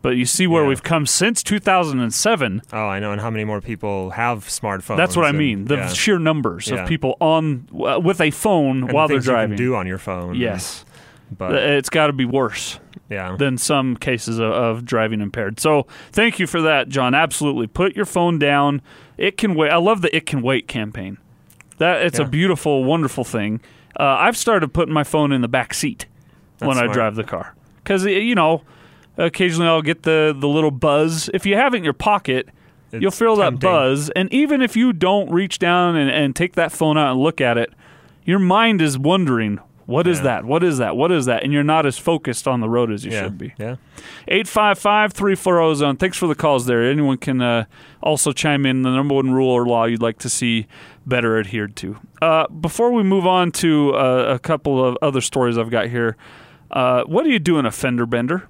But 0.00 0.10
you 0.10 0.26
see 0.26 0.46
where 0.46 0.62
Yeah. 0.62 0.68
we've 0.68 0.82
come 0.82 1.06
since 1.06 1.42
2007. 1.42 2.62
oh, 2.72 2.86
I 2.86 3.00
know, 3.00 3.10
and 3.12 3.20
how 3.20 3.30
many 3.30 3.44
more 3.44 3.60
people 3.60 4.10
have 4.10 4.44
smartphones? 4.44 4.96
That's 4.96 5.16
what 5.16 5.26
I 5.26 5.32
mean. 5.32 5.64
The 5.64 5.76
yeah. 5.76 5.88
sheer 5.88 6.18
numbers 6.20 6.68
Yeah. 6.68 6.82
of 6.82 6.88
people 6.88 7.16
on 7.20 7.66
uh, 7.74 7.98
with 8.00 8.20
a 8.20 8.30
phone 8.30 8.84
And 8.84 8.92
while 8.92 9.08
the 9.08 9.14
they're 9.14 9.20
driving. 9.22 9.56
can 9.56 9.64
do 9.66 9.74
on 9.74 9.86
your 9.88 9.98
phone. 9.98 10.36
Yes, 10.36 10.84
but 11.36 11.52
it's 11.54 11.90
got 11.90 12.06
to 12.06 12.12
be 12.12 12.24
worse 12.24 12.78
yeah, 13.10 13.34
than 13.36 13.58
some 13.58 13.96
cases 13.96 14.38
of, 14.38 14.52
of 14.52 14.84
driving 14.84 15.20
impaired. 15.20 15.58
So 15.58 15.86
thank 16.12 16.38
you 16.38 16.46
for 16.46 16.62
that, 16.62 16.88
John. 16.88 17.12
Absolutely, 17.14 17.66
put 17.66 17.96
your 17.96 18.06
phone 18.06 18.38
down. 18.38 18.80
It 19.18 19.36
can 19.36 19.54
wait. 19.54 19.70
I 19.70 19.76
love 19.76 20.00
the 20.00 20.14
"It 20.16 20.24
Can 20.26 20.40
Wait" 20.40 20.68
campaign. 20.68 21.18
That 21.78 22.02
it's 22.02 22.18
a 22.18 22.24
beautiful, 22.24 22.84
wonderful 22.84 23.24
thing. 23.24 23.60
Uh, 23.98 24.04
I've 24.04 24.36
started 24.36 24.72
putting 24.72 24.94
my 24.94 25.04
phone 25.04 25.32
in 25.32 25.42
the 25.42 25.48
back 25.48 25.74
seat 25.74 26.06
when 26.60 26.76
That's 26.76 26.90
I 26.90 26.92
drive 26.92 27.16
the 27.16 27.24
car 27.24 27.54
because 27.82 28.04
you 28.04 28.34
know 28.34 28.62
occasionally 29.16 29.68
I'll 29.68 29.82
get 29.82 30.02
the 30.04 30.34
the 30.36 30.48
little 30.48 30.70
buzz. 30.70 31.28
If 31.34 31.46
you 31.46 31.56
have 31.56 31.74
it 31.74 31.78
in 31.78 31.84
your 31.84 31.92
pocket, 31.92 32.48
you'll 32.92 33.08
It's 33.08 33.18
feel 33.18 33.36
that 33.36 33.60
buzz, 33.60 34.10
and 34.10 34.32
even 34.32 34.62
if 34.62 34.76
you 34.76 34.92
don't 34.92 35.30
reach 35.30 35.58
down 35.58 35.96
and, 35.96 36.10
and 36.10 36.34
take 36.34 36.54
that 36.54 36.72
phone 36.72 36.96
out 36.96 37.12
and 37.12 37.20
look 37.20 37.40
at 37.40 37.58
it, 37.58 37.72
your 38.24 38.38
mind 38.38 38.80
is 38.80 38.98
wondering. 38.98 39.58
What 39.88 40.06
is 40.06 40.18
Yeah. 40.18 40.24
that? 40.24 40.44
What 40.44 40.62
is 40.62 40.76
that? 40.76 40.98
What 40.98 41.10
is 41.10 41.24
that? 41.24 41.44
And 41.44 41.50
you're 41.50 41.64
not 41.64 41.86
as 41.86 41.96
focused 41.96 42.46
on 42.46 42.60
the 42.60 42.68
road 42.68 42.92
as 42.92 43.06
you 43.06 43.10
yeah, 43.10 43.22
should 43.22 43.38
be. 43.38 43.54
yeah. 43.58 43.76
855 44.28 45.14
340 45.14 45.74
zone. 45.76 45.96
Thanks 45.96 46.18
for 46.18 46.26
the 46.26 46.34
calls 46.34 46.66
there. 46.66 46.82
Anyone 46.82 47.16
can 47.16 47.40
uh, 47.40 47.64
also 48.02 48.32
chime 48.32 48.66
in 48.66 48.82
the 48.82 48.90
number 48.90 49.14
one 49.14 49.32
rule 49.32 49.48
or 49.48 49.64
law 49.66 49.86
you'd 49.86 50.02
like 50.02 50.18
to 50.18 50.28
see 50.28 50.66
better 51.06 51.38
adhered 51.38 51.74
to. 51.76 51.96
Uh, 52.20 52.46
before 52.48 52.92
we 52.92 53.02
move 53.02 53.26
on 53.26 53.50
to 53.52 53.94
uh, 53.94 54.34
a 54.34 54.38
couple 54.38 54.84
of 54.84 54.98
other 55.00 55.22
stories 55.22 55.56
I've 55.56 55.70
got 55.70 55.86
here, 55.86 56.18
uh, 56.70 57.04
what 57.04 57.24
do 57.24 57.30
you 57.30 57.38
do 57.38 57.58
in 57.58 57.64
a 57.64 57.70
fender 57.70 58.04
bender? 58.04 58.46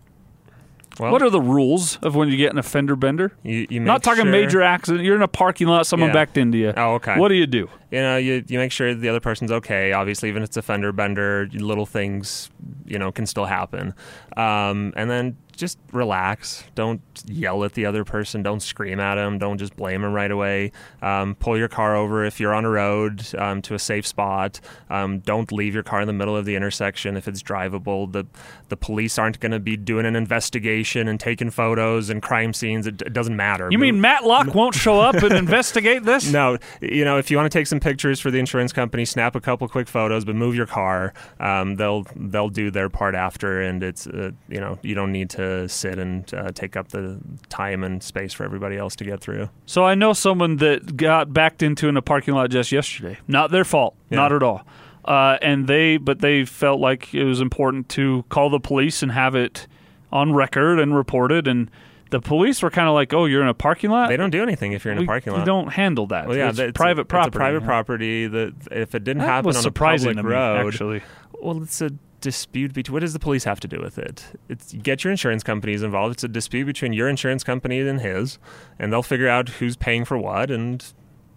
Well, 0.99 1.13
what 1.13 1.23
are 1.23 1.31
the 1.31 1.41
rules 1.41 1.97
of 2.03 2.15
when 2.15 2.29
you 2.29 2.37
get 2.37 2.53
in 2.53 2.59
a 2.59 2.63
fender 2.63 2.97
bender? 2.97 3.33
you, 3.43 3.67
you 3.71 3.81
Not 3.81 4.03
talking 4.03 4.25
sure- 4.25 4.33
major 4.33 4.63
accident. 4.63 5.05
You're 5.05 5.17
in 5.17 5.23
a 5.23 5.29
parking 5.29 5.67
lot, 5.69 5.87
someone 5.87 6.11
Yeah. 6.11 6.15
backed 6.15 6.37
into 6.37 6.59
you. 6.59 6.73
Oh, 6.77 6.95
okay. 6.95 7.19
What 7.19 7.29
do 7.29 7.35
you 7.35 7.47
do? 7.47 7.69
you 7.91 8.01
know, 8.01 8.17
you, 8.19 8.45
you 8.49 8.59
make 8.59 8.71
sure 8.73 8.95
the 8.95 9.09
other 9.09 9.21
person's 9.21 9.51
okay. 9.51 9.93
Obviously, 9.93 10.29
even 10.29 10.43
if 10.43 10.49
it's 10.49 10.57
a 10.59 10.63
fender 10.63 10.93
bender, 10.93 11.49
little 11.55 11.87
things, 11.87 12.51
you 12.87 12.99
know, 12.99 13.11
can 13.11 13.25
still 13.27 13.47
happen. 13.47 13.95
Um, 14.37 14.93
and 14.97 15.09
then 15.11 15.37
just 15.59 15.79
relax. 15.93 16.65
Don't 16.75 17.03
yell 17.27 17.65
at 17.65 17.75
the 17.75 17.85
other 17.85 18.05
person. 18.05 18.43
Don't 18.43 18.61
scream 18.61 19.01
at 19.01 19.17
them. 19.17 19.39
Don't 19.39 19.59
just 19.59 19.77
blame 19.77 20.03
them 20.03 20.13
right 20.13 20.31
away. 20.31 20.73
Um, 21.03 21.35
pull 21.35 21.59
your 21.59 21.69
car 21.69 21.97
over 21.97 22.25
if 22.25 22.39
you're 22.39 22.55
on 22.55 22.65
a 22.65 22.71
road 22.71 23.27
um, 23.37 23.61
to 23.63 23.75
a 23.75 23.79
safe 23.79 24.07
spot. 24.07 24.61
Um, 24.89 25.19
don't 25.19 25.51
leave 25.51 25.75
your 25.75 25.83
car 25.83 26.01
in 26.01 26.07
the 26.07 26.13
middle 26.13 26.37
of 26.37 26.45
the 26.45 26.55
intersection 26.55 27.17
if 27.17 27.27
it's 27.27 27.43
drivable. 27.43 28.11
The 28.11 28.25
the 28.69 28.77
police 28.77 29.19
aren't 29.19 29.41
going 29.41 29.53
to 29.53 29.59
be 29.59 29.77
doing 29.77 30.07
an 30.07 30.15
investigation 30.15 31.09
and 31.09 31.19
taking 31.19 31.51
photos 31.51 32.11
and 32.11 32.23
crime 32.23 32.53
scenes. 32.53 32.87
It, 32.87 33.03
it 33.03 33.13
doesn't 33.13 33.37
matter. 33.37 33.69
You 33.71 33.79
mean 33.79 34.01
Matlock 34.01 34.55
won't 34.55 34.75
show 34.75 35.01
up 35.01 35.17
and 35.17 35.33
investigate 35.33 36.05
this? 36.05 36.31
no, 36.31 36.59
you 36.81 37.05
know, 37.05 37.19
if 37.19 37.31
you 37.31 37.37
want 37.37 37.51
to 37.51 37.59
take 37.59 37.67
some 37.67 37.81
pictures 37.81 38.21
for 38.21 38.31
the 38.31 38.39
insurance 38.39 38.73
company, 38.73 39.05
snap 39.05 39.35
a 39.35 39.41
couple 39.41 39.67
quick 39.69 39.89
photos, 39.89 40.25
but 40.25 40.37
move 40.37 40.55
your 40.55 40.67
car. 40.67 41.13
Um, 41.41 41.75
they'll 41.75 42.07
they'll 42.15 42.51
do 42.51 42.71
their 42.71 42.89
part 42.89 43.17
after, 43.17 43.61
and 43.61 43.83
it's 43.83 44.07
uh, 44.07 44.31
you 44.49 44.61
know 44.61 44.79
you 44.83 44.95
don't 44.95 45.11
need 45.11 45.31
to 45.31 45.48
sit 45.69 45.99
and 45.99 46.33
uh, 46.35 46.51
take 46.53 46.77
up 46.77 46.89
the 46.89 47.19
time 47.49 47.83
and 47.85 48.03
space 48.03 48.33
for 48.33 48.45
everybody 48.45 48.77
else 48.77 48.95
to 48.97 49.05
get 49.05 49.21
through. 49.21 49.49
So 49.67 49.85
I 49.85 49.95
know 49.95 50.13
someone 50.13 50.57
that 50.57 50.97
got 50.97 51.33
backed 51.33 51.63
into 51.63 51.89
in 51.89 51.97
a 51.97 52.03
parking 52.03 52.35
lot 52.35 52.51
just 52.51 52.71
yesterday. 52.73 53.19
Not 53.27 53.51
their 53.51 53.65
fault, 53.65 53.95
Yeah. 54.11 54.17
not 54.17 54.33
at 54.33 54.43
all. 54.43 54.67
Uh, 55.05 55.39
and 55.41 55.67
they, 55.67 55.97
but 55.97 56.21
they 56.21 56.45
felt 56.45 56.81
like 56.81 57.15
it 57.15 57.25
was 57.25 57.41
important 57.41 57.89
to 57.91 58.25
call 58.29 58.51
the 58.51 58.61
police 58.61 59.03
and 59.03 59.11
have 59.13 59.35
it 59.35 59.67
on 60.13 60.33
record 60.35 60.79
and 60.79 60.95
reported. 60.95 61.49
And 61.49 61.71
the 62.11 62.21
police 62.21 62.63
were 62.63 62.71
kind 62.71 62.89
of 62.89 62.95
like, 62.95 63.13
"Oh, 63.15 63.25
you're 63.27 63.43
in 63.43 63.49
a 63.49 63.55
parking 63.55 63.91
lot. 63.91 64.09
They 64.09 64.17
don't 64.17 64.31
do 64.31 64.43
anything 64.43 64.73
if 64.73 64.85
you're 64.85 64.93
in 64.93 64.99
We- 64.99 65.05
a 65.05 65.07
parking 65.07 65.33
lot. 65.33 65.39
They 65.41 65.45
don't 65.45 65.69
handle 65.69 66.07
that. 66.09 66.27
Well, 66.29 66.37
yeah, 66.37 66.49
it's 66.49 66.57
that's- 66.59 66.73
private 66.75 67.03
it's 67.03 67.09
property. 67.11 67.37
a 67.37 67.39
private 67.39 67.61
yeah. 67.63 67.67
property. 67.67 68.27
That 68.27 68.55
if 68.71 68.95
it 68.95 69.05
didn't 69.05 69.21
That 69.23 69.29
happen 69.29 69.55
on 69.57 69.63
surprising 69.63 70.11
a 70.11 70.15
to 70.15 70.23
public 70.23 70.31
me, 70.31 70.37
road, 70.41 70.67
actually. 70.69 71.03
well, 71.41 71.63
it's 71.63 71.81
a 71.83 71.91
dispute 72.21 72.73
between. 72.73 72.93
What 72.95 73.01
does 73.01 73.13
the 73.13 73.19
police 73.19 73.45
have 73.45 73.61
to 73.61 73.69
do 73.69 73.81
with 73.81 73.99
it? 73.99 74.25
It's 74.49 74.73
get 74.73 75.05
your 75.05 75.11
insurance 75.11 75.43
companies 75.43 75.83
involved. 75.83 76.15
It's 76.15 76.25
a 76.25 76.29
dispute 76.29 76.65
between 76.67 76.93
your 76.93 77.09
insurance 77.09 77.45
company 77.45 77.81
and 77.81 78.01
his, 78.01 78.39
and 78.79 78.93
they'll 78.93 79.03
figure 79.03 79.29
out 79.29 79.49
who's 79.49 79.77
paying 79.77 80.05
for 80.05 80.19
what. 80.19 80.51
And 80.51 80.85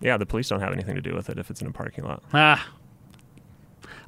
yeah, 0.01 0.17
the 0.17 0.25
police 0.25 0.49
don't 0.49 0.59
have 0.61 0.73
anything 0.73 0.95
to 0.95 1.01
do 1.01 1.13
with 1.13 1.29
it 1.29 1.37
if 1.37 1.49
it's 1.49 1.61
in 1.61 1.67
a 1.67 1.71
parking 1.71 2.03
lot. 2.03 2.23
Ah. 2.33 2.67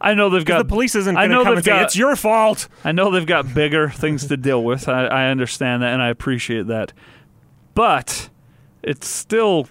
I 0.02 0.14
know 0.16 0.30
they've 0.30 0.44
got 0.44 0.58
the 0.58 0.66
police 0.66 0.96
isn't 0.96 1.16
I 1.16 1.28
going 1.28 1.30
to 1.30 1.36
know 1.36 1.44
come 1.44 1.52
they've 1.52 1.58
and 1.60 1.66
say 1.66 1.72
got- 1.72 1.84
it's 1.84 1.96
your 1.96 2.16
fault. 2.16 2.68
I 2.84 2.92
know 2.92 3.10
they've 3.12 3.26
got 3.26 3.54
bigger 3.54 3.90
things 3.90 4.28
to 4.28 4.36
deal 4.36 4.62
with. 4.64 4.90
I, 4.90 5.06
I 5.06 5.26
understand 5.30 5.82
that, 5.84 5.94
and 5.94 6.02
I 6.02 6.10
appreciate 6.10 6.68
that. 6.68 6.92
But 7.74 8.30
it's 8.82 9.08
still, 9.08 9.68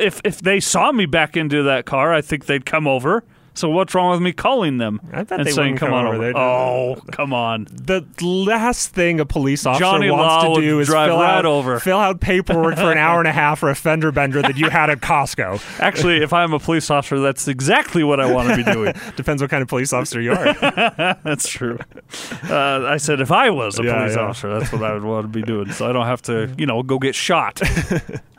if 0.00 0.20
if 0.24 0.40
they 0.40 0.58
saw 0.60 0.90
me 0.92 1.04
back 1.06 1.36
into 1.36 1.62
that 1.64 1.84
car, 1.84 2.14
I 2.14 2.22
think 2.22 2.46
they'd 2.46 2.64
come 2.64 2.86
over. 2.86 3.24
So 3.58 3.68
what's 3.70 3.94
wrong 3.94 4.12
with 4.12 4.20
me 4.20 4.32
calling 4.32 4.78
them 4.78 5.00
I 5.12 5.24
bet 5.24 5.40
and 5.40 5.46
they 5.46 5.52
saying, 5.52 5.74
wouldn't 5.74 5.80
"Come 5.80 5.88
come 5.88 5.94
on 5.98 6.06
over. 6.06 6.14
over"? 6.16 6.24
They'd- 6.26 6.38
Oh, 6.38 6.96
come 7.10 7.32
on! 7.32 7.66
The 7.70 8.04
last 8.22 8.90
thing 8.94 9.18
a 9.20 9.26
police 9.26 9.66
officer 9.66 9.80
Johnny 9.80 10.10
wants 10.10 10.44
Law 10.46 10.54
to 10.54 10.60
do 10.60 10.78
is 10.80 10.86
drive 10.86 11.08
fill 11.10 11.18
right 11.20 11.38
out, 11.38 11.46
over. 11.46 11.80
fill 11.80 11.98
out 11.98 12.20
paperwork 12.20 12.76
for 12.76 12.92
an 12.92 12.98
hour 12.98 13.18
and 13.18 13.26
a 13.28 13.32
half 13.32 13.58
for 13.58 13.68
a 13.70 13.74
fender 13.74 14.12
bender 14.12 14.40
that 14.42 14.56
you 14.56 14.70
had 14.70 14.90
at 14.90 15.00
Costco. 15.00 15.60
Actually, 15.80 16.22
if 16.22 16.32
I'm 16.32 16.52
a 16.52 16.58
police 16.60 16.88
officer, 16.90 17.18
that's 17.20 17.48
exactly 17.48 18.04
what 18.04 18.20
I 18.20 18.32
want 18.32 18.48
to 18.50 18.56
be 18.56 18.62
doing. 18.64 18.94
Depends 19.16 19.42
what 19.42 19.50
kind 19.50 19.62
of 19.62 19.68
police 19.68 19.92
officer 19.92 20.20
you 20.20 20.32
are. 20.32 20.54
That's 21.24 21.48
true. 21.48 21.78
Uh, 22.48 22.84
I 22.86 22.96
said 22.96 23.20
if 23.20 23.32
I 23.32 23.50
was 23.50 23.78
a 23.78 23.82
Yeah, 23.84 23.98
police 23.98 24.16
yeah. 24.16 24.22
officer, 24.22 24.58
that's 24.58 24.72
what 24.72 24.82
I 24.84 24.94
would 24.94 25.02
want 25.04 25.24
to 25.24 25.28
be 25.28 25.42
doing. 25.42 25.70
So 25.72 25.88
I 25.88 25.92
don't 25.92 26.06
have 26.06 26.22
to, 26.22 26.52
you 26.56 26.66
know, 26.66 26.82
go 26.82 26.98
get 26.98 27.14
shot. 27.14 27.60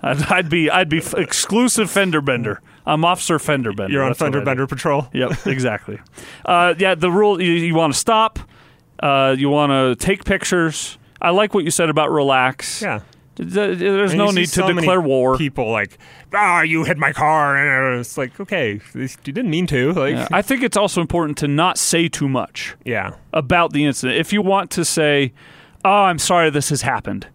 I'd, 0.02 0.22
I'd 0.32 0.50
be 0.50 0.70
I'd 0.70 0.90
be 0.90 1.00
f- 1.00 1.14
exclusive 1.16 1.92
fender 1.92 2.22
bender. 2.22 2.62
I'm 2.86 3.04
officer 3.06 3.38
fender 3.38 3.72
bender. 3.74 3.94
You're 3.94 4.04
on 4.04 4.10
That's 4.12 4.20
what 4.22 4.26
fender 4.28 4.40
do. 4.40 4.46
bender 4.46 4.66
patrol. 4.68 5.09
Yep, 5.14 5.48
exactly. 5.48 6.00
uh, 6.46 6.74
yeah, 6.78 6.96
the 6.96 7.12
rule 7.12 7.42
you, 7.42 7.52
you 7.54 7.76
want 7.76 7.94
to 7.94 8.00
stop. 8.00 8.40
Uh, 9.02 9.36
you 9.38 9.50
want 9.50 9.72
to 9.72 9.96
take 10.06 10.26
pictures. 10.26 10.98
I 11.22 11.30
like 11.32 11.54
what 11.54 11.64
you 11.64 11.72
said 11.72 11.90
about 11.90 12.12
relax. 12.12 12.82
Yeah. 12.82 13.00
Th- 13.36 13.50
th- 13.54 13.78
There's 13.80 14.12
And 14.12 14.18
no 14.18 14.26
you 14.26 14.32
see 14.32 14.40
need 14.42 14.46
to 14.48 14.52
so 14.52 14.68
many 14.68 14.82
declare 14.82 15.00
war. 15.00 15.38
People 15.38 15.72
like, 15.72 15.98
ah, 16.34 16.62
you 16.62 16.84
hit 16.84 16.98
my 16.98 17.14
car, 17.14 17.56
and 17.56 18.00
it's 18.02 18.18
like, 18.18 18.38
okay, 18.40 18.82
you 18.94 19.08
didn't 19.24 19.50
mean 19.50 19.66
to. 19.68 19.94
Like, 19.94 20.16
Yeah, 20.16 20.28
I 20.32 20.42
think 20.42 20.62
it's 20.64 20.76
also 20.76 21.00
important 21.00 21.38
to 21.38 21.48
not 21.48 21.78
say 21.78 22.10
too 22.10 22.28
much 22.28 22.76
yeah, 22.84 23.12
about 23.32 23.72
the 23.72 23.86
incident. 23.86 24.20
If 24.20 24.34
you 24.34 24.42
want 24.42 24.70
to 24.72 24.84
say, 24.84 25.32
"Oh, 25.86 26.04
I'm 26.04 26.20
sorry 26.20 26.50
this 26.50 26.70
has 26.70 26.82
happened," 26.82 27.28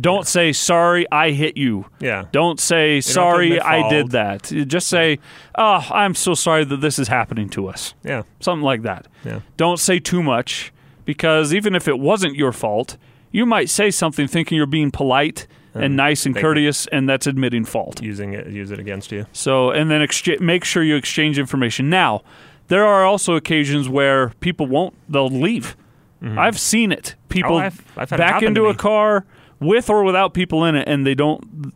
don't 0.00 0.26
say, 0.26 0.52
"Sorry, 0.52 1.06
I 1.10 1.30
hit 1.30 1.56
you." 1.56 1.86
yeah. 2.00 2.26
Don't 2.32 2.60
say, 2.60 3.00
"Sorry, 3.00 3.60
I 3.60 3.88
did 3.88 4.10
that." 4.12 4.42
Just 4.66 4.86
say, 4.88 5.18
"Oh, 5.56 5.86
I'm 5.90 6.14
so 6.14 6.34
sorry 6.34 6.64
that 6.64 6.80
this 6.80 6.98
is 6.98 7.08
happening 7.08 7.48
to 7.50 7.68
us." 7.68 7.94
yeah, 8.04 8.22
Something 8.40 8.64
like 8.64 8.82
that. 8.82 9.06
yeah. 9.24 9.40
Don't 9.56 9.78
say 9.78 9.98
too 9.98 10.22
much 10.22 10.72
because 11.04 11.52
even 11.54 11.74
if 11.74 11.88
it 11.88 11.98
wasn't 11.98 12.34
your 12.36 12.52
fault, 12.52 12.96
you 13.32 13.44
might 13.46 13.68
say 13.70 13.90
something 13.90 14.26
thinking 14.28 14.56
you're 14.56 14.66
being 14.66 14.90
polite 14.90 15.46
and 15.74 15.94
nice 15.96 16.26
and 16.26 16.34
courteous, 16.34 16.86
and 16.88 17.08
that's 17.08 17.26
admitting 17.28 17.64
fault. 17.64 18.02
Using 18.02 18.32
it, 18.32 18.48
use 18.48 18.72
it 18.72 18.80
against 18.80 19.12
you. 19.12 19.26
So, 19.32 19.70
and 19.70 19.88
then 19.90 20.04
make 20.40 20.64
sure 20.64 20.82
you 20.82 20.96
exchange 20.96 21.38
information. 21.38 21.88
Now, 21.88 22.22
there 22.66 22.84
are 22.84 23.04
also 23.04 23.36
occasions 23.36 23.88
where 23.88 24.30
people 24.40 24.66
won't, 24.66 24.94
they'll 25.08 25.28
leave. 25.28 25.76
I've 26.20 26.58
seen 26.58 26.90
it. 26.90 27.14
People 27.28 27.52
Mm-hmm. 27.52 27.60
Oh, 27.60 28.00
I've- 28.02 28.12
I've 28.12 28.18
back 28.18 28.42
into 28.42 28.66
a 28.66 28.74
car 28.74 29.24
with 29.60 29.90
or 29.90 30.04
without 30.04 30.34
people 30.34 30.64
in 30.64 30.74
it, 30.74 30.88
and 30.88 31.06
they 31.06 31.14
don't 31.14 31.72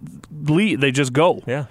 leave. 0.49 0.81
They 0.81 0.91
just 0.93 1.13
go. 1.13 1.43
Yeah, 1.47 1.67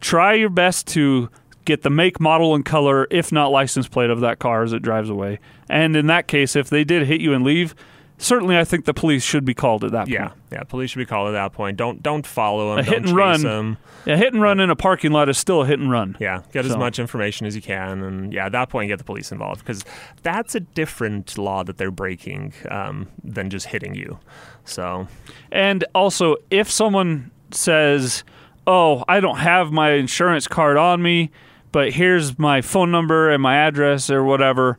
Try 0.00 0.34
your 0.34 0.48
best 0.50 0.86
to 0.88 1.28
get 1.66 1.82
the 1.82 1.90
make, 1.90 2.18
model, 2.20 2.54
and 2.54 2.64
color, 2.64 3.06
if 3.10 3.30
not 3.32 3.48
license 3.52 3.86
plate, 3.86 4.10
of 4.10 4.20
that 4.20 4.38
car 4.38 4.62
as 4.62 4.72
it 4.72 4.80
drives 4.82 5.10
away. 5.10 5.38
And 5.68 5.94
in 5.94 6.06
that 6.06 6.26
case, 6.26 6.56
if 6.56 6.70
they 6.70 6.84
did 6.84 7.06
hit 7.06 7.20
you 7.20 7.34
and 7.34 7.44
leave, 7.44 7.74
certainly 8.16 8.56
I 8.56 8.64
think 8.64 8.86
the 8.86 8.94
police 8.94 9.22
should 9.22 9.44
be 9.44 9.52
called 9.54 9.84
at 9.84 9.92
that 9.92 10.08
Yeah, 10.08 10.28
point. 10.28 10.40
yeah. 10.50 10.58
Yeah, 10.58 10.62
police 10.64 10.90
should 10.90 10.98
be 10.98 11.06
called 11.06 11.28
at 11.28 11.32
that 11.32 11.52
point. 11.52 11.76
Don't 11.76 12.02
don't 12.02 12.26
follow 12.26 12.70
them. 12.70 12.78
A 12.80 12.82
hit 12.82 12.94
don't 13.02 13.08
and 13.08 13.16
run. 13.16 13.36
chase 13.36 13.44
'em. 13.44 13.76
A 14.06 14.16
hit 14.16 14.32
and 14.32 14.42
run 14.42 14.58
in 14.58 14.70
a 14.70 14.74
parking 14.74 15.12
lot 15.12 15.28
is 15.28 15.36
still 15.38 15.62
a 15.62 15.66
hit 15.66 15.78
and 15.78 15.90
run. 15.90 16.16
Yeah, 16.18 16.40
get 16.52 16.64
as 16.64 16.76
much 16.76 16.98
information 16.98 17.46
as 17.46 17.54
you 17.54 17.60
can, 17.62 18.02
and 18.02 18.32
yeah, 18.32 18.46
at 18.46 18.52
that 18.52 18.68
point, 18.70 18.88
get 18.88 18.96
the 18.98 19.04
police 19.04 19.30
involved 19.30 19.60
because 19.60 19.84
that's 20.22 20.54
a 20.54 20.60
different 20.60 21.36
law 21.38 21.62
that 21.62 21.76
they're 21.76 21.90
breaking 21.90 22.54
um, 22.70 23.08
than 23.22 23.50
just 23.50 23.66
hitting 23.66 23.94
you. 23.94 24.18
So 24.64 25.08
And 25.50 25.84
also, 25.94 26.36
if 26.50 26.70
someone 26.70 27.30
says, 27.50 28.24
"Oh, 28.66 29.04
I 29.08 29.20
don't 29.20 29.38
have 29.38 29.72
my 29.72 29.92
insurance 29.92 30.46
card 30.46 30.76
on 30.76 31.02
me, 31.02 31.30
but 31.72 31.92
here's 31.92 32.38
my 32.38 32.60
phone 32.60 32.90
number 32.90 33.30
and 33.30 33.42
my 33.42 33.56
address 33.56 34.10
or 34.10 34.22
whatever," 34.24 34.78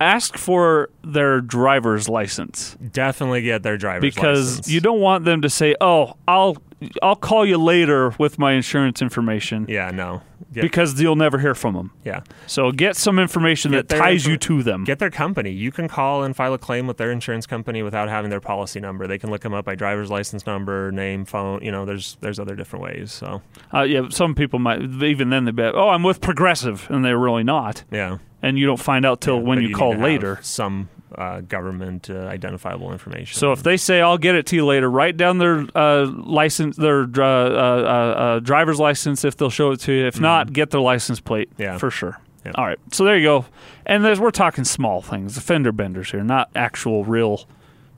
ask 0.00 0.36
for 0.38 0.88
their 1.04 1.40
driver's 1.40 2.08
license 2.08 2.76
definitely 2.92 3.42
get 3.42 3.62
their 3.62 3.76
driver's 3.76 4.02
license. 4.02 4.14
because 4.14 4.50
license. 4.58 4.68
you 4.70 4.80
don't 4.80 5.00
want 5.00 5.24
them 5.24 5.42
to 5.42 5.50
say, 5.50 5.74
"Oh, 5.80 6.14
I'll 6.26 6.56
I'll 7.02 7.16
call 7.16 7.44
you 7.44 7.58
later 7.58 8.14
with 8.18 8.38
my 8.38 8.52
insurance 8.52 9.02
information." 9.02 9.66
Yeah, 9.68 9.90
no. 9.90 10.22
Get, 10.52 10.62
Because 10.62 11.00
you'll 11.00 11.14
never 11.14 11.38
hear 11.38 11.54
from 11.54 11.74
them. 11.74 11.92
yeah, 12.04 12.22
So 12.48 12.72
get 12.72 12.96
some 12.96 13.20
information 13.20 13.70
Get 13.70 13.76
that 13.86 13.88
their 13.88 13.98
ties 14.00 14.26
you 14.26 14.36
to 14.38 14.64
them. 14.64 14.82
get 14.82 14.98
their 14.98 15.10
company. 15.10 15.50
You 15.50 15.70
can 15.70 15.86
call 15.86 16.24
and 16.24 16.34
file 16.34 16.52
a 16.54 16.58
claim 16.58 16.88
with 16.88 16.96
their 16.96 17.12
insurance 17.12 17.46
company 17.46 17.84
without 17.84 18.08
having 18.08 18.30
their 18.30 18.40
policy 18.40 18.80
number. 18.80 19.06
They 19.06 19.18
can 19.18 19.30
look 19.30 19.42
them 19.42 19.54
up 19.54 19.64
by 19.64 19.76
driver's 19.76 20.10
license 20.10 20.46
number, 20.46 20.90
name, 20.90 21.24
phone. 21.24 21.62
You 21.62 21.70
know, 21.70 21.84
there's 21.84 22.16
there's 22.20 22.40
other 22.40 22.56
different 22.56 22.82
ways. 22.84 23.12
So 23.12 23.42
Uh, 23.72 23.82
yeah, 23.82 24.08
some 24.08 24.34
people 24.34 24.58
might 24.58 24.80
even 24.82 25.30
then 25.30 25.44
they 25.44 25.52
bet, 25.52 25.74
"Oh, 25.76 25.90
I'm 25.90 26.02
with 26.02 26.20
Progressive," 26.20 26.86
and 26.90 27.04
they're 27.04 27.18
really 27.18 27.44
not. 27.44 27.84
yeah, 27.92 28.16
And 28.42 28.58
you 28.58 28.66
don't 28.66 28.80
find 28.80 29.04
out 29.04 29.20
till 29.20 29.38
when 29.38 29.58
But 29.58 29.62
you, 29.62 29.68
need 29.68 29.76
call 29.76 29.94
later. 29.94 30.38
some 30.42 30.88
uh, 31.14 31.40
government 31.42 32.08
uh, 32.08 32.14
identifiable 32.20 32.92
information. 32.92 33.38
So 33.38 33.52
if 33.52 33.62
they 33.62 33.76
say 33.76 34.00
I'll 34.00 34.16
get 34.18 34.34
it 34.36 34.46
to 34.46 34.56
you 34.56 34.64
later, 34.64 34.88
write 34.90 35.16
down 35.16 35.38
their 35.38 35.66
uh, 35.74 36.06
license, 36.06 36.76
their 36.76 37.02
uh, 37.02 37.22
uh, 37.22 37.24
uh, 37.24 38.38
driver's 38.40 38.78
license 38.78 39.24
if 39.24 39.36
they'll 39.36 39.50
show 39.50 39.72
it 39.72 39.80
to 39.80 39.92
you. 39.92 40.06
If 40.06 40.20
not, 40.20 40.52
get 40.52 40.70
their 40.70 40.80
license 40.80 41.20
plate 41.20 41.50
Mm-hmm. 41.50 41.62
Yeah. 41.62 41.78
for 41.78 41.90
sure. 41.90 42.18
Yeah. 42.46 42.52
All 42.54 42.64
right, 42.64 42.78
so 42.92 43.04
there 43.04 43.18
you 43.18 43.24
go. 43.24 43.44
And 43.84 44.02
there's, 44.02 44.18
we're 44.18 44.30
talking 44.30 44.64
small 44.64 45.02
things, 45.02 45.34
the 45.34 45.42
fender 45.42 45.72
benders 45.72 46.10
here, 46.12 46.22
not 46.24 46.48
actual, 46.54 47.04
real, 47.04 47.46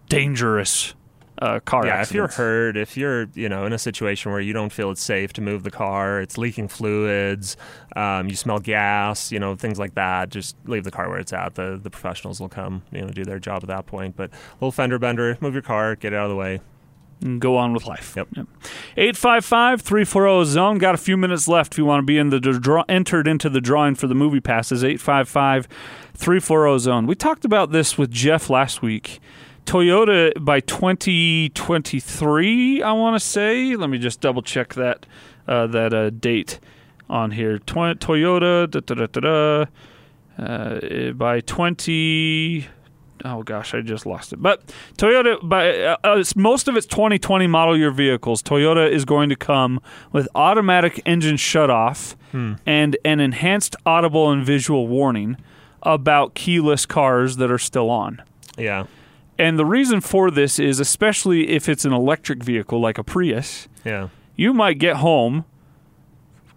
dangerous 0.08 0.94
uh, 1.42 1.58
car 1.58 1.84
yeah, 1.84 2.02
if 2.02 2.12
you're 2.12 2.28
hurt, 2.28 2.76
if 2.76 2.96
you're 2.96 3.26
you 3.34 3.48
know 3.48 3.66
in 3.66 3.72
a 3.72 3.78
situation 3.78 4.30
where 4.30 4.40
you 4.40 4.52
don't 4.52 4.70
feel 4.72 4.92
it's 4.92 5.02
safe 5.02 5.32
to 5.32 5.40
move 5.40 5.64
the 5.64 5.72
car, 5.72 6.20
it's 6.20 6.38
leaking 6.38 6.68
fluids, 6.68 7.56
um, 7.96 8.28
you 8.28 8.36
smell 8.36 8.60
gas, 8.60 9.32
you 9.32 9.40
know 9.40 9.56
things 9.56 9.76
like 9.76 9.94
that, 9.96 10.30
just 10.30 10.54
leave 10.66 10.84
the 10.84 10.92
car 10.92 11.08
where 11.08 11.18
it's 11.18 11.32
at. 11.32 11.56
The 11.56 11.80
the 11.82 11.90
professionals 11.90 12.40
will 12.40 12.48
come, 12.48 12.82
you 12.92 13.00
know, 13.00 13.08
do 13.08 13.24
their 13.24 13.40
job 13.40 13.64
at 13.64 13.68
that 13.68 13.86
point. 13.86 14.14
But 14.14 14.30
little 14.60 14.70
fender 14.70 15.00
bender, 15.00 15.36
move 15.40 15.52
your 15.52 15.62
car, 15.62 15.96
get 15.96 16.12
it 16.12 16.16
out 16.16 16.26
of 16.26 16.30
the 16.30 16.36
way. 16.36 16.60
and 17.20 17.40
go 17.40 17.56
on 17.56 17.72
with 17.72 17.86
life. 17.86 18.14
Yep. 18.16 18.28
855-340 18.96 20.44
zone. 20.44 20.78
Got 20.78 20.94
a 20.94 20.98
few 20.98 21.16
minutes 21.16 21.48
left 21.48 21.74
if 21.74 21.78
you 21.78 21.84
want 21.84 22.02
to 22.02 22.06
be 22.06 22.18
in 22.18 22.30
the 22.30 22.38
draw, 22.38 22.84
entered 22.88 23.26
into 23.26 23.48
the 23.48 23.60
drawing 23.60 23.96
for 23.96 24.06
the 24.06 24.14
movie 24.14 24.40
passes. 24.40 24.82
855-340 24.84 26.78
zone. 26.78 27.06
We 27.06 27.14
talked 27.16 27.44
about 27.44 27.72
this 27.72 27.98
with 27.98 28.10
Jeff 28.12 28.48
last 28.48 28.80
week. 28.80 29.20
Toyota 29.66 30.32
by 30.44 30.60
2023, 30.60 32.82
I 32.82 32.92
want 32.92 33.14
to 33.16 33.20
say. 33.20 33.76
Let 33.76 33.90
me 33.90 33.98
just 33.98 34.20
double 34.20 34.42
check 34.42 34.74
that 34.74 35.06
uh, 35.46 35.66
that 35.68 35.94
uh, 35.94 36.10
date 36.10 36.58
on 37.08 37.30
here. 37.32 37.58
Tw- 37.58 37.98
Toyota 37.98 38.70
da, 38.70 38.80
da, 38.80 38.94
da, 38.94 39.06
da, 39.06 39.20
da, 39.20 39.66
uh, 40.42 41.12
by 41.12 41.40
20 41.40 42.66
oh 43.24 43.42
gosh, 43.42 43.74
I 43.74 43.80
just 43.82 44.06
lost 44.06 44.32
it. 44.32 44.42
But 44.42 44.66
Toyota, 44.98 45.38
by 45.48 45.78
uh, 45.78 45.96
uh, 46.02 46.24
most 46.36 46.68
of 46.68 46.76
its 46.76 46.86
2020 46.86 47.46
model 47.46 47.78
year 47.78 47.90
vehicles, 47.90 48.42
Toyota 48.42 48.90
is 48.90 49.04
going 49.04 49.28
to 49.28 49.36
come 49.36 49.80
with 50.12 50.28
automatic 50.34 51.00
engine 51.06 51.36
shutoff 51.36 52.16
and 52.66 52.96
an 53.04 53.20
enhanced 53.20 53.76
audible 53.84 54.30
and 54.30 54.44
visual 54.44 54.88
warning 54.88 55.36
about 55.82 56.34
keyless 56.34 56.86
cars 56.86 57.36
that 57.36 57.50
are 57.50 57.58
still 57.58 57.90
on. 57.90 58.22
Yeah, 58.56 58.86
And 59.42 59.58
the 59.58 59.66
reason 59.66 60.00
for 60.00 60.30
this 60.30 60.60
is, 60.60 60.78
especially 60.78 61.48
if 61.50 61.68
it's 61.68 61.84
an 61.84 61.92
electric 61.92 62.44
vehicle 62.44 62.80
like 62.80 62.96
a 62.96 63.02
Prius, 63.02 63.66
yeah, 63.84 64.08
you 64.36 64.54
might 64.54 64.78
get 64.78 64.96
home, 64.96 65.44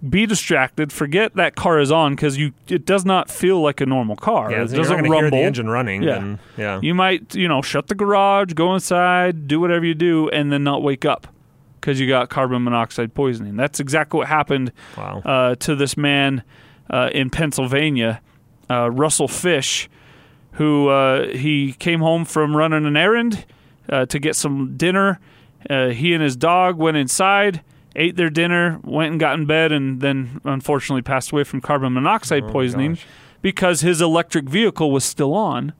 be 0.08 0.28
distracted, 0.28 0.94
forget 0.94 1.34
that 1.36 1.56
car 1.56 1.80
is 1.80 1.92
on 1.92 2.16
because 2.16 2.38
you 2.38 2.54
it 2.68 2.86
does 2.86 3.04
not 3.04 3.32
feel 3.32 3.60
like 3.60 3.82
a 3.82 3.88
normal 3.88 4.16
car. 4.16 4.52
yeah. 4.52 4.58
it 4.58 4.70
you're 4.70 4.78
doesn't 4.78 4.98
not 4.98 5.04
gonna 5.04 5.10
rumble. 5.10 5.22
hear 5.22 5.32
the 5.32 5.48
engine 5.48 5.68
running. 5.68 6.04
Yeah. 6.04 6.18
and, 6.18 6.40
yeah. 6.58 6.80
You 6.80 6.94
might, 6.94 7.34
you 7.34 7.48
know, 7.48 7.64
shut 7.64 7.88
the 7.88 7.96
garage, 7.96 8.54
go 8.54 8.76
inside, 8.76 9.48
do 9.48 9.60
whatever 9.60 9.84
you 9.84 9.96
do, 9.96 10.30
and 10.30 10.52
then 10.52 10.64
not 10.64 10.84
wake 10.84 11.06
up 11.06 11.28
because 11.82 12.00
you 12.00 12.08
got 12.08 12.30
carbon 12.30 12.64
monoxide 12.64 13.16
poisoning. 13.16 13.56
That's 13.56 13.80
exactly 13.80 14.20
what 14.20 14.28
happened 14.28 14.72
wow. 14.96 15.22
uh, 15.26 15.56
to 15.56 15.76
this 15.76 15.98
man 15.98 16.44
uh, 16.90 17.10
in 17.12 17.32
Pennsylvania, 17.32 18.22
uh, 18.70 18.92
Russell 18.92 19.28
Fish, 19.28 19.90
who 20.56 20.90
uh, 20.90 21.28
he 21.28 21.74
came 21.74 22.00
home 22.02 22.26
from 22.26 22.56
running 22.56 22.86
an 22.86 22.98
errand 22.98 23.46
uh, 23.90 24.06
to 24.08 24.20
get 24.20 24.36
some 24.36 24.76
dinner. 24.78 25.20
Uh, 25.70 25.90
he 25.90 26.14
and 26.14 26.22
his 26.24 26.36
dog 26.36 26.78
went 26.78 26.98
inside, 26.98 27.62
ate 27.96 28.16
their 28.16 28.30
dinner, 28.30 28.80
went 28.84 29.12
and 29.12 29.20
got 29.20 29.38
in 29.40 29.46
bed, 29.46 29.72
and 29.72 30.02
then 30.02 30.40
unfortunately 30.44 31.02
passed 31.02 31.32
away 31.32 31.44
from 31.44 31.62
carbon 31.62 31.94
monoxide 31.94 32.44
Oh, 32.44 32.52
poisoning 32.52 32.94
gosh. 32.94 33.06
because 33.42 33.82
his 33.82 34.02
electric 34.02 34.46
vehicle 34.50 34.92
was 34.92 35.04
still 35.04 35.34
on. 35.34 35.74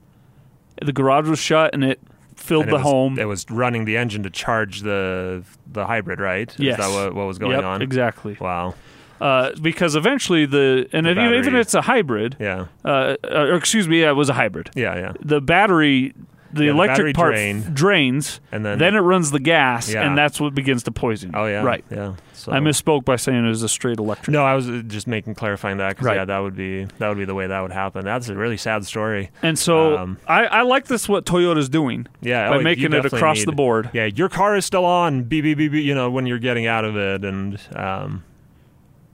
The 0.82 0.92
garage 0.92 1.28
was 1.28 1.38
shut, 1.38 1.72
and 1.72 1.82
it 1.84 2.00
filled 2.34 2.64
And 2.64 2.72
the 2.72 2.76
it 2.76 2.78
was, 2.78 2.82
home. 2.84 3.18
It 3.18 3.24
was 3.24 3.46
running 3.50 3.84
the 3.86 3.96
engine 3.96 4.22
to 4.24 4.30
charge 4.30 4.82
the 4.82 5.42
the 5.70 5.86
hybrid, 5.86 6.20
right? 6.20 6.54
Yes. 6.58 6.78
Is 6.78 6.84
that 6.84 6.92
what, 6.92 7.14
what 7.14 7.26
was 7.26 7.38
going 7.38 7.52
yep, 7.52 7.64
on? 7.64 7.80
exactly. 7.82 8.36
Wow. 8.40 8.74
Uh, 9.20 9.50
because 9.62 9.96
eventually 9.96 10.46
the 10.46 10.88
and 10.92 11.06
The 11.06 11.10
if, 11.12 11.18
even 11.18 11.54
if 11.56 11.60
it's 11.62 11.74
a 11.74 11.82
hybrid, 11.82 12.36
Yeah. 12.38 12.66
uh, 12.84 13.16
or 13.30 13.54
excuse 13.54 13.88
me, 13.88 14.00
yeah, 14.02 14.10
it 14.10 14.14
was 14.16 14.28
a 14.28 14.34
hybrid. 14.34 14.70
Yeah. 14.74 14.94
Yeah. 14.96 15.12
The 15.22 15.40
battery, 15.40 16.12
the 16.52 16.64
Yeah, 16.64 16.72
the 16.72 16.76
electric 16.76 16.96
battery 16.98 17.12
part 17.14 17.32
drained. 17.34 17.64
f- 17.66 17.72
drains, 17.74 18.40
And 18.52 18.64
then. 18.64 18.78
then 18.78 18.94
it 18.94 19.00
runs 19.00 19.30
the 19.30 19.40
gas, 19.40 19.92
Yeah. 19.92 20.06
and 20.06 20.16
that's 20.16 20.38
what 20.40 20.54
begins 20.54 20.82
to 20.84 20.90
poison. 20.92 21.30
you. 21.34 21.38
oh 21.40 21.46
yeah. 21.46 21.62
right. 21.62 21.84
Yeah. 21.90 22.12
So. 22.34 22.52
I 22.52 22.58
misspoke 22.60 23.04
by 23.04 23.16
saying 23.16 23.44
it 23.44 23.48
was 23.48 23.62
a 23.64 23.68
straight 23.68 23.98
electric. 23.98 24.32
No, 24.32 24.44
I 24.44 24.54
was 24.54 24.68
uh, 24.68 24.82
just 24.86 25.06
making 25.08 25.34
clarifying 25.34 25.78
that 25.78 25.88
because 25.96 26.06
Right. 26.06 26.16
yeah, 26.16 26.24
that 26.26 26.38
would 26.38 26.54
be 26.54 26.84
that 26.98 27.08
would 27.08 27.18
be 27.18 27.24
the 27.24 27.34
way 27.34 27.46
that 27.48 27.60
would 27.60 27.72
happen. 27.72 28.04
That's 28.04 28.28
a 28.28 28.34
really 28.36 28.56
sad 28.58 28.84
story. 28.84 29.30
And 29.42 29.58
so 29.58 29.96
Um, 29.98 30.18
I, 30.28 30.44
I 30.44 30.62
like 30.62 30.86
this 30.86 31.08
what 31.08 31.24
Toyota's 31.24 31.68
doing 31.68 32.06
Yeah, 32.20 32.48
by 32.50 32.56
oh, 32.56 32.60
making 32.60 32.92
it 32.92 33.04
across 33.06 33.38
need- 33.38 33.48
the 33.48 33.52
board. 33.52 33.90
Yeah, 33.94 34.04
your 34.04 34.28
car 34.28 34.54
is 34.56 34.64
still 34.66 34.84
on. 34.84 35.24
Beep 35.24 35.42
beep 35.44 35.56
beep. 35.58 35.72
beep, 35.72 35.84
You 35.84 35.94
know 35.94 36.10
when 36.10 36.26
you're 36.26 36.38
getting 36.38 36.66
out 36.66 36.84
of 36.84 36.96
it, 36.96 37.24
and 37.24 37.58
um, 37.74 38.22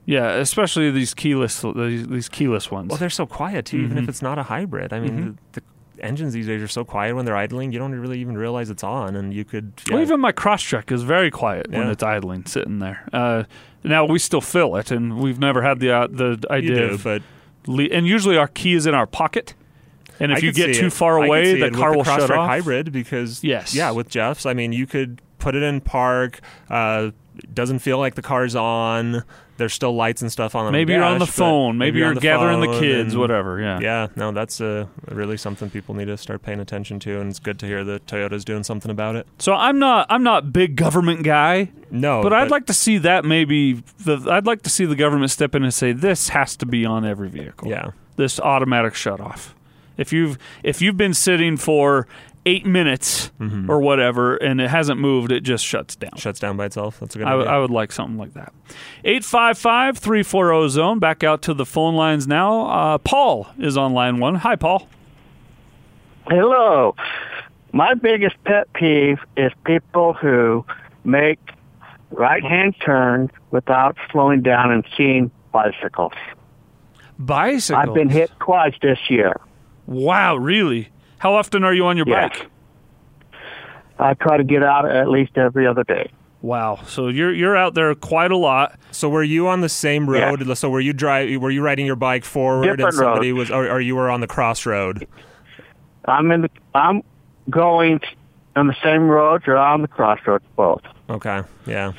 Yeah, 0.05 0.31
especially 0.33 0.91
these 0.91 1.13
keyless 1.13 1.61
these, 1.61 2.07
these 2.07 2.29
keyless 2.29 2.69
ones. 2.69 2.89
well, 2.89 2.97
they're 2.97 3.09
so 3.09 3.25
quiet 3.25 3.65
too. 3.65 3.77
Even 3.77 3.97
Mhm. 3.97 4.03
if 4.03 4.09
it's 4.09 4.21
not 4.21 4.37
a 4.37 4.43
hybrid, 4.43 4.91
I 4.93 4.99
mean, 4.99 5.11
Mm-hmm. 5.17 5.31
the, 5.53 5.61
the 5.95 6.03
engines 6.03 6.33
these 6.33 6.47
days 6.47 6.61
are 6.61 6.67
so 6.67 6.83
quiet 6.83 7.15
when 7.15 7.23
they're 7.25 7.37
idling. 7.37 7.71
You 7.71 7.79
don't 7.79 7.93
really 7.93 8.19
even 8.19 8.37
realize 8.37 8.69
it's 8.69 8.83
on, 8.83 9.15
and 9.15 9.33
you 9.33 9.45
could. 9.45 9.71
Well, 9.89 10.01
even 10.01 10.19
my 10.19 10.31
Crosstrek 10.33 10.91
is 10.91 11.03
very 11.03 11.31
quiet 11.31 11.69
when 11.71 11.87
it's 11.89 12.03
idling, 12.03 12.45
sitting 12.45 12.79
there. 12.79 13.07
Uh, 13.13 13.43
now 13.85 14.03
we 14.05 14.19
still 14.19 14.41
fill 14.41 14.75
it, 14.75 14.91
and 14.91 15.17
we've 15.19 15.39
never 15.39 15.61
had 15.61 15.79
the 15.79 15.91
uh, 15.91 16.07
the 16.07 16.37
idea 16.51 16.89
do, 16.89 16.97
but 16.97 17.21
le- 17.67 17.83
and 17.85 18.05
usually 18.05 18.35
our 18.37 18.47
key 18.49 18.73
is 18.73 18.85
in 18.85 18.93
our 18.93 19.07
pocket. 19.07 19.53
And 20.19 20.31
if 20.31 20.39
I 20.39 20.41
you 20.41 20.51
get 20.51 20.75
too 20.75 20.87
it. 20.87 20.93
far 20.93 21.17
away, 21.23 21.59
the 21.59 21.71
car 21.71 21.95
will 21.95 22.03
shut 22.03 22.29
off. 22.29 22.47
hybrid 22.49 22.91
because 22.91 23.43
Yes. 23.43 23.73
yeah, 23.73 23.89
with 23.91 24.09
Jeff's, 24.09 24.45
I 24.45 24.53
mean, 24.53 24.71
you 24.73 24.85
could 24.85 25.21
put 25.39 25.55
it 25.55 25.63
in 25.63 25.81
park. 25.81 26.39
Uh, 26.69 27.11
it 27.37 27.55
doesn't 27.55 27.79
feel 27.79 27.97
like 27.97 28.13
the 28.15 28.21
car's 28.21 28.55
on. 28.55 29.23
There's 29.57 29.73
still 29.73 29.93
lights 29.95 30.21
and 30.23 30.31
stuff 30.31 30.55
on 30.55 30.65
the 30.65 30.71
Maybe 30.71 30.93
you're 30.93 31.03
on 31.03 31.19
the 31.19 31.27
phone. 31.27 31.77
Maybe, 31.77 31.99
you're 31.99 32.07
you're 32.07 32.15
the 32.15 32.21
gathering 32.21 32.59
the 32.59 32.79
kids, 32.79 33.15
whatever. 33.15 33.59
Yeah. 33.61 33.79
Yeah, 33.79 34.07
no, 34.15 34.31
that's 34.31 34.59
uh, 34.59 34.87
really 35.09 35.37
something 35.37 35.69
people 35.69 35.93
need 35.93 36.05
to 36.05 36.17
start 36.17 36.41
paying 36.41 36.59
attention 36.59 36.99
to, 37.01 37.19
and 37.19 37.29
it's 37.29 37.39
good 37.39 37.59
to 37.59 37.67
hear 37.67 37.83
that 37.83 38.07
Toyota's 38.07 38.43
doing 38.43 38.63
something 38.63 38.89
about 38.89 39.15
it. 39.15 39.27
So 39.37 39.53
I'm 39.53 39.77
not 39.77 40.07
I'm 40.09 40.23
not 40.23 40.51
big 40.51 40.75
government 40.75 41.23
guy, 41.23 41.69
No, 41.91 42.23
but 42.23 42.33
I'd 42.33 42.49
like 42.49 42.65
to 42.65 42.73
see 42.73 42.97
that 42.99 43.25
maybe. 43.25 43.83
The, 43.99 44.27
I'd 44.31 44.47
like 44.47 44.63
to 44.63 44.69
see 44.71 44.85
the 44.85 44.95
government 44.95 45.29
step 45.29 45.53
in 45.53 45.63
and 45.63 45.73
say 45.73 45.91
this 45.91 46.29
has 46.29 46.55
to 46.57 46.65
be 46.65 46.83
on 46.85 47.05
every 47.05 47.29
vehicle. 47.29 47.67
yeah, 47.69 47.91
This 48.15 48.39
automatic 48.39 48.95
shut 48.95 49.19
off. 49.21 49.53
If 49.97 50.11
you've 50.11 50.39
if 50.63 50.81
you've 50.81 50.97
been 50.97 51.13
sitting 51.13 51.57
for 51.57 52.07
eight 52.45 52.65
minutes 52.65 53.31
Mm-hmm. 53.39 53.69
or 53.69 53.79
whatever 53.81 54.37
and 54.37 54.61
it 54.61 54.69
hasn't 54.69 54.99
moved, 55.01 55.31
it 55.31 55.41
just 55.41 55.65
shuts 55.65 55.95
down. 55.97 56.11
shuts 56.17 56.39
down 56.39 56.55
by 56.55 56.65
itself. 56.65 56.99
That's 56.99 57.15
a 57.15 57.19
good 57.19 57.27
I, 57.27 57.33
idea. 57.33 57.49
I 57.51 57.57
would 57.57 57.71
like 57.71 57.91
something 57.91 58.17
like 58.17 58.33
that. 58.35 58.53
855 59.03 59.97
340 59.97 60.69
zone. 60.69 60.99
Back 60.99 61.23
out 61.23 61.41
to 61.43 61.53
the 61.53 61.65
phone 61.65 61.95
lines 61.95 62.25
now. 62.27 62.67
Uh, 62.67 62.97
Paul 62.99 63.47
is 63.57 63.75
on 63.75 63.93
line 63.93 64.19
one. 64.19 64.35
Hi, 64.35 64.55
Paul. 64.55 64.87
Hello. 66.27 66.95
My 67.73 67.95
biggest 67.95 68.35
pet 68.45 68.71
peeve 68.73 69.19
is 69.35 69.51
people 69.65 70.13
who 70.13 70.63
make 71.03 71.39
right-hand 72.11 72.75
turns 72.85 73.31
without 73.51 73.97
slowing 74.11 74.41
down 74.41 74.71
and 74.71 74.85
seeing 74.95 75.31
bicycles. 75.51 76.13
Bicycles? 77.19 77.87
I've 77.89 77.93
been 77.93 78.09
hit 78.09 78.31
twice 78.39 78.75
this 78.81 78.99
year. 79.09 79.35
Wow, 79.85 80.35
really? 80.37 80.89
How 81.23 81.35
often 81.35 81.63
are 81.63 81.73
you 81.73 81.85
on 81.85 81.95
your 81.95 82.05
Yes. 82.05 82.37
bike? 82.37 82.47
I 83.97 84.13
try 84.15 84.35
to 84.35 84.43
get 84.43 84.61
out 84.61 84.85
at 84.89 85.07
least 85.07 85.37
every 85.37 85.65
other 85.65 85.85
day. 85.85 86.11
Wow. 86.41 86.79
So 86.85 87.07
you're 87.07 87.33
you're 87.33 87.55
out 87.55 87.75
there 87.75 87.95
quite 87.95 88.31
a 88.31 88.35
lot. 88.35 88.73
So 88.91 89.07
were 89.07 89.23
you 89.23 89.47
on 89.47 89.61
the 89.61 89.69
same 89.69 90.09
road? 90.09 90.45
So 90.57 90.69
were 90.69 90.81
you 90.81 90.91
drive? 90.91 91.41
Were 91.41 91.49
you 91.49 91.61
riding 91.63 91.85
your 91.85 91.95
bike 91.95 92.25
forward, 92.25 92.81
and 92.81 92.93
somebody 92.93 93.31
roads. 93.31 93.51
was, 93.51 93.57
or, 93.57 93.71
or 93.71 93.79
you 93.79 93.95
were 93.95 94.09
on 94.09 94.19
the 94.19 94.27
crossroad? 94.27 95.07
I'm 96.03 96.29
in 96.31 96.41
the 96.41 96.49
I'm 96.75 97.01
going 97.49 98.01
on 98.57 98.67
the 98.67 98.75
same 98.83 99.07
roads 99.07 99.45
or 99.47 99.55
on 99.55 99.81
the 99.81 99.87
crossroads 99.87 100.43
both. 100.57 100.81
Okay, 101.09 101.43
yeah. 101.65 101.93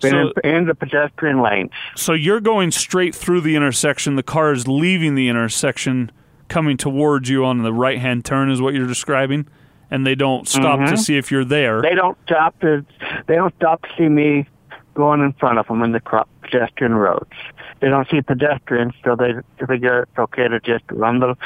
Been 0.00 0.12
So- 0.12 0.32
in, 0.44 0.54
in 0.58 0.64
the 0.66 0.76
pedestrian 0.76 1.42
lanes. 1.42 1.72
So 1.96 2.12
you're 2.12 2.38
going 2.40 2.70
straight 2.70 3.16
through 3.16 3.40
the 3.40 3.56
intersection. 3.56 4.14
The 4.14 4.22
car 4.22 4.52
is 4.52 4.68
leaving 4.68 5.16
the 5.16 5.28
intersection, 5.28 6.12
coming 6.54 6.76
towards 6.76 7.28
you 7.28 7.44
on 7.44 7.64
the 7.64 7.72
right 7.72 7.98
hand 7.98 8.24
turn, 8.24 8.48
is 8.48 8.62
what 8.62 8.74
you're 8.74 8.86
describing, 8.86 9.44
and 9.90 10.06
they 10.06 10.14
don't 10.14 10.46
stop 10.46 10.78
to 10.78 10.92
Mhm. 10.92 10.98
see 10.98 11.16
if 11.16 11.32
you're 11.32 11.44
there. 11.44 11.82
They 11.82 11.96
don't 11.96 12.16
stop 12.24 12.56
to 12.60 12.84
they 13.26 13.34
don't 13.34 13.52
stop 13.56 13.82
to 13.82 13.88
see 13.98 14.08
me 14.08 14.46
going 14.94 15.20
in 15.20 15.32
front 15.32 15.58
of 15.58 15.66
them 15.66 15.82
in 15.82 15.90
the 15.90 15.98
cro- 15.98 16.28
pedestrian 16.42 16.94
roads. 16.94 17.32
They 17.80 17.88
don't 17.88 18.08
see 18.08 18.22
pedestrians, 18.22 18.94
so 19.04 19.16
they 19.16 19.32
figure 19.66 20.02
it's 20.04 20.16
okay 20.18 20.46
to 20.46 20.60
just 20.60 20.84
run 20.92 21.18
the 21.18 21.36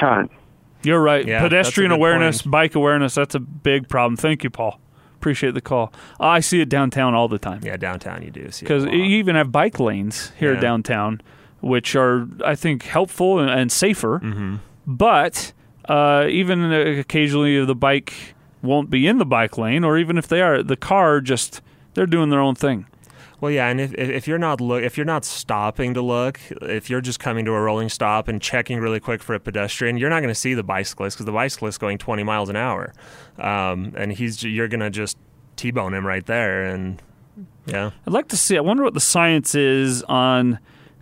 turn. 0.00 0.28
You're 0.82 1.00
right. 1.02 1.24
Yeah, 1.24 1.40
Pedestrian 1.42 1.92
awareness, 1.92 2.42
point. 2.42 2.50
bike 2.52 2.74
awareness, 2.74 3.14
that's 3.14 3.36
a 3.36 3.40
big 3.40 3.88
problem. 3.88 4.16
Thank 4.16 4.42
you, 4.42 4.50
Paul. 4.50 4.80
Appreciate 5.16 5.54
the 5.54 5.60
call. 5.60 5.92
I 6.18 6.40
see 6.40 6.60
it 6.60 6.68
downtown 6.68 7.14
all 7.14 7.28
the 7.28 7.38
time. 7.38 7.60
Yeah, 7.62 7.76
downtown 7.76 8.22
you 8.22 8.30
do 8.30 8.50
see 8.50 8.64
it 8.64 8.68
Because 8.68 8.84
you 8.86 9.02
even 9.04 9.36
have 9.36 9.50
bike 9.52 9.78
lanes 9.78 10.32
here 10.36 10.54
Yeah. 10.54 10.60
downtown, 10.60 11.20
which 11.60 11.96
are, 11.96 12.26
I 12.44 12.54
think, 12.54 12.84
helpful 12.84 13.38
and, 13.38 13.50
and 13.50 13.72
safer. 13.72 14.20
Mm-hmm. 14.20 14.56
But 14.86 15.52
uh, 15.88 16.26
even 16.28 16.72
occasionally 16.72 17.64
the 17.64 17.74
bike 17.74 18.34
won't 18.62 18.90
be 18.90 19.06
in 19.06 19.18
the 19.18 19.26
bike 19.26 19.58
lane, 19.58 19.84
or 19.84 19.98
even 19.98 20.18
if 20.18 20.28
they 20.28 20.40
are, 20.42 20.62
the 20.62 20.76
car 20.76 21.20
just, 21.20 21.60
they're 21.94 22.06
doing 22.06 22.30
their 22.30 22.40
own 22.40 22.54
thing. 22.54 22.86
Well, 23.40 23.52
yeah, 23.52 23.68
and 23.68 23.80
if 23.80 23.94
if 23.94 24.26
you're 24.26 24.38
not 24.38 24.60
look, 24.60 24.82
if 24.82 24.96
you're 24.96 25.06
not 25.06 25.24
stopping 25.24 25.94
to 25.94 26.02
look, 26.02 26.40
if 26.60 26.90
you're 26.90 27.00
just 27.00 27.20
coming 27.20 27.44
to 27.44 27.52
a 27.52 27.60
rolling 27.60 27.88
stop 27.88 28.26
and 28.26 28.42
checking 28.42 28.80
really 28.80 28.98
quick 28.98 29.22
for 29.22 29.32
a 29.34 29.38
pedestrian, 29.38 29.96
you're 29.96 30.10
not 30.10 30.20
going 30.20 30.34
to 30.34 30.34
see 30.34 30.54
the 30.54 30.64
bicyclist 30.64 31.16
because 31.16 31.26
the 31.26 31.32
bicyclist's 31.32 31.78
going 31.78 31.98
20 31.98 32.24
miles 32.24 32.48
an 32.48 32.56
hour, 32.56 32.92
um, 33.38 33.92
and 33.96 34.12
he's 34.12 34.42
you're 34.42 34.66
going 34.66 34.80
to 34.80 34.90
just 34.90 35.16
t-bone 35.54 35.94
him 35.94 36.04
right 36.04 36.26
there, 36.26 36.64
and 36.64 37.00
yeah, 37.66 37.92
I'd 38.06 38.12
like 38.12 38.26
to 38.28 38.36
see. 38.36 38.56
I 38.56 38.60
wonder 38.60 38.82
what 38.82 38.94
the 38.94 39.00
science 39.00 39.54
is 39.54 40.02
on 40.04 40.58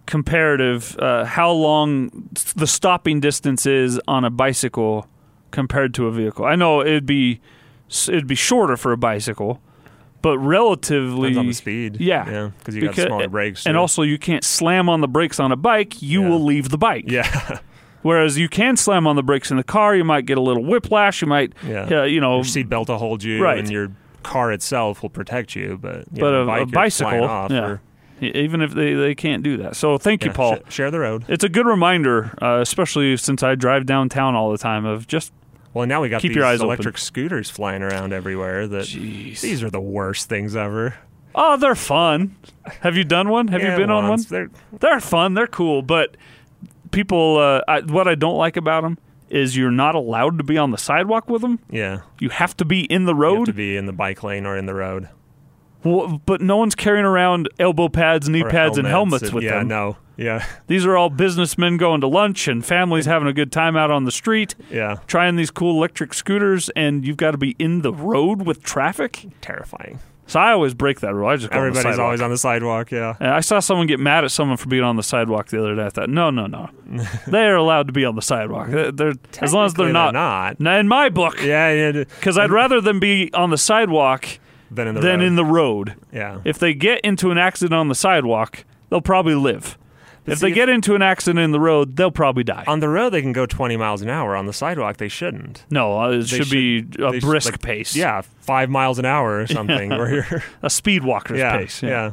comparative. 0.07 0.97
Uh, 0.99 1.25
how 1.25 1.51
long 1.51 2.11
the 2.57 2.67
stopping 2.67 3.21
distance 3.21 3.67
is 3.67 4.01
on 4.09 4.25
a 4.25 4.31
bicycle 4.31 5.07
compared 5.51 5.95
to 5.95 6.07
a 6.07 6.13
vehicle. 6.13 6.45
I 6.45 6.57
know 6.57 6.81
it'd 6.81 7.07
be 7.07 7.41
it'd 8.09 8.27
be 8.27 8.35
shorter 8.35 8.77
for 8.77 8.93
a 8.93 8.97
bicycle, 8.97 9.61
but 10.23 10.39
relatively 10.39 11.31
depends 11.31 11.39
on 11.39 11.47
the 11.47 11.53
speed. 11.55 12.01
Yeah, 12.01 12.29
yeah, 12.31 12.51
because 12.59 12.75
you 12.75 12.83
got 12.83 12.95
smaller 12.95 13.29
brakes, 13.29 13.67
and 13.67 13.77
also 13.77 14.03
you 14.03 14.19
can't 14.19 14.45
slam 14.45 14.89
on 14.89 15.01
the 15.01 15.09
brakes 15.09 15.39
on 15.41 15.53
a 15.53 15.57
bike. 15.57 16.03
You 16.03 16.23
Yeah. 16.23 16.29
will 16.31 16.45
leave 16.45 16.69
the 16.71 16.79
bike. 16.79 17.05
yeah, 17.09 17.59
Whereas 18.03 18.39
you 18.39 18.49
can 18.49 18.77
slam 18.77 19.07
on 19.07 19.17
the 19.17 19.23
brakes 19.23 19.51
in 19.51 19.57
the 19.57 19.65
car. 19.65 19.95
You 19.97 20.05
might 20.05 20.27
get 20.27 20.39
a 20.39 20.41
little 20.41 20.65
whiplash. 20.65 21.23
You 21.23 21.29
might, 21.29 21.53
yeah, 21.67 22.01
uh, 22.01 22.03
you 22.05 22.21
know, 22.21 22.37
your 22.37 22.45
seatbelt 22.45 22.89
will 22.89 22.99
hold 22.99 23.23
you, 23.23 23.43
Right. 23.43 23.59
and 23.59 23.71
your 23.71 23.91
car 24.23 24.53
itself 24.53 25.03
will 25.03 25.11
protect 25.11 25.55
you, 25.57 25.79
but 25.81 26.05
yeah, 26.13 26.21
but 26.21 26.31
the 26.33 26.37
a, 26.39 26.47
bike, 26.47 26.63
a 26.63 26.67
bicycle, 26.67 27.21
yeah. 27.51 27.65
or- 27.65 27.81
even 28.21 28.61
if 28.62 28.73
they, 28.73 28.95
they 28.95 29.14
can't 29.14 29.43
do 29.43 29.57
that. 29.59 29.77
So 29.77 29.99
thank 29.99 30.25
you, 30.25 30.31
yeah, 30.31 30.37
Paul. 30.37 30.57
sh- 30.69 30.75
share 30.75 30.91
the 30.91 31.01
road. 31.01 31.25
It's 31.29 31.45
a 31.45 31.49
good 31.49 31.67
reminder, 31.67 32.33
uh, 32.41 32.59
especially 32.61 33.17
since 33.17 33.43
I 33.43 33.55
drive 33.55 33.87
downtown 33.87 34.35
all 34.35 34.51
the 34.53 34.59
time, 34.59 34.85
of 34.85 35.07
just 35.07 35.33
Well, 35.75 35.87
now 35.87 36.01
we 36.03 36.09
got 36.09 36.23
Keep 36.23 36.31
these 36.31 36.37
your 36.37 36.45
eyes 36.47 36.61
open. 36.61 36.67
electric 36.69 36.99
scooters 36.99 37.51
flying 37.51 37.83
around 37.83 38.12
everywhere. 38.12 38.67
That 38.67 38.85
Jeez. 38.85 39.41
these 39.41 39.62
are 39.62 39.71
the 39.71 39.81
worst 39.81 40.29
things 40.29 40.57
ever. 40.57 40.95
oh, 41.35 41.57
they're 41.59 41.75
fun. 41.75 42.35
Have 42.81 42.97
you 42.97 43.05
done 43.05 43.29
one? 43.29 43.49
Have 43.49 43.61
Yeah, 43.62 43.73
you 43.73 43.77
been 43.79 43.91
on 43.91 44.09
one? 44.09 44.21
They're- 44.29 44.51
They're 44.81 45.01
fun. 45.01 45.35
They're 45.35 45.47
cool, 45.47 45.83
but 45.83 46.17
people. 46.91 47.39
Uh, 47.39 47.61
I, 47.69 47.81
what 47.81 48.09
I 48.09 48.14
don't 48.14 48.37
like 48.37 48.57
about 48.57 48.83
them 48.83 48.99
is 49.29 49.57
you're 49.57 49.71
not 49.73 49.95
allowed 49.95 50.39
to 50.39 50.45
be 50.45 50.57
on 50.57 50.71
the 50.71 50.79
sidewalk 50.79 51.29
with 51.29 51.43
them. 51.43 51.59
Yeah, 51.71 52.03
You 52.21 52.29
have 52.29 52.57
to 52.59 52.64
be 52.64 52.85
in 52.85 53.05
the 53.07 53.14
you 53.14 53.35
have 53.39 53.45
to 53.47 53.53
be 53.53 53.77
in 53.77 53.87
the 53.87 53.93
bike 53.93 54.23
lane 54.23 54.47
or 54.47 54.57
in 54.57 54.67
the 54.67 54.75
road. 54.75 55.09
But 56.26 56.41
no 56.41 56.57
one's 56.57 56.74
carrying 56.74 57.05
around 57.05 57.49
elbow 57.59 57.89
pads, 57.89 58.28
knee 58.28 58.43
Or 58.43 58.51
pads, 58.51 58.78
and 58.78 58.87
helmets 58.87 59.32
with 59.32 59.45
yeah, 59.45 59.59
them. 59.59 59.68
no, 59.68 59.97
yeah, 60.16 60.45
These 60.66 60.84
are 60.87 60.97
all 60.97 61.11
businessmen 61.11 61.76
going 61.76 62.01
to 62.01 62.07
lunch 62.09 62.49
and 62.49 62.64
families 62.64 63.07
having 63.07 63.28
a 63.28 63.32
good 63.32 63.53
time 63.53 63.76
out 63.76 63.91
on 63.91 64.05
the 64.05 64.11
street, 64.12 64.55
yeah, 64.70 64.97
trying 65.07 65.37
these 65.37 65.51
cool 65.51 65.76
electric 65.76 66.14
scooters, 66.14 66.70
and 66.70 67.07
you've 67.07 67.16
got 67.18 67.32
to 67.32 67.39
be 67.39 67.55
in 67.59 67.82
the 67.82 67.93
road 67.93 68.43
with 68.47 68.62
traffic. 68.62 69.26
terrifying. 69.41 69.99
So 70.28 70.41
I 70.41 70.51
always 70.51 70.74
break 70.74 70.99
that 71.03 71.14
rule. 71.14 71.28
I 71.28 71.37
just 71.37 71.53
go 71.53 71.59
on 71.61 71.70
the 71.72 71.78
Everybody's 71.78 72.01
always 72.01 72.20
on 72.20 72.30
the 72.30 72.37
sidewalk. 72.37 72.91
Yeah, 72.91 73.14
And 73.20 73.30
I 73.30 73.39
saw 73.39 73.61
someone 73.61 73.87
get 73.87 74.01
mad 74.01 74.24
at 74.24 74.32
someone 74.32 74.57
for 74.57 74.68
being 74.68 74.82
on 74.82 74.97
the 74.97 75.05
sidewalk 75.05 75.47
the 75.51 75.61
other 75.61 75.76
day. 75.76 75.84
I 75.87 75.89
thought, 75.91 76.09
no, 76.11 76.30
no, 76.30 76.49
no, 76.49 76.68
they 77.28 77.45
are 77.47 77.55
allowed 77.55 77.87
to 77.87 77.93
be 77.93 78.05
on 78.05 78.16
the 78.16 78.22
sidewalk. 78.22 78.68
They're, 78.70 78.91
they're- 78.91 79.14
as 79.41 79.55
long 79.55 79.66
as 79.66 79.74
they're 79.74 79.93
not. 79.93 80.14
not. 80.14 80.59
Not 80.59 80.80
in 80.80 80.89
my 80.89 81.11
book, 81.11 81.41
Yeah, 81.41 81.70
yeah, 81.72 81.93
because 81.93 82.37
I'd 82.39 82.51
rather 82.51 82.80
them 82.80 82.99
be 82.99 83.32
on 83.34 83.51
the 83.51 83.59
sidewalk 83.59 84.26
than 84.71 84.89
in 84.89 84.95
the 84.95 85.01
than 85.01 85.21
road. 85.21 85.27
in 85.27 85.37
the 85.37 85.45
road. 85.45 85.95
yeah. 86.12 86.41
If 86.45 86.59
they 86.59 86.75
get 86.75 87.01
into 87.01 87.31
an 87.31 87.39
accident 87.39 87.75
on 87.75 87.89
the 87.89 87.95
sidewalk, 87.95 88.64
they'll 88.91 89.01
probably 89.01 89.35
live. 89.35 89.79
If 90.27 90.39
see, 90.41 90.49
they 90.49 90.53
get 90.55 90.69
into 90.69 90.97
an 90.97 91.03
accident 91.03 91.39
in 91.45 91.53
the 91.53 91.61
road, 91.61 91.95
they'll 91.95 92.11
probably 92.11 92.43
die. 92.43 92.64
on 92.67 92.81
the 92.81 92.89
road 92.89 93.11
they 93.11 93.23
can 93.23 93.31
go 93.33 93.47
20 93.47 93.77
miles 93.77 94.03
an 94.03 94.09
hour. 94.09 94.35
On 94.35 94.47
the 94.47 94.53
sidewalk 94.53 94.97
they 94.97 95.07
shouldn't. 95.09 95.64
no, 95.71 96.01
uh, 96.01 96.11
it 96.11 96.19
They 96.23 96.39
should, 96.39 96.51
be 96.51 96.79
a 96.79 96.83
they 97.12 97.21
should, 97.21 97.27
brisk 97.27 97.53
like, 97.53 97.62
pace. 97.62 97.95
Yeah, 97.95 98.23
five 98.41 98.69
miles 98.69 98.99
an 98.99 99.05
hour 99.05 99.39
or 99.41 99.47
something. 99.59 99.91
Where 99.91 100.12
you're, 100.14 100.43
a 100.62 100.71
speed 100.71 101.05
walker's 101.05 101.39
yeah, 101.39 101.57
pace. 101.59 101.81
yeah. 101.83 102.12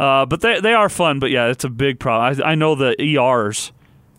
Uh, 0.00 0.26
but 0.26 0.40
they 0.40 0.60
they 0.60 0.74
are 0.74 0.88
fun. 0.88 1.18
But 1.20 1.30
yeah, 1.30 1.46
it's 1.46 1.62
a 1.64 1.68
big 1.68 2.00
problem. 2.00 2.42
I, 2.44 2.50
I 2.52 2.54
know 2.56 2.74
the 2.74 3.00
ERs, 3.00 3.70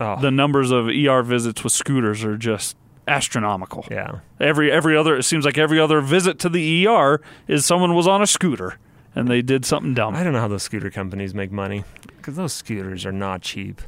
Oh, 0.01 0.19
the 0.21 0.31
numbers 0.31 0.71
of 0.71 0.87
ER 0.87 1.21
visits 1.23 1.61
with 1.61 1.73
scooters 1.73 2.23
are 2.23 2.37
just 2.37 2.77
astronomical. 3.09 3.85
yeah. 3.91 4.19
Every 4.39 4.71
every 4.71 4.95
other 4.95 5.15
it 5.17 5.23
seems 5.23 5.45
like 5.45 5.57
every 5.57 5.79
other 5.79 6.01
visit 6.01 6.39
to 6.39 6.49
the 6.49 6.87
ER 6.87 7.19
is 7.47 7.65
someone 7.65 7.93
was 7.95 8.07
on 8.07 8.21
a 8.21 8.27
scooter 8.27 8.77
and 9.15 9.27
they 9.27 9.41
did 9.41 9.65
something 9.65 9.93
dumb. 9.93 10.15
I 10.15 10.23
don't 10.23 10.33
know 10.33 10.39
how 10.39 10.47
those 10.47 10.63
scooter 10.63 10.89
companies 10.89 11.33
make 11.33 11.51
money 11.51 11.83
because 12.17 12.35
those 12.35 12.53
scooters 12.53 13.05
are 13.05 13.11
not 13.11 13.41
cheap. 13.41 13.81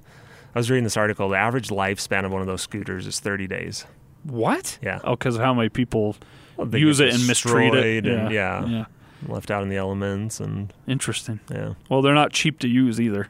I 0.55 0.59
was 0.59 0.69
reading 0.69 0.83
this 0.83 0.97
article. 0.97 1.29
The 1.29 1.37
average 1.37 1.69
lifespan 1.69 2.25
of 2.25 2.31
one 2.31 2.41
of 2.41 2.47
those 2.47 2.61
scooters 2.61 3.07
is 3.07 3.19
30 3.21 3.47
days. 3.47 3.85
what? 4.23 4.77
Yeah. 4.81 4.99
Oh, 5.03 5.11
because 5.11 5.37
how 5.37 5.53
many 5.53 5.69
people 5.69 6.15
Well, 6.57 6.67
use 6.75 6.99
it 6.99 7.13
and 7.13 7.25
mistreat 7.27 7.73
it? 7.73 8.05
and- 8.05 8.31
yeah. 8.31 8.65
yeah. 8.65 8.85
Left 9.27 9.51
out 9.51 9.61
in 9.63 9.69
the 9.69 9.77
elements 9.77 10.39
and 10.39 10.73
Interesting. 10.87 11.39
yeah. 11.49 11.73
Well, 11.89 12.01
they're 12.01 12.15
not 12.15 12.33
cheap 12.33 12.57
to 12.59 12.67
use 12.67 12.99
either. 12.99 13.27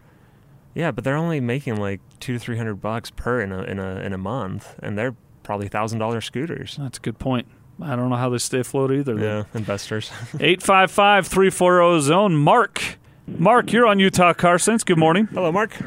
Yeah, 0.73 0.91
but 0.91 1.03
they're 1.03 1.17
only 1.17 1.41
making 1.41 1.75
like 1.75 1.99
two 2.21 2.31
to 2.33 2.39
three 2.39 2.55
hundred 2.55 2.75
bucks 2.75 3.11
per 3.11 3.41
in 3.41 3.51
a 3.51 3.63
in 3.63 3.77
a 3.77 3.95
in 3.97 4.13
a 4.13 4.17
month, 4.17 4.73
and 4.81 4.97
they're 4.97 5.15
probably 5.43 5.67
thousand 5.67 5.99
dollar 5.99 6.21
scooters. 6.21 6.77
That's 6.79 6.97
a 6.97 7.01
good 7.01 7.19
point. 7.19 7.47
I 7.81 7.95
don't 7.95 8.09
know 8.09 8.15
how 8.15 8.29
they 8.29 8.37
stay 8.37 8.59
afloat 8.59 8.91
either. 8.91 9.17
Yeah, 9.17 9.43
investors. 9.53 10.11
855 10.39 11.27
340 11.27 12.01
zone. 12.01 12.35
Mark. 12.35 12.97
Mark, 13.27 13.71
you're 13.71 13.87
on 13.87 13.99
Utah 13.99 14.33
Car 14.33 14.59
Sense. 14.59 14.83
Good 14.83 14.97
morning. 14.97 15.27
Hello, 15.27 15.51
Mark. 15.51 15.77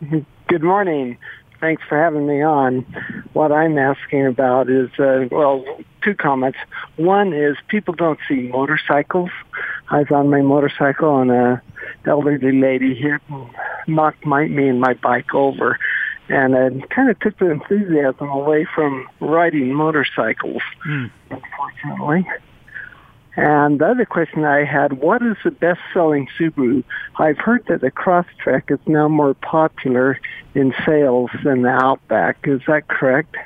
Good 0.48 0.62
morning. 0.62 1.18
Thanks 1.60 1.82
for 1.88 1.98
having 1.98 2.26
me 2.26 2.42
on. 2.42 2.82
What 3.32 3.50
I'm 3.52 3.78
asking 3.78 4.26
about 4.26 4.68
is, 4.68 4.90
uh, 4.98 5.26
well, 5.30 5.64
two 6.02 6.14
comments. 6.14 6.58
One 6.96 7.32
is 7.32 7.56
people 7.68 7.94
don't 7.94 8.18
see 8.28 8.48
motorcycles. 8.48 9.30
I 9.88 10.00
was 10.00 10.10
on 10.10 10.28
my 10.28 10.42
motorcycle 10.42 11.20
and 11.20 11.30
a 11.30 11.62
elderly 12.04 12.52
lady 12.52 12.94
hit 12.94 13.20
and 13.28 13.48
knocked 13.86 14.24
my, 14.24 14.46
me 14.46 14.68
and 14.68 14.80
my 14.80 14.94
bike 14.94 15.34
over. 15.34 15.78
And 16.28 16.54
it 16.54 16.90
kind 16.90 17.08
of 17.10 17.18
took 17.20 17.38
the 17.38 17.50
enthusiasm 17.50 18.28
away 18.28 18.66
from 18.74 19.08
riding 19.20 19.72
motorcycles, 19.72 20.62
hmm. 20.82 21.06
unfortunately. 21.30 22.26
And 23.36 23.80
the 23.80 23.86
other 23.86 24.06
question 24.06 24.44
I 24.44 24.64
had, 24.64 24.94
what 24.94 25.22
is 25.22 25.36
the 25.44 25.50
best-selling 25.50 26.26
Subaru? 26.38 26.82
I've 27.18 27.36
heard 27.36 27.66
that 27.68 27.82
the 27.82 27.90
Crosstrek 27.90 28.70
is 28.70 28.78
now 28.86 29.08
more 29.08 29.34
popular 29.34 30.18
in 30.54 30.74
sales 30.86 31.30
than 31.44 31.62
the 31.62 31.68
Outback. 31.68 32.38
Is 32.44 32.62
that 32.66 32.88
correct? 32.88 33.36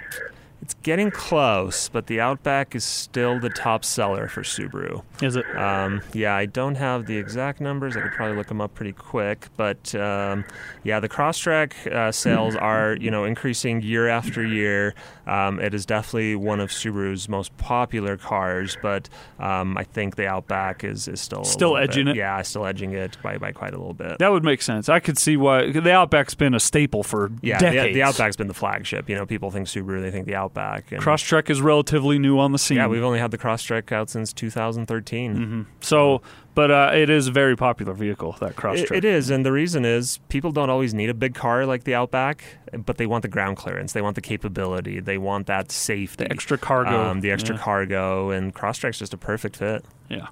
It's 0.63 0.75
getting 0.83 1.11
close, 1.11 1.89
but 1.89 2.07
the 2.07 2.21
Outback 2.21 2.75
is 2.75 2.85
still 2.85 3.41
the 3.41 3.49
top 3.49 3.83
seller 3.83 4.29
for 4.29 4.43
Subaru. 4.43 5.03
Is 5.23 5.35
it? 5.37 5.47
Um, 5.57 6.03
yeah, 6.13 6.35
I 6.35 6.45
don't 6.45 6.75
have 6.75 7.07
the 7.07 7.17
exact 7.17 7.63
numbers. 7.63 7.97
I 7.97 8.03
could 8.03 8.13
probably 8.13 8.37
look 8.37 8.49
them 8.49 8.61
up 8.61 8.75
pretty 8.75 8.93
quick, 8.93 9.49
but 9.57 9.95
um, 9.95 10.45
yeah, 10.85 11.01
the 11.01 11.09
Crosstrek 11.09 11.87
uh, 11.91 12.13
sales 12.13 12.57
are 12.57 12.95
you 13.01 13.11
know 13.11 13.25
increasing 13.25 13.81
year 13.81 14.09
after 14.09 14.45
year. 14.45 14.95
Um, 15.27 15.61
it 15.61 15.73
is 15.73 15.87
definitely 15.87 16.35
one 16.37 16.61
of 16.61 16.71
Subaru's 16.71 17.29
most 17.29 17.57
popular 17.57 18.17
cars, 18.17 18.77
but 18.83 19.09
um, 19.39 19.79
I 19.79 19.85
think 19.85 20.17
the 20.17 20.27
Outback 20.27 20.83
is, 20.83 21.07
is 21.09 21.21
still 21.21 21.45
Still 21.45 21.77
edging 21.77 22.07
bit- 22.07 22.17
it? 22.17 22.19
Yeah, 22.19 22.43
still 22.43 22.67
edging 22.67 22.93
it 22.93 23.17
by, 23.23 23.39
by 23.39 23.53
quite 23.53 23.73
a 23.73 23.79
little 23.79 23.95
bit. 23.95 24.19
That 24.19 24.33
would 24.33 24.45
make 24.45 24.61
sense. 24.61 24.89
I 24.89 24.99
could 24.99 25.19
see 25.19 25.37
why 25.37 25.71
the 25.71 25.93
Outback's 25.93 26.35
been 26.35 26.53
a 26.53 26.61
staple 26.61 27.03
for 27.05 27.31
Yeah, 27.43 27.59
the, 27.59 27.93
the 27.93 28.03
Outback's 28.03 28.37
been 28.37 28.49
the 28.49 28.55
flagship. 28.55 29.09
You 29.09 29.15
know, 29.15 29.25
people 29.25 29.51
think 29.53 29.69
Subaru, 29.69 30.03
they 30.03 30.11
think 30.11 30.27
the 30.27 30.35
Outback. 30.35 30.50
Outback. 30.51 30.91
And 30.93 31.01
Crosstrek 31.03 31.49
is 31.51 31.61
relatively 31.61 32.19
new 32.19 32.39
on 32.39 32.53
the 32.53 32.59
scene. 32.59 32.77
yeah, 32.79 32.87
we've 32.89 33.03
only 33.05 33.19
had 33.21 33.31
the 33.31 33.39
Crosstrek 33.39 33.93
out 33.93 34.11
since 34.11 34.33
2013. 34.33 35.35
Mm-hmm. 35.37 35.63
So, 35.81 36.23
but 36.55 36.71
uh, 36.71 36.91
it 36.95 37.09
is 37.09 37.29
a 37.29 37.33
very 37.33 37.57
popular 37.57 37.93
vehicle. 37.95 38.37
That 38.41 38.51
It, 38.51 38.57
Crosstrek. 38.57 38.97
it 38.97 39.05
is, 39.05 39.31
and 39.31 39.47
the 39.47 39.53
reason 39.53 39.85
is 39.85 40.19
people 40.29 40.51
don't 40.51 40.69
always 40.71 40.93
need 40.93 41.09
a 41.09 41.15
big 41.15 41.35
car 41.35 41.67
like 41.67 41.85
the 41.85 41.95
Outback, 41.95 42.43
but 42.85 42.97
they 42.97 43.07
want 43.07 43.23
the 43.23 43.29
ground 43.29 43.57
clearance, 43.57 43.93
they 43.93 44.03
want 44.03 44.17
the 44.17 44.21
capability, 44.21 44.99
they 45.01 45.19
want 45.19 45.47
that 45.47 45.71
safety, 45.71 46.25
The 46.25 46.33
extra 46.33 46.59
cargo. 46.59 46.91
um, 47.11 47.21
the 47.21 47.31
extra 47.31 47.55
Yeah. 47.55 47.63
cargo, 47.63 48.31
and 48.31 48.55
Crosstrek's 48.55 48.99
just 48.99 49.15
a 49.15 49.19
perfect 49.19 49.57
fit. 49.57 49.85
Yeah. 50.09 50.27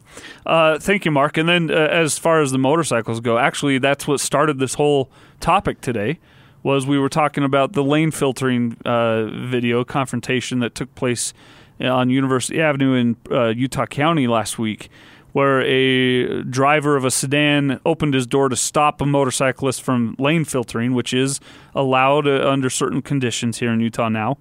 Uh, 0.44 0.78
thank 0.78 1.04
you, 1.04 1.12
Mark. 1.12 1.36
And 1.36 1.48
then, 1.48 1.70
uh, 1.70 1.74
as 1.74 2.18
far 2.18 2.40
as 2.40 2.50
the 2.50 2.58
motorcycles 2.58 3.20
go, 3.20 3.38
actually, 3.38 3.78
that's 3.78 4.08
what 4.08 4.18
started 4.20 4.58
this 4.58 4.74
whole 4.74 5.10
topic 5.40 5.80
today. 5.80 6.18
Was 6.62 6.86
we 6.86 6.98
were 6.98 7.08
talking 7.08 7.44
about 7.44 7.72
the 7.72 7.84
lane 7.84 8.10
filtering 8.10 8.76
uh, 8.84 9.26
video 9.26 9.84
confrontation 9.84 10.58
that 10.58 10.74
took 10.74 10.92
place 10.94 11.32
on 11.80 12.10
University 12.10 12.60
Avenue 12.60 12.94
in 12.94 13.16
uh, 13.30 13.48
Utah 13.48 13.86
County 13.86 14.26
last 14.26 14.58
week, 14.58 14.88
where 15.32 15.62
a 15.62 16.42
driver 16.42 16.96
of 16.96 17.04
a 17.04 17.10
sedan 17.10 17.80
opened 17.86 18.14
his 18.14 18.26
door 18.26 18.48
to 18.48 18.56
stop 18.56 19.00
a 19.00 19.06
motorcyclist 19.06 19.82
from 19.82 20.16
lane 20.18 20.44
filtering, 20.44 20.94
which 20.94 21.14
is 21.14 21.38
allowed 21.74 22.26
uh, 22.26 22.48
under 22.48 22.68
certain 22.68 23.02
conditions 23.02 23.58
here 23.58 23.72
in 23.72 23.80
Utah 23.80 24.08
now. 24.08 24.36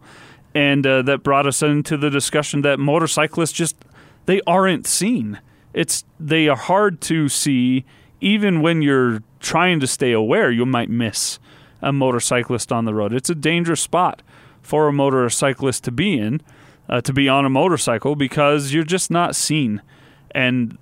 And 0.55 0.87
uh, 0.87 1.03
that 1.03 1.21
brought 1.21 1.45
us 1.45 1.61
into 1.61 1.97
the 1.97 2.09
discussion 2.09 2.61
that 2.61 2.79
motorcyclists 2.79 3.51
just 3.51 3.75
they 4.25 4.41
aren't 4.47 4.87
seen. 4.87 5.39
It's 5.73 6.03
they 6.19 6.47
are 6.47 6.57
hard 6.57 6.99
to 7.01 7.29
see 7.29 7.85
even 8.19 8.61
when 8.61 8.81
you're 8.81 9.21
trying 9.39 9.79
to 9.79 9.85
stay 9.85 10.11
aware, 10.11 10.49
you 10.49 10.65
might 10.65 10.89
miss 10.89 11.37
a 11.81 11.93
motorcyclist 11.93 12.71
on 12.71 12.85
the 12.85 12.93
road. 12.93 13.13
It's 13.13 13.29
a 13.29 13.35
dangerous 13.35 13.81
spot 13.81 14.21
for 14.61 14.87
a 14.87 14.93
motorcyclist 14.93 15.83
to 15.85 15.91
be 15.91 16.17
in, 16.17 16.41
uh, 16.89 17.01
to 17.01 17.13
be 17.13 17.29
on 17.29 17.45
a 17.45 17.49
motorcycle 17.49 18.15
because 18.15 18.73
you're 18.73 18.83
just 18.83 19.11
not 19.11 19.35
seen. 19.35 19.81
And 20.31 20.77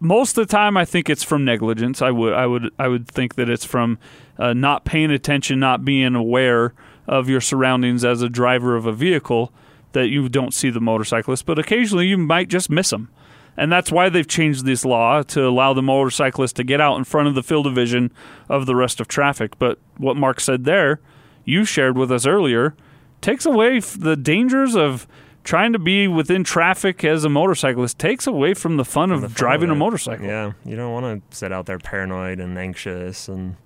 most 0.00 0.36
of 0.36 0.46
the 0.46 0.50
time, 0.50 0.76
I 0.76 0.84
think 0.84 1.08
it's 1.08 1.22
from 1.22 1.44
negligence. 1.44 2.02
I 2.02 2.10
would, 2.10 2.32
I 2.32 2.46
would, 2.46 2.70
I 2.78 2.88
would 2.88 3.08
think 3.08 3.34
that 3.36 3.48
it's 3.48 3.64
from 3.64 3.98
uh, 4.38 4.52
not 4.52 4.84
paying 4.84 5.10
attention, 5.10 5.58
not 5.58 5.84
being 5.84 6.14
aware 6.14 6.74
of 7.06 7.28
your 7.28 7.40
surroundings 7.40 8.04
as 8.04 8.22
a 8.22 8.28
driver 8.28 8.76
of 8.76 8.86
a 8.86 8.92
vehicle 8.92 9.52
that 9.92 10.08
you 10.08 10.28
don't 10.28 10.52
see 10.52 10.70
the 10.70 10.80
motorcyclist. 10.80 11.46
But 11.46 11.58
occasionally, 11.58 12.06
you 12.06 12.18
might 12.18 12.48
just 12.48 12.68
miss 12.68 12.90
them. 12.90 13.08
And 13.56 13.72
that's 13.72 13.90
why 13.90 14.08
they've 14.08 14.26
changed 14.26 14.64
this 14.64 14.84
law 14.84 15.22
to 15.22 15.46
allow 15.48 15.72
the 15.72 15.82
motorcyclist 15.82 16.56
to 16.56 16.64
get 16.64 16.80
out 16.80 16.96
in 16.96 17.04
front 17.04 17.28
of 17.28 17.34
the 17.34 17.42
field 17.42 17.66
of 17.66 17.74
vision 17.74 18.12
of 18.48 18.66
the 18.66 18.76
rest 18.76 19.00
of 19.00 19.08
traffic. 19.08 19.58
But 19.58 19.78
what 19.96 20.16
Mark 20.16 20.40
said 20.40 20.64
there, 20.64 21.00
you 21.44 21.64
shared 21.64 21.96
with 21.96 22.12
us 22.12 22.26
earlier, 22.26 22.74
takes 23.20 23.46
away 23.46 23.80
the 23.80 24.16
dangers 24.16 24.76
of 24.76 25.06
trying 25.44 25.72
to 25.72 25.78
be 25.78 26.08
within 26.08 26.44
traffic 26.44 27.04
as 27.04 27.24
a 27.24 27.28
motorcyclist, 27.28 27.98
takes 27.98 28.26
away 28.26 28.52
from 28.52 28.76
the 28.76 28.84
fun 28.84 29.10
of 29.10 29.20
The 29.22 29.28
fun 29.28 29.34
driving 29.36 29.70
of 29.70 29.76
a 29.76 29.78
motorcycle. 29.78 30.26
Yeah, 30.26 30.52
you 30.64 30.76
don't 30.76 30.92
want 30.92 31.30
to 31.30 31.36
sit 31.36 31.52
out 31.52 31.66
there 31.66 31.78
paranoid 31.78 32.40
and 32.40 32.58
anxious 32.58 33.28
and 33.28 33.56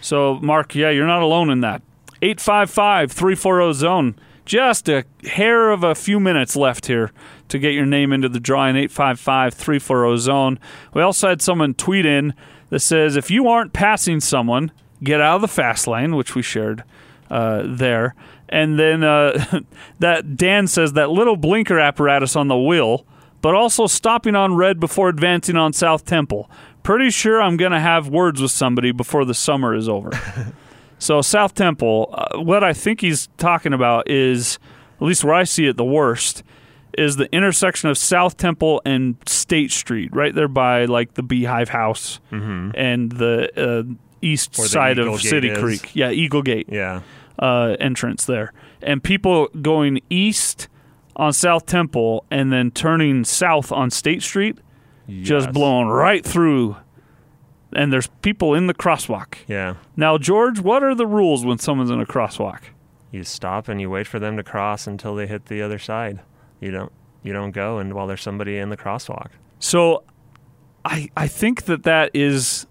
So, 0.00 0.34
Mark, 0.36 0.74
yeah, 0.74 0.90
you're 0.90 1.06
not 1.06 1.22
alone 1.22 1.50
in 1.50 1.60
that. 1.62 1.82
855 2.22 3.10
340 3.10 3.72
zone. 3.72 4.16
Just 4.44 4.88
a 4.88 5.04
hair 5.24 5.70
of 5.70 5.82
a 5.82 5.94
few 5.94 6.20
minutes 6.20 6.56
left 6.56 6.86
here 6.86 7.12
to 7.50 7.58
get 7.58 7.74
your 7.74 7.86
name 7.86 8.12
into 8.12 8.28
the 8.28 8.40
drawing. 8.40 8.76
855 8.76 9.54
340 9.54 10.16
zone. 10.18 10.58
We 10.94 11.02
also 11.02 11.28
had 11.28 11.42
someone 11.42 11.74
tweet 11.74 12.06
in 12.06 12.34
that 12.70 12.80
says 12.80 13.16
if 13.16 13.30
you 13.30 13.48
aren't 13.48 13.72
passing 13.72 14.20
someone, 14.20 14.72
get 15.02 15.20
out 15.20 15.36
of 15.36 15.42
the 15.42 15.48
fast 15.48 15.86
lane, 15.86 16.16
which 16.16 16.34
we 16.34 16.42
shared 16.42 16.84
uh, 17.30 17.62
there. 17.66 18.14
And 18.48 18.78
then 18.78 19.04
uh, 19.04 19.60
that 20.00 20.36
Dan 20.36 20.66
says 20.66 20.94
that 20.94 21.10
little 21.10 21.36
blinker 21.36 21.78
apparatus 21.78 22.36
on 22.36 22.48
the 22.48 22.58
wheel, 22.58 23.06
but 23.42 23.54
also 23.54 23.86
stopping 23.86 24.34
on 24.34 24.54
red 24.54 24.80
before 24.80 25.08
advancing 25.08 25.56
on 25.56 25.72
South 25.72 26.04
Temple. 26.04 26.50
Pretty 26.82 27.10
sure 27.10 27.40
I'm 27.40 27.56
going 27.56 27.72
to 27.72 27.80
have 27.80 28.08
words 28.08 28.40
with 28.40 28.50
somebody 28.50 28.90
before 28.90 29.24
the 29.24 29.34
summer 29.34 29.74
is 29.74 29.88
over. 29.88 30.10
so, 30.98 31.20
South 31.22 31.54
Temple, 31.54 32.12
uh, 32.12 32.40
what 32.40 32.64
I 32.64 32.72
think 32.72 33.00
he's 33.02 33.28
talking 33.36 33.72
about 33.72 34.10
is, 34.10 34.58
at 35.00 35.06
least 35.06 35.24
where 35.24 35.34
I 35.34 35.44
see 35.44 35.66
it 35.66 35.76
the 35.76 35.84
worst, 35.84 36.42
is 37.00 37.16
the 37.16 37.32
intersection 37.34 37.88
of 37.88 37.96
South 37.96 38.36
Temple 38.36 38.82
and 38.84 39.16
State 39.26 39.72
Street, 39.72 40.10
right 40.14 40.34
there 40.34 40.48
by 40.48 40.84
like 40.84 41.14
the 41.14 41.22
Beehive 41.22 41.70
House 41.70 42.20
and 42.30 43.10
the 43.10 43.48
uh, 43.56 43.82
east 44.20 44.52
the 44.52 44.68
side 44.68 44.98
Eagle 44.98 45.14
of 45.14 45.22
Gate 45.22 45.30
City 45.30 45.48
is. 45.48 45.58
Creek. 45.58 45.96
Yeah, 45.96 46.10
Eagle 46.10 46.42
Gate 46.42 46.68
yeah. 46.70 47.00
uh, 47.38 47.76
entrance 47.80 48.26
there, 48.26 48.52
and 48.82 49.02
people 49.02 49.48
going 49.62 50.00
east 50.10 50.68
on 51.16 51.32
South 51.32 51.64
Temple 51.64 52.24
and 52.30 52.52
then 52.52 52.70
turning 52.70 53.24
south 53.24 53.72
on 53.72 53.90
State 53.90 54.22
Street, 54.22 54.58
just 55.08 55.52
blowing 55.52 55.88
right 55.88 56.24
through. 56.24 56.76
And 57.72 57.92
there's 57.92 58.08
people 58.20 58.54
in 58.54 58.66
the 58.66 58.74
crosswalk. 58.74 59.36
Yeah. 59.46 59.76
Now, 59.96 60.18
George, 60.18 60.60
what 60.60 60.82
are 60.82 60.94
the 60.94 61.06
rules 61.06 61.46
when 61.46 61.58
someone's 61.58 61.90
in 61.90 62.00
a 62.00 62.06
crosswalk? 62.06 62.60
You 63.12 63.22
stop 63.22 63.68
and 63.68 63.80
you 63.80 63.88
wait 63.88 64.06
for 64.06 64.18
them 64.18 64.36
to 64.36 64.42
cross 64.42 64.86
until 64.88 65.14
they 65.14 65.28
hit 65.28 65.46
the 65.46 65.62
other 65.62 65.78
side. 65.78 66.20
You 66.60 66.70
don't 66.70 66.92
you 67.22 67.32
don't 67.32 67.50
go 67.52 67.78
and 67.78 67.92
while 67.94 68.06
there's 68.06 68.22
somebody 68.22 68.56
in 68.58 68.70
the 68.70 68.76
crosswalk. 68.76 69.28
So, 69.58 70.04
I 70.84 71.08
I 71.16 71.28
think 71.28 71.64
that 71.64 71.82
that 71.84 72.10
is 72.14 72.66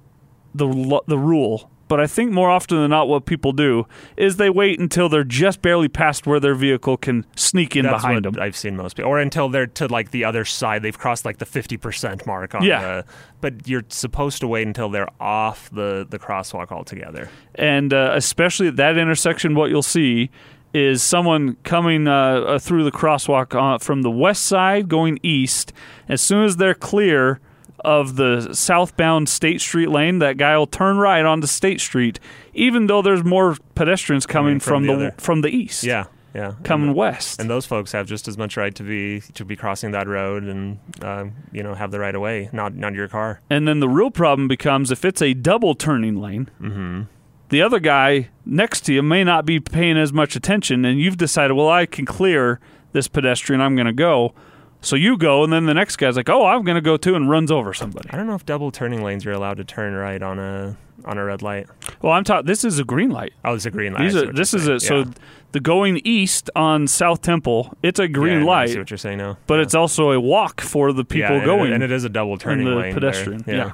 the 0.56 1.02
the 1.08 1.18
rule. 1.18 1.70
But 1.88 2.00
I 2.00 2.06
think 2.06 2.32
more 2.32 2.52
often 2.52 2.78
than 2.78 2.92
not, 2.92 3.08
what 3.08 3.26
people 3.26 3.52
do 3.52 3.88
is 4.16 4.38
they 4.38 4.52
wait 4.52 4.80
until 4.80 5.10
they're 5.10 5.24
just 5.24 5.64
barely 5.64 5.88
past 5.88 6.28
where 6.28 6.40
their 6.40 6.54
vehicle 6.54 6.98
can 6.98 7.26
sneak 7.36 7.76
in 7.76 7.84
That's 7.84 8.04
behind 8.04 8.26
them. 8.26 8.36
I've 8.40 8.56
seen 8.56 8.76
most 8.78 8.96
people, 8.96 9.10
or 9.10 9.18
until 9.20 9.50
they're 9.50 9.66
to 9.66 9.88
like 9.88 10.12
the 10.12 10.24
other 10.24 10.46
side. 10.46 10.84
They've 10.84 10.96
crossed 10.96 11.26
like 11.26 11.40
the 11.40 11.48
fifty 11.48 11.78
percent 11.78 12.28
mark 12.28 12.54
on 12.54 12.62
Yeah. 12.64 12.82
the. 12.82 13.06
But 13.42 13.68
you're 13.68 13.86
supposed 13.90 14.40
to 14.42 14.48
wait 14.48 14.68
until 14.68 14.90
they're 14.90 15.10
off 15.20 15.72
the 15.72 16.06
the 16.08 16.20
crosswalk 16.20 16.72
altogether. 16.72 17.28
and 17.56 17.92
uh, 17.92 18.12
especially 18.14 18.68
at 18.68 18.76
that 18.76 18.96
intersection, 18.96 19.56
what 19.56 19.72
you'll 19.72 19.82
see 19.82 20.30
is 20.74 21.02
someone 21.02 21.56
coming 21.64 22.08
uh, 22.08 22.14
uh, 22.14 22.60
through 22.60 22.84
the 22.84 22.92
crosswalk 22.92 23.56
uh, 23.56 23.78
from 23.80 24.02
the 24.02 24.12
west 24.12 24.46
side 24.46 24.88
going 24.88 25.20
east. 25.24 25.74
As 26.08 26.22
soon 26.22 26.44
as 26.46 26.58
they're 26.58 26.76
clear 26.76 27.40
of 27.84 28.18
the 28.18 28.54
southbound 28.54 29.30
State 29.30 29.62
Street 29.62 29.90
lane, 29.90 30.20
that 30.20 30.38
guy 30.38 30.58
will 30.58 30.68
turn 30.68 30.98
right 30.98 31.26
onto 31.26 31.48
State 31.48 31.80
Street, 31.82 32.20
even 32.54 32.88
though 32.88 33.02
there's 33.02 33.24
more 33.24 33.56
pedestrians 33.76 34.26
coming 34.26 34.60
from 34.60 34.86
from, 34.86 35.00
the 35.00 35.06
the, 35.06 35.22
from 35.22 35.42
the 35.42 35.50
east. 35.50 35.84
Yeah, 35.84 36.06
yeah. 36.34 36.54
coming 36.64 36.90
and, 36.90 36.98
west. 36.98 37.40
and 37.40 37.50
those 37.50 37.66
folks 37.66 37.92
have 37.94 38.06
just 38.06 38.28
as 38.28 38.38
much 38.38 38.58
right 38.58 38.76
to 38.76 38.84
be 38.84 39.22
to 39.34 39.46
be 39.46 39.56
crossing 39.56 39.92
that 39.92 40.08
road 40.08 40.44
and 40.44 40.78
uh, 41.02 41.26
you 41.52 41.64
know 41.64 41.74
have 41.74 41.92
the 41.92 42.00
right 42.00 42.14
of 42.14 42.22
way, 42.22 42.50
not 42.52 42.76
not 42.76 42.94
your 42.94 43.08
car. 43.08 43.42
And 43.50 43.68
then 43.68 43.80
the 43.80 43.90
real 43.90 44.12
problem 44.12 44.48
becomes 44.48 44.92
if 44.92 45.06
it's 45.06 45.22
a 45.22 45.34
double 45.34 45.74
turning 45.74 46.18
lane, 46.18 46.50
Mm-hmm. 46.62 47.04
The 47.50 47.62
other 47.62 47.80
guy 47.80 48.30
next 48.45 48.82
to 48.82 48.93
you 48.93 49.02
may 49.04 49.24
not 49.24 49.45
be 49.45 49.60
paying 49.60 49.97
as 49.97 50.12
much 50.14 50.36
attention, 50.36 50.86
and 50.86 51.00
you've 51.00 51.18
decided, 51.18 51.54
well, 51.54 51.70
I 51.70 51.86
can 51.86 52.06
clear 52.06 52.60
this 52.93 53.08
pedestrian, 53.08 53.62
I'm 53.62 53.76
going 53.76 53.88
to 53.88 53.93
go. 53.93 54.34
So 54.82 54.95
you 54.95 55.18
go, 55.18 55.43
and 55.43 55.52
then 55.52 55.66
the 55.66 55.74
next 55.74 55.97
guy's 55.97 56.16
like, 56.16 56.30
oh, 56.30 56.45
I'm 56.45 56.64
going 56.64 56.76
to 56.76 56.82
go 56.82 56.95
too, 56.95 57.16
and 57.16 57.30
runs 57.30 57.52
over 57.52 57.74
somebody. 57.74 58.10
I 58.12 58.16
don't 58.18 58.28
know 58.28 58.36
if 58.36 58.45
double 58.45 58.72
turning 58.72 59.04
lanes 59.04 59.26
you're 59.26 59.34
allowed 59.34 59.58
to 59.58 59.64
turn 59.66 59.93
right 59.93 60.22
on 60.22 60.39
a 60.39 60.78
on 61.06 61.18
a 61.18 61.24
red 61.24 61.41
light. 61.41 61.66
Well, 62.02 62.12
I'm 62.12 62.24
talking, 62.26 62.45
this 62.45 62.64
is 62.66 62.78
a 62.78 62.84
green 62.84 63.10
light. 63.10 63.32
Oh, 63.45 63.54
it's 63.54 63.66
a 63.66 63.72
green 63.72 63.93
light. 63.93 64.14
Are, 64.14 64.34
this 64.34 64.54
is 64.54 64.68
a, 64.68 64.80
saying. 64.82 65.06
so 65.06 65.12
the 65.54 65.62
going 65.62 66.02
east 66.04 66.50
on 66.58 66.88
South 66.88 67.22
Temple, 67.22 67.74
it's 67.82 68.00
a 68.00 68.08
green 68.10 68.39
Yeah, 68.39 68.39
I 68.39 68.41
I 68.41 68.45
light, 68.45 68.70
see 68.72 68.80
what 68.80 68.89
you're 68.91 68.97
saying 68.97 69.18
now. 69.20 69.38
but 69.47 69.56
Yeah. 69.56 69.62
it's 69.62 69.76
also 69.76 70.12
a 70.12 70.20
walk 70.20 70.60
for 70.60 70.91
the 70.91 71.06
people 71.06 71.30
Yeah, 71.30 71.34
and 71.36 71.43
it- 71.43 71.45
going. 71.45 71.74
and 71.74 71.84
it 71.84 71.91
is 71.91 72.04
a 72.04 72.10
double 72.10 72.38
turning 72.38 72.66
lane. 72.68 72.78
there. 72.82 72.93
pedestrian. 72.93 73.43
Yeah. 73.47 73.72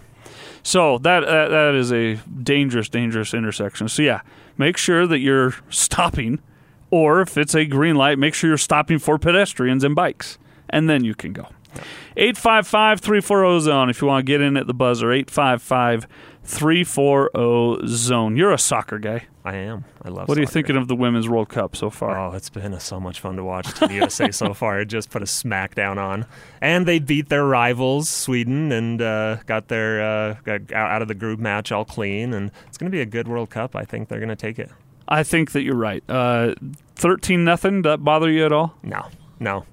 So 0.66 0.98
that, 0.98 1.20
that 1.20 1.50
that 1.50 1.76
is 1.76 1.94
a 1.94 2.16
dangerous, 2.42 2.90
dangerous 2.90 3.36
intersection. 3.36 3.88
So 3.88 4.02
yeah, 4.02 4.22
make 4.58 4.78
sure 4.78 5.06
that 5.06 5.20
you're 5.20 5.54
stopping, 5.70 6.40
or 6.90 7.22
if 7.22 7.38
it's 7.38 7.54
a 7.54 7.66
green 7.66 7.96
light, 7.96 8.18
make 8.18 8.34
sure 8.34 8.50
you're 8.50 8.58
stopping 8.58 8.98
for 8.98 9.20
pedestrians 9.20 9.84
and 9.84 9.94
bikes, 9.94 10.40
and 10.68 10.90
then 10.90 11.04
you 11.04 11.14
can 11.14 11.34
go. 11.34 11.48
855-340 12.18 13.60
zone 13.62 13.90
if 13.92 14.02
you 14.02 14.08
want 14.08 14.26
to 14.26 14.32
get 14.32 14.42
in 14.42 14.58
at 14.58 14.66
the 14.66 14.74
buzzer 14.74 15.12
855-340 16.46 17.88
zone 17.88 18.38
you're 18.38 18.52
a 18.52 18.58
soccer 18.58 19.00
guy 19.00 19.26
I 19.44 19.58
am. 19.58 19.86
I 20.02 20.10
love. 20.10 20.28
what 20.28 20.38
are 20.38 20.42
you 20.42 20.48
soccer. 20.48 20.54
thinking 20.54 20.76
of 20.78 20.88
the 20.88 20.96
women's 20.96 21.30
world 21.30 21.50
cup 21.50 21.76
so 21.76 21.90
far 21.92 22.18
Oh, 22.18 22.32
it's 22.36 22.50
been 22.50 22.80
so 22.80 23.00
much 23.00 23.20
fun 23.20 23.36
to 23.36 23.44
watch 23.44 23.72
Team 23.76 23.92
USA 23.92 24.32
so 24.32 24.54
far. 24.56 24.80
It 24.80 24.86
just 24.86 25.12
put 25.12 25.22
a 25.22 25.26
smackdown 25.26 25.98
on, 25.98 26.26
and 26.62 26.88
they 26.88 26.98
beat 26.98 27.30
their 27.30 27.46
rivals 27.46 28.10
Sweden 28.10 28.72
and 28.72 29.00
uh, 29.02 29.38
got 29.46 29.68
their 29.68 30.02
uh, 30.02 30.36
got 30.44 30.72
out 30.74 31.04
of 31.04 31.08
the 31.08 31.14
group 31.14 31.40
match 31.40 31.72
all 31.72 31.86
clean. 31.86 32.34
And 32.34 32.50
it's 32.68 32.80
going 32.80 32.90
to 32.92 32.96
be 32.96 33.02
a 33.02 33.06
good 33.06 33.28
World 33.28 33.52
Cup. 33.52 33.76
I 33.76 33.84
think 33.86 34.10
they're 34.10 34.20
going 34.20 34.30
to 34.30 34.36
take 34.36 34.58
it. 34.58 34.72
i 35.08 35.22
think 35.22 35.52
that 35.52 35.62
you're 35.62 35.76
right 35.76 36.04
uh, 36.10 36.56
13 36.96 37.44
nothing 37.46 37.84
that 37.84 38.04
bother 38.04 38.32
you 38.32 38.44
at 38.46 38.52
all 38.52 38.74
No, 38.82 39.10
no. 39.40 39.66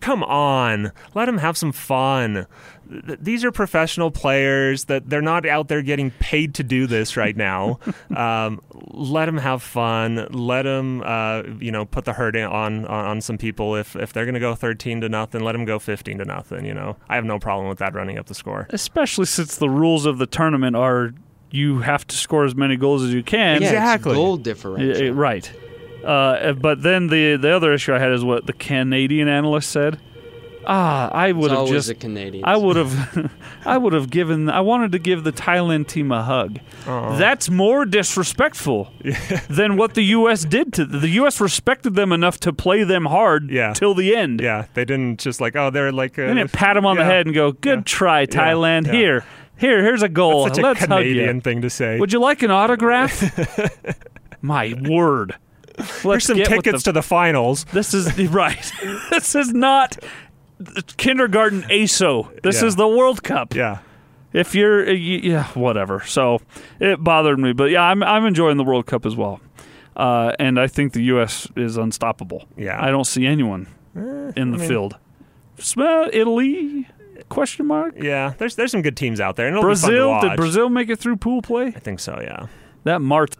Come 0.00 0.22
on, 0.24 0.92
let 1.14 1.26
them 1.26 1.38
have 1.38 1.56
some 1.56 1.72
fun. 1.72 2.46
These 2.88 3.44
are 3.44 3.52
professional 3.52 4.10
players 4.10 4.86
that 4.86 5.10
they're 5.10 5.20
not 5.20 5.46
out 5.46 5.68
there 5.68 5.82
getting 5.82 6.10
paid 6.10 6.54
to 6.54 6.62
do 6.62 6.86
this 6.86 7.16
right 7.16 7.36
now. 7.36 7.78
um, 8.16 8.62
let 8.72 9.26
them 9.26 9.36
have 9.36 9.62
fun. 9.62 10.26
Let 10.30 10.62
them, 10.62 11.02
uh, 11.04 11.42
you 11.60 11.70
know, 11.70 11.84
put 11.84 12.06
the 12.06 12.14
hurt 12.14 12.34
on, 12.34 12.86
on 12.86 12.86
on 12.86 13.20
some 13.20 13.36
people. 13.36 13.76
If 13.76 13.94
if 13.94 14.12
they're 14.12 14.24
going 14.24 14.34
to 14.34 14.40
go 14.40 14.54
13 14.54 15.02
to 15.02 15.08
nothing, 15.08 15.42
let 15.42 15.52
them 15.52 15.64
go 15.66 15.78
15 15.78 16.18
to 16.18 16.24
nothing. 16.24 16.64
You 16.64 16.74
know, 16.74 16.96
I 17.08 17.16
have 17.16 17.24
no 17.24 17.38
problem 17.38 17.68
with 17.68 17.78
that 17.78 17.94
running 17.94 18.18
up 18.18 18.26
the 18.26 18.34
score. 18.34 18.66
Especially 18.70 19.26
since 19.26 19.56
the 19.56 19.68
rules 19.68 20.06
of 20.06 20.18
the 20.18 20.26
tournament 20.26 20.74
are 20.74 21.12
you 21.50 21.80
have 21.80 22.06
to 22.06 22.16
score 22.16 22.44
as 22.44 22.54
many 22.54 22.76
goals 22.76 23.02
as 23.02 23.12
you 23.12 23.22
can. 23.22 23.62
Yeah, 23.62 23.68
it's 23.68 23.72
Exactly. 23.72 24.14
goal 24.14 24.36
Yeah, 24.38 24.42
differential. 24.42 25.04
yeah, 25.04 25.12
right. 25.14 25.50
Uh, 26.08 26.52
but 26.54 26.82
then 26.82 27.08
the 27.08 27.36
the 27.36 27.50
other 27.54 27.72
issue 27.72 27.92
I 27.94 27.98
had 27.98 28.12
is 28.12 28.24
what 28.24 28.46
the 28.46 28.52
Canadian 28.54 29.28
analyst 29.28 29.70
said. 29.70 29.98
Ah, 30.70 31.08
I 31.12 31.32
would 31.32 31.50
It's 31.50 31.60
have 31.60 31.68
just 31.68 31.88
the 31.88 31.94
Canadians. 31.94 32.44
I 32.46 32.56
would 32.56 32.76
have 32.76 33.30
I 33.64 33.78
would 33.78 33.94
have 33.94 34.10
given 34.10 34.50
I 34.50 34.60
wanted 34.60 34.92
to 34.92 34.98
give 34.98 35.24
the 35.24 35.32
Thailand 35.32 35.86
team 35.88 36.12
a 36.12 36.22
hug. 36.22 36.58
That's 36.84 37.48
more 37.48 37.86
disrespectful 37.86 38.92
than 39.48 39.76
what 39.78 39.94
the 39.94 40.02
US 40.18 40.44
did 40.44 40.72
to 40.74 40.84
the 40.84 41.08
US 41.20 41.40
respected 41.40 41.94
them 41.94 42.12
enough 42.12 42.38
to 42.40 42.52
play 42.52 42.82
them 42.84 43.06
hard 43.06 43.50
Yeah. 43.50 43.72
till 43.72 43.94
the 43.94 44.14
end. 44.14 44.40
Yeah, 44.42 44.66
they 44.74 44.84
didn't 44.84 45.20
just 45.20 45.40
like, 45.40 45.56
oh, 45.56 45.70
they're 45.70 45.92
like. 45.92 46.18
Uh, 46.18 46.26
They 46.26 46.34
didn't 46.34 46.52
pat 46.52 46.76
him 46.76 46.84
on 46.84 46.96
the 46.98 47.04
head 47.04 47.24
and 47.26 47.34
go, 47.34 47.52
"Good 47.52 47.86
try, 47.86 48.26
Thailand. 48.26 48.86
yeah. 48.86 48.92
Here, 48.92 49.24
here, 49.56 49.82
here's 49.82 50.02
a 50.02 50.08
goal. 50.08 50.48
Such 50.48 50.58
a 50.58 50.62
Let's 50.62 50.80
hug 50.80 50.88
Canadian 51.00 51.36
you. 51.36 51.40
thing 51.42 51.62
to 51.62 51.70
say. 51.70 51.98
Would 51.98 52.12
you 52.12 52.20
like 52.20 52.42
an 52.42 52.50
autograph? 52.50 53.14
My 54.42 54.74
word. 54.88 55.34
Here's 56.02 56.24
some 56.24 56.36
tickets 56.36 56.82
the- 56.84 56.90
to 56.90 56.92
the 56.92 57.02
finals. 57.02 57.64
This 57.72 57.94
is 57.94 58.18
right. 58.30 58.72
this 59.10 59.34
is 59.34 59.52
not 59.52 59.96
kindergarten 60.96 61.62
AYSO. 61.62 62.42
This 62.42 62.60
Yeah. 62.62 62.68
is 62.68 62.76
the 62.76 62.88
World 62.88 63.22
Cup. 63.22 63.54
Yeah. 63.54 63.78
If 64.32 64.54
you're, 64.54 64.88
yeah, 64.92 65.44
whatever. 65.54 66.02
So 66.04 66.40
it 66.80 67.02
bothered 67.02 67.38
me, 67.38 67.52
but 67.52 67.70
yeah, 67.70 67.82
I'm 67.82 68.02
I'm 68.02 68.26
enjoying 68.26 68.56
the 68.58 68.64
World 68.64 68.86
Cup 68.86 69.06
as 69.06 69.16
well, 69.16 69.40
uh, 69.96 70.32
and 70.38 70.60
I 70.60 70.66
think 70.66 70.92
the 70.92 71.02
U.S. 71.04 71.48
is 71.56 71.76
unstoppable. 71.78 72.44
Yeah. 72.56 72.82
I 72.82 72.90
don't 72.90 73.06
see 73.06 73.26
anyone 73.26 73.68
in 73.94 74.50
the 74.52 74.58
field. 74.58 74.96
Smell 75.58 76.08
Italy? 76.12 76.86
Question 77.30 77.66
mark. 77.66 77.94
Yeah, 77.96 78.34
there's 78.38 78.54
there's 78.54 78.70
some 78.70 78.82
good 78.82 78.96
teams 78.98 79.18
out 79.18 79.36
there, 79.36 79.48
and 79.48 79.60
Brazil? 79.60 80.20
Did. 80.20 80.36
Brazil 80.36 80.68
make 80.68 80.88
it 80.90 80.98
through 80.98 81.16
pool 81.16 81.40
play? 81.42 81.68
I 81.68 81.80
think 81.80 81.98
so. 81.98 82.20
Yeah. 82.20 82.46
That 82.84 83.00
Marta. 83.00 83.38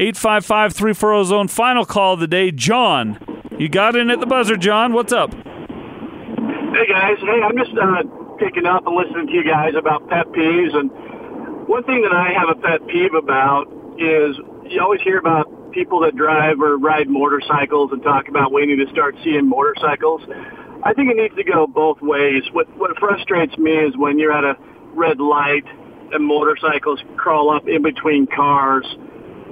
855 0.00 0.72
340 0.72 1.28
zone. 1.28 1.48
Final 1.48 1.84
call 1.84 2.14
of 2.14 2.20
the 2.20 2.26
day. 2.26 2.50
John. 2.50 3.20
You 3.58 3.68
got 3.68 3.96
in 3.96 4.08
at 4.08 4.18
the 4.18 4.24
buzzer, 4.24 4.56
John. 4.56 4.94
What's 4.94 5.12
up? 5.12 5.28
Hey 5.28 6.86
guys, 6.88 7.20
hey, 7.20 7.40
I'm 7.44 7.58
just 7.58 7.76
uh, 7.76 8.08
picking 8.38 8.64
up 8.64 8.86
and 8.86 8.96
listening 8.96 9.26
to 9.26 9.32
you 9.34 9.44
guys 9.44 9.74
about 9.76 10.08
pet 10.08 10.24
peeves, 10.32 10.74
and 10.74 10.88
one 11.68 11.84
thing 11.84 12.00
that 12.00 12.16
I 12.16 12.32
have 12.32 12.48
a 12.48 12.58
pet 12.58 12.86
peeve 12.88 13.12
about 13.12 13.68
is 14.00 14.40
you 14.72 14.80
always 14.80 15.02
hear 15.02 15.18
about 15.18 15.72
people 15.72 16.00
that 16.00 16.16
drive 16.16 16.62
or 16.62 16.78
ride 16.78 17.10
motorcycles 17.10 17.92
and 17.92 18.02
talk 18.02 18.28
about 18.28 18.54
we 18.54 18.64
need 18.64 18.82
to 18.82 18.90
start 18.90 19.16
seeing 19.22 19.46
motorcycles. 19.46 20.22
I 20.82 20.94
think 20.94 21.10
it 21.10 21.18
needs 21.18 21.36
to 21.36 21.44
go 21.44 21.66
both 21.66 22.00
ways. 22.00 22.44
What 22.52 22.74
what 22.78 22.96
frustrates 22.96 23.58
me 23.58 23.72
is 23.72 23.92
when 23.98 24.18
you're 24.18 24.32
at 24.32 24.44
a 24.44 24.56
red 24.94 25.20
light 25.20 25.68
and 26.10 26.24
motorcycles 26.24 27.04
crawl 27.18 27.54
up 27.54 27.68
in 27.68 27.82
between 27.82 28.26
cars 28.26 28.86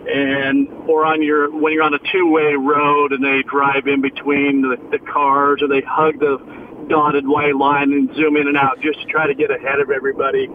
and 0.08 0.68
or 0.88 1.04
on 1.04 1.22
your 1.22 1.50
when 1.50 1.72
you're 1.72 1.82
on 1.82 1.94
a 1.94 1.98
two-way 2.10 2.54
road 2.54 3.12
and 3.12 3.22
they 3.22 3.42
drive 3.42 3.86
in 3.86 4.00
between 4.00 4.62
the, 4.62 4.76
the 4.90 4.98
cars 4.98 5.60
or 5.62 5.68
they 5.68 5.82
hug 5.82 6.18
the 6.18 6.38
dotted 6.88 7.28
white 7.28 7.54
line 7.54 7.92
and 7.92 8.14
zoom 8.14 8.36
in 8.36 8.48
and 8.48 8.56
out 8.56 8.80
just 8.80 9.00
to 9.00 9.06
try 9.06 9.26
to 9.26 9.34
get 9.34 9.50
ahead 9.50 9.80
of 9.80 9.90
everybody. 9.90 10.48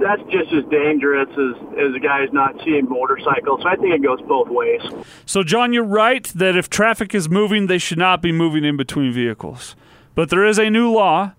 That's 0.00 0.22
just 0.30 0.52
as 0.52 0.64
dangerous 0.70 1.28
as 1.30 1.56
as 1.78 1.94
a 1.96 2.00
guys 2.00 2.28
not 2.32 2.54
seeing 2.64 2.88
motorcycles. 2.88 3.62
So 3.62 3.68
I 3.68 3.76
think 3.76 3.94
it 3.94 4.02
goes 4.02 4.20
both 4.28 4.48
ways. 4.48 4.82
So, 5.26 5.42
John, 5.42 5.72
you're 5.72 5.84
right 5.84 6.24
that 6.34 6.56
if 6.56 6.68
traffic 6.68 7.14
is 7.14 7.28
moving, 7.28 7.66
they 7.66 7.78
should 7.78 7.98
not 7.98 8.22
be 8.22 8.30
moving 8.30 8.64
in 8.64 8.76
between 8.76 9.12
vehicles. 9.12 9.74
But 10.14 10.30
there 10.30 10.44
is 10.44 10.58
a 10.58 10.70
new 10.70 10.92
law 10.92 11.32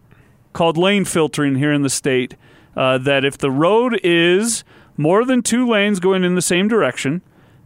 called 0.54 0.78
lane 0.78 1.06
filtering 1.06 1.56
here 1.56 1.72
in 1.72 1.84
the 1.84 1.90
state 1.90 2.36
uh, 2.76 2.98
that 2.98 3.24
if 3.24 3.38
the 3.38 3.52
road 3.52 4.00
is 4.04 4.64
more 4.98 5.24
than 5.24 5.42
two 5.42 5.68
lanes 5.68 6.00
going 6.00 6.24
in 6.24 6.36
the 6.36 6.42
same 6.42 6.68
direction, 6.68 7.22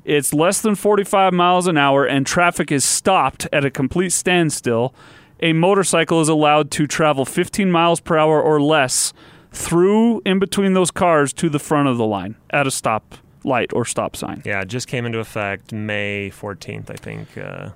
it's 0.05 0.33
less 0.33 0.61
than 0.61 0.75
45 0.75 1.33
miles 1.33 1.67
an 1.67 1.77
hour, 1.77 2.05
and 2.05 2.25
traffic 2.25 2.71
is 2.71 2.83
stopped 2.83 3.47
at 3.53 3.63
a 3.65 3.71
complete 3.71 4.11
standstill, 4.11 4.93
a 5.39 5.53
motorcycle 5.53 6.21
is 6.21 6.29
allowed 6.29 6.71
to 6.71 6.87
travel 6.87 7.25
15 7.25 7.71
miles 7.71 7.99
per 7.99 8.17
hour 8.17 8.41
or 8.41 8.61
less 8.61 9.13
through 9.51 10.21
in 10.25 10.39
between 10.39 10.73
those 10.73 10.89
cars 10.91 11.33
to 11.33 11.49
the 11.49 11.59
front 11.59 11.87
of 11.87 11.97
the 11.97 12.05
line 12.05 12.35
at 12.49 12.65
a 12.65 12.71
stop 12.71 13.15
light 13.43 13.71
or 13.73 13.85
stop 13.85 14.15
sign. 14.15 14.41
Yeah, 14.45 14.61
it 14.61 14.67
just 14.67 14.87
came 14.87 15.05
into 15.05 15.19
effect 15.19 15.71
May 15.73 16.31
14th, 16.31 16.89
I 16.89 16.95
think. 16.95 17.37
Uh, 17.37 17.69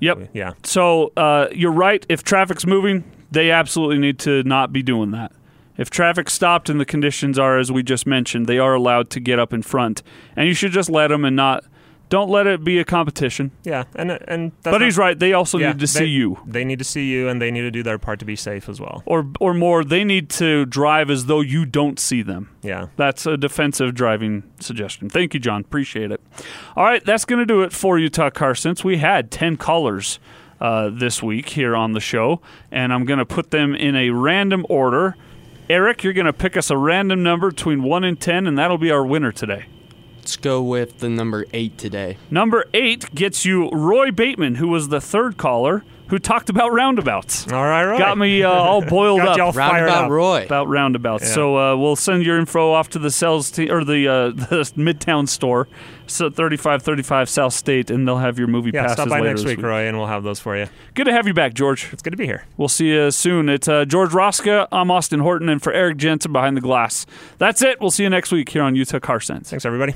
Yep. 0.00 0.30
yeah. 0.32 0.52
So 0.62 1.12
uh, 1.16 1.48
you're 1.52 1.72
right. 1.72 2.06
If 2.08 2.22
traffic's 2.22 2.64
moving, 2.64 3.02
they 3.32 3.50
absolutely 3.50 3.98
need 3.98 4.20
to 4.20 4.44
not 4.44 4.72
be 4.72 4.80
doing 4.82 5.10
that. 5.10 5.32
If 5.76 5.90
traffic 5.90 6.30
stopped 6.30 6.68
and 6.70 6.80
the 6.80 6.84
conditions 6.84 7.38
are 7.38 7.58
as 7.58 7.70
we 7.72 7.82
just 7.82 8.06
mentioned, 8.06 8.46
they 8.46 8.58
are 8.58 8.74
allowed 8.74 9.10
to 9.10 9.20
get 9.20 9.38
up 9.38 9.52
in 9.52 9.62
front, 9.62 10.02
and 10.36 10.46
you 10.46 10.54
should 10.54 10.72
just 10.72 10.88
let 10.90 11.08
them 11.08 11.24
and 11.24 11.36
not. 11.36 11.64
Don't 12.08 12.30
let 12.30 12.46
it 12.46 12.64
be 12.64 12.78
a 12.78 12.84
competition. 12.84 13.50
Yeah, 13.64 13.84
and 13.94 14.10
and 14.26 14.52
that's 14.62 14.74
but 14.74 14.80
he's 14.80 14.96
right. 14.96 15.18
They 15.18 15.32
also 15.34 15.58
yeah, 15.58 15.68
need 15.68 15.80
to 15.80 15.86
they- 15.86 15.86
see 15.86 16.06
you, 16.06 16.38
They 16.46 16.64
need 16.64 16.78
to 16.78 16.84
see 16.84 17.06
you, 17.10 17.28
and 17.28 17.40
they 17.40 17.50
need 17.50 17.60
to 17.62 17.70
do 17.70 17.82
their 17.82 17.98
part 17.98 18.18
to 18.20 18.24
be 18.24 18.36
safe 18.36 18.68
as 18.68 18.80
well. 18.80 19.02
or 19.06 19.26
or 19.40 19.52
more. 19.54 19.84
They 19.84 20.04
need 20.04 20.30
to 20.30 20.64
drive 20.66 21.10
as 21.10 21.26
though 21.26 21.40
you 21.40 21.66
don't 21.66 21.98
see 21.98 22.22
them. 22.22 22.48
Yeah. 22.62 22.86
That's 22.96 23.26
a 23.26 23.36
defensive 23.36 23.94
driving 23.94 24.42
suggestion. 24.60 25.08
Thank 25.10 25.34
you, 25.34 25.40
John. 25.40 25.60
Appreciate 25.60 26.10
it. 26.10 26.20
All 26.76 26.84
right, 26.84 27.04
that's 27.04 27.24
going 27.24 27.40
to 27.40 27.46
do 27.46 27.62
it 27.62 27.72
for 27.72 27.98
Utah 27.98 28.30
Car 28.30 28.54
Sense. 28.54 28.82
We 28.84 28.98
had 28.98 29.30
10 29.30 29.56
callers 29.56 30.18
uh, 30.60 30.90
this 30.92 31.22
week 31.22 31.50
here 31.50 31.76
on 31.76 31.92
the 31.92 32.00
show, 32.00 32.40
and 32.72 32.92
I'm 32.92 33.04
going 33.04 33.18
to 33.20 33.26
put 33.26 33.50
them 33.50 33.74
in 33.74 33.94
a 33.94 34.10
random 34.10 34.64
order. 34.68 35.14
Eric, 35.70 36.02
you're 36.02 36.14
going 36.14 36.26
to 36.26 36.32
pick 36.32 36.56
us 36.56 36.70
a 36.70 36.76
random 36.78 37.22
number 37.22 37.50
between 37.50 37.82
1 37.82 38.02
and 38.04 38.18
10, 38.18 38.46
and 38.46 38.56
that'll 38.58 38.78
be 38.78 38.90
our 38.90 39.04
winner 39.04 39.30
today. 39.30 39.66
Let's 40.28 40.36
go 40.36 40.60
with 40.62 40.98
the 40.98 41.08
number 41.08 41.46
eight 41.54 41.78
today. 41.78 42.18
Number 42.30 42.66
8 42.74 43.14
gets 43.14 43.46
you 43.46 43.70
Roy 43.70 44.10
Bateman, 44.10 44.56
who 44.56 44.68
was 44.68 44.88
the 44.88 45.00
third 45.00 45.38
caller 45.38 45.84
who 46.08 46.18
talked 46.18 46.50
about 46.50 46.70
roundabouts. 46.70 47.50
All 47.50 47.62
right, 47.64 47.84
right. 47.86 47.98
Got 47.98 48.18
me 48.18 48.42
uh, 48.42 48.50
all 48.50 48.82
boiled 48.86 49.20
Got 49.20 49.28
up. 49.28 49.36
y'all 49.38 49.52
fired 49.52 49.84
Roundabout 49.86 50.04
up. 50.04 50.10
Roy. 50.10 50.44
about 50.44 50.68
roundabouts. 50.68 51.24
Yeah. 51.24 51.34
So 51.34 51.56
uh, 51.56 51.76
we'll 51.76 51.96
send 51.96 52.24
your 52.26 52.38
info 52.38 52.72
off 52.72 52.90
to 52.90 52.98
the 52.98 53.10
sales 53.10 53.50
team 53.50 53.70
or 53.70 53.84
the 53.84 54.06
uh, 54.06 54.28
the 54.32 54.70
Midtown 54.76 55.26
store, 55.26 55.66
so 56.06 56.28
3535 56.28 57.28
South 57.30 57.54
State, 57.54 57.90
and 57.90 58.06
they'll 58.06 58.18
have 58.18 58.38
your 58.38 58.48
movie 58.48 58.70
Yeah, 58.72 58.82
passes 58.82 58.96
stop 58.96 59.08
by 59.08 59.20
later 59.20 59.28
next 59.30 59.42
this 59.44 59.56
week, 59.56 59.62
Roy, 59.64 59.86
and 59.88 59.96
we'll 59.96 60.08
have 60.08 60.24
those 60.24 60.40
for 60.40 60.58
you. 60.58 60.66
Good 60.92 61.04
to 61.04 61.12
have 61.12 61.26
you 61.26 61.32
back, 61.32 61.54
George. 61.54 61.88
It's 61.90 62.02
good 62.02 62.10
to 62.10 62.18
be 62.18 62.26
here. 62.26 62.44
We'll 62.58 62.68
see 62.68 62.88
you 62.88 63.10
soon. 63.10 63.48
It's 63.48 63.66
uh, 63.68 63.86
George 63.86 64.10
Roska. 64.10 64.68
I'm 64.72 64.90
Austin 64.90 65.20
Horton, 65.20 65.48
and 65.48 65.62
for 65.62 65.72
Eric 65.72 65.96
Jensen 65.96 66.34
behind 66.34 66.54
the 66.54 66.60
glass. 66.62 67.06
That's 67.38 67.62
it. 67.62 67.80
We'll 67.80 67.90
see 67.90 68.02
you 68.02 68.10
next 68.10 68.30
week 68.30 68.50
here 68.50 68.62
on 68.62 68.74
Utah 68.76 68.98
Car 68.98 69.20
Sense. 69.20 69.48
Thanks, 69.48 69.64
everybody. 69.64 69.94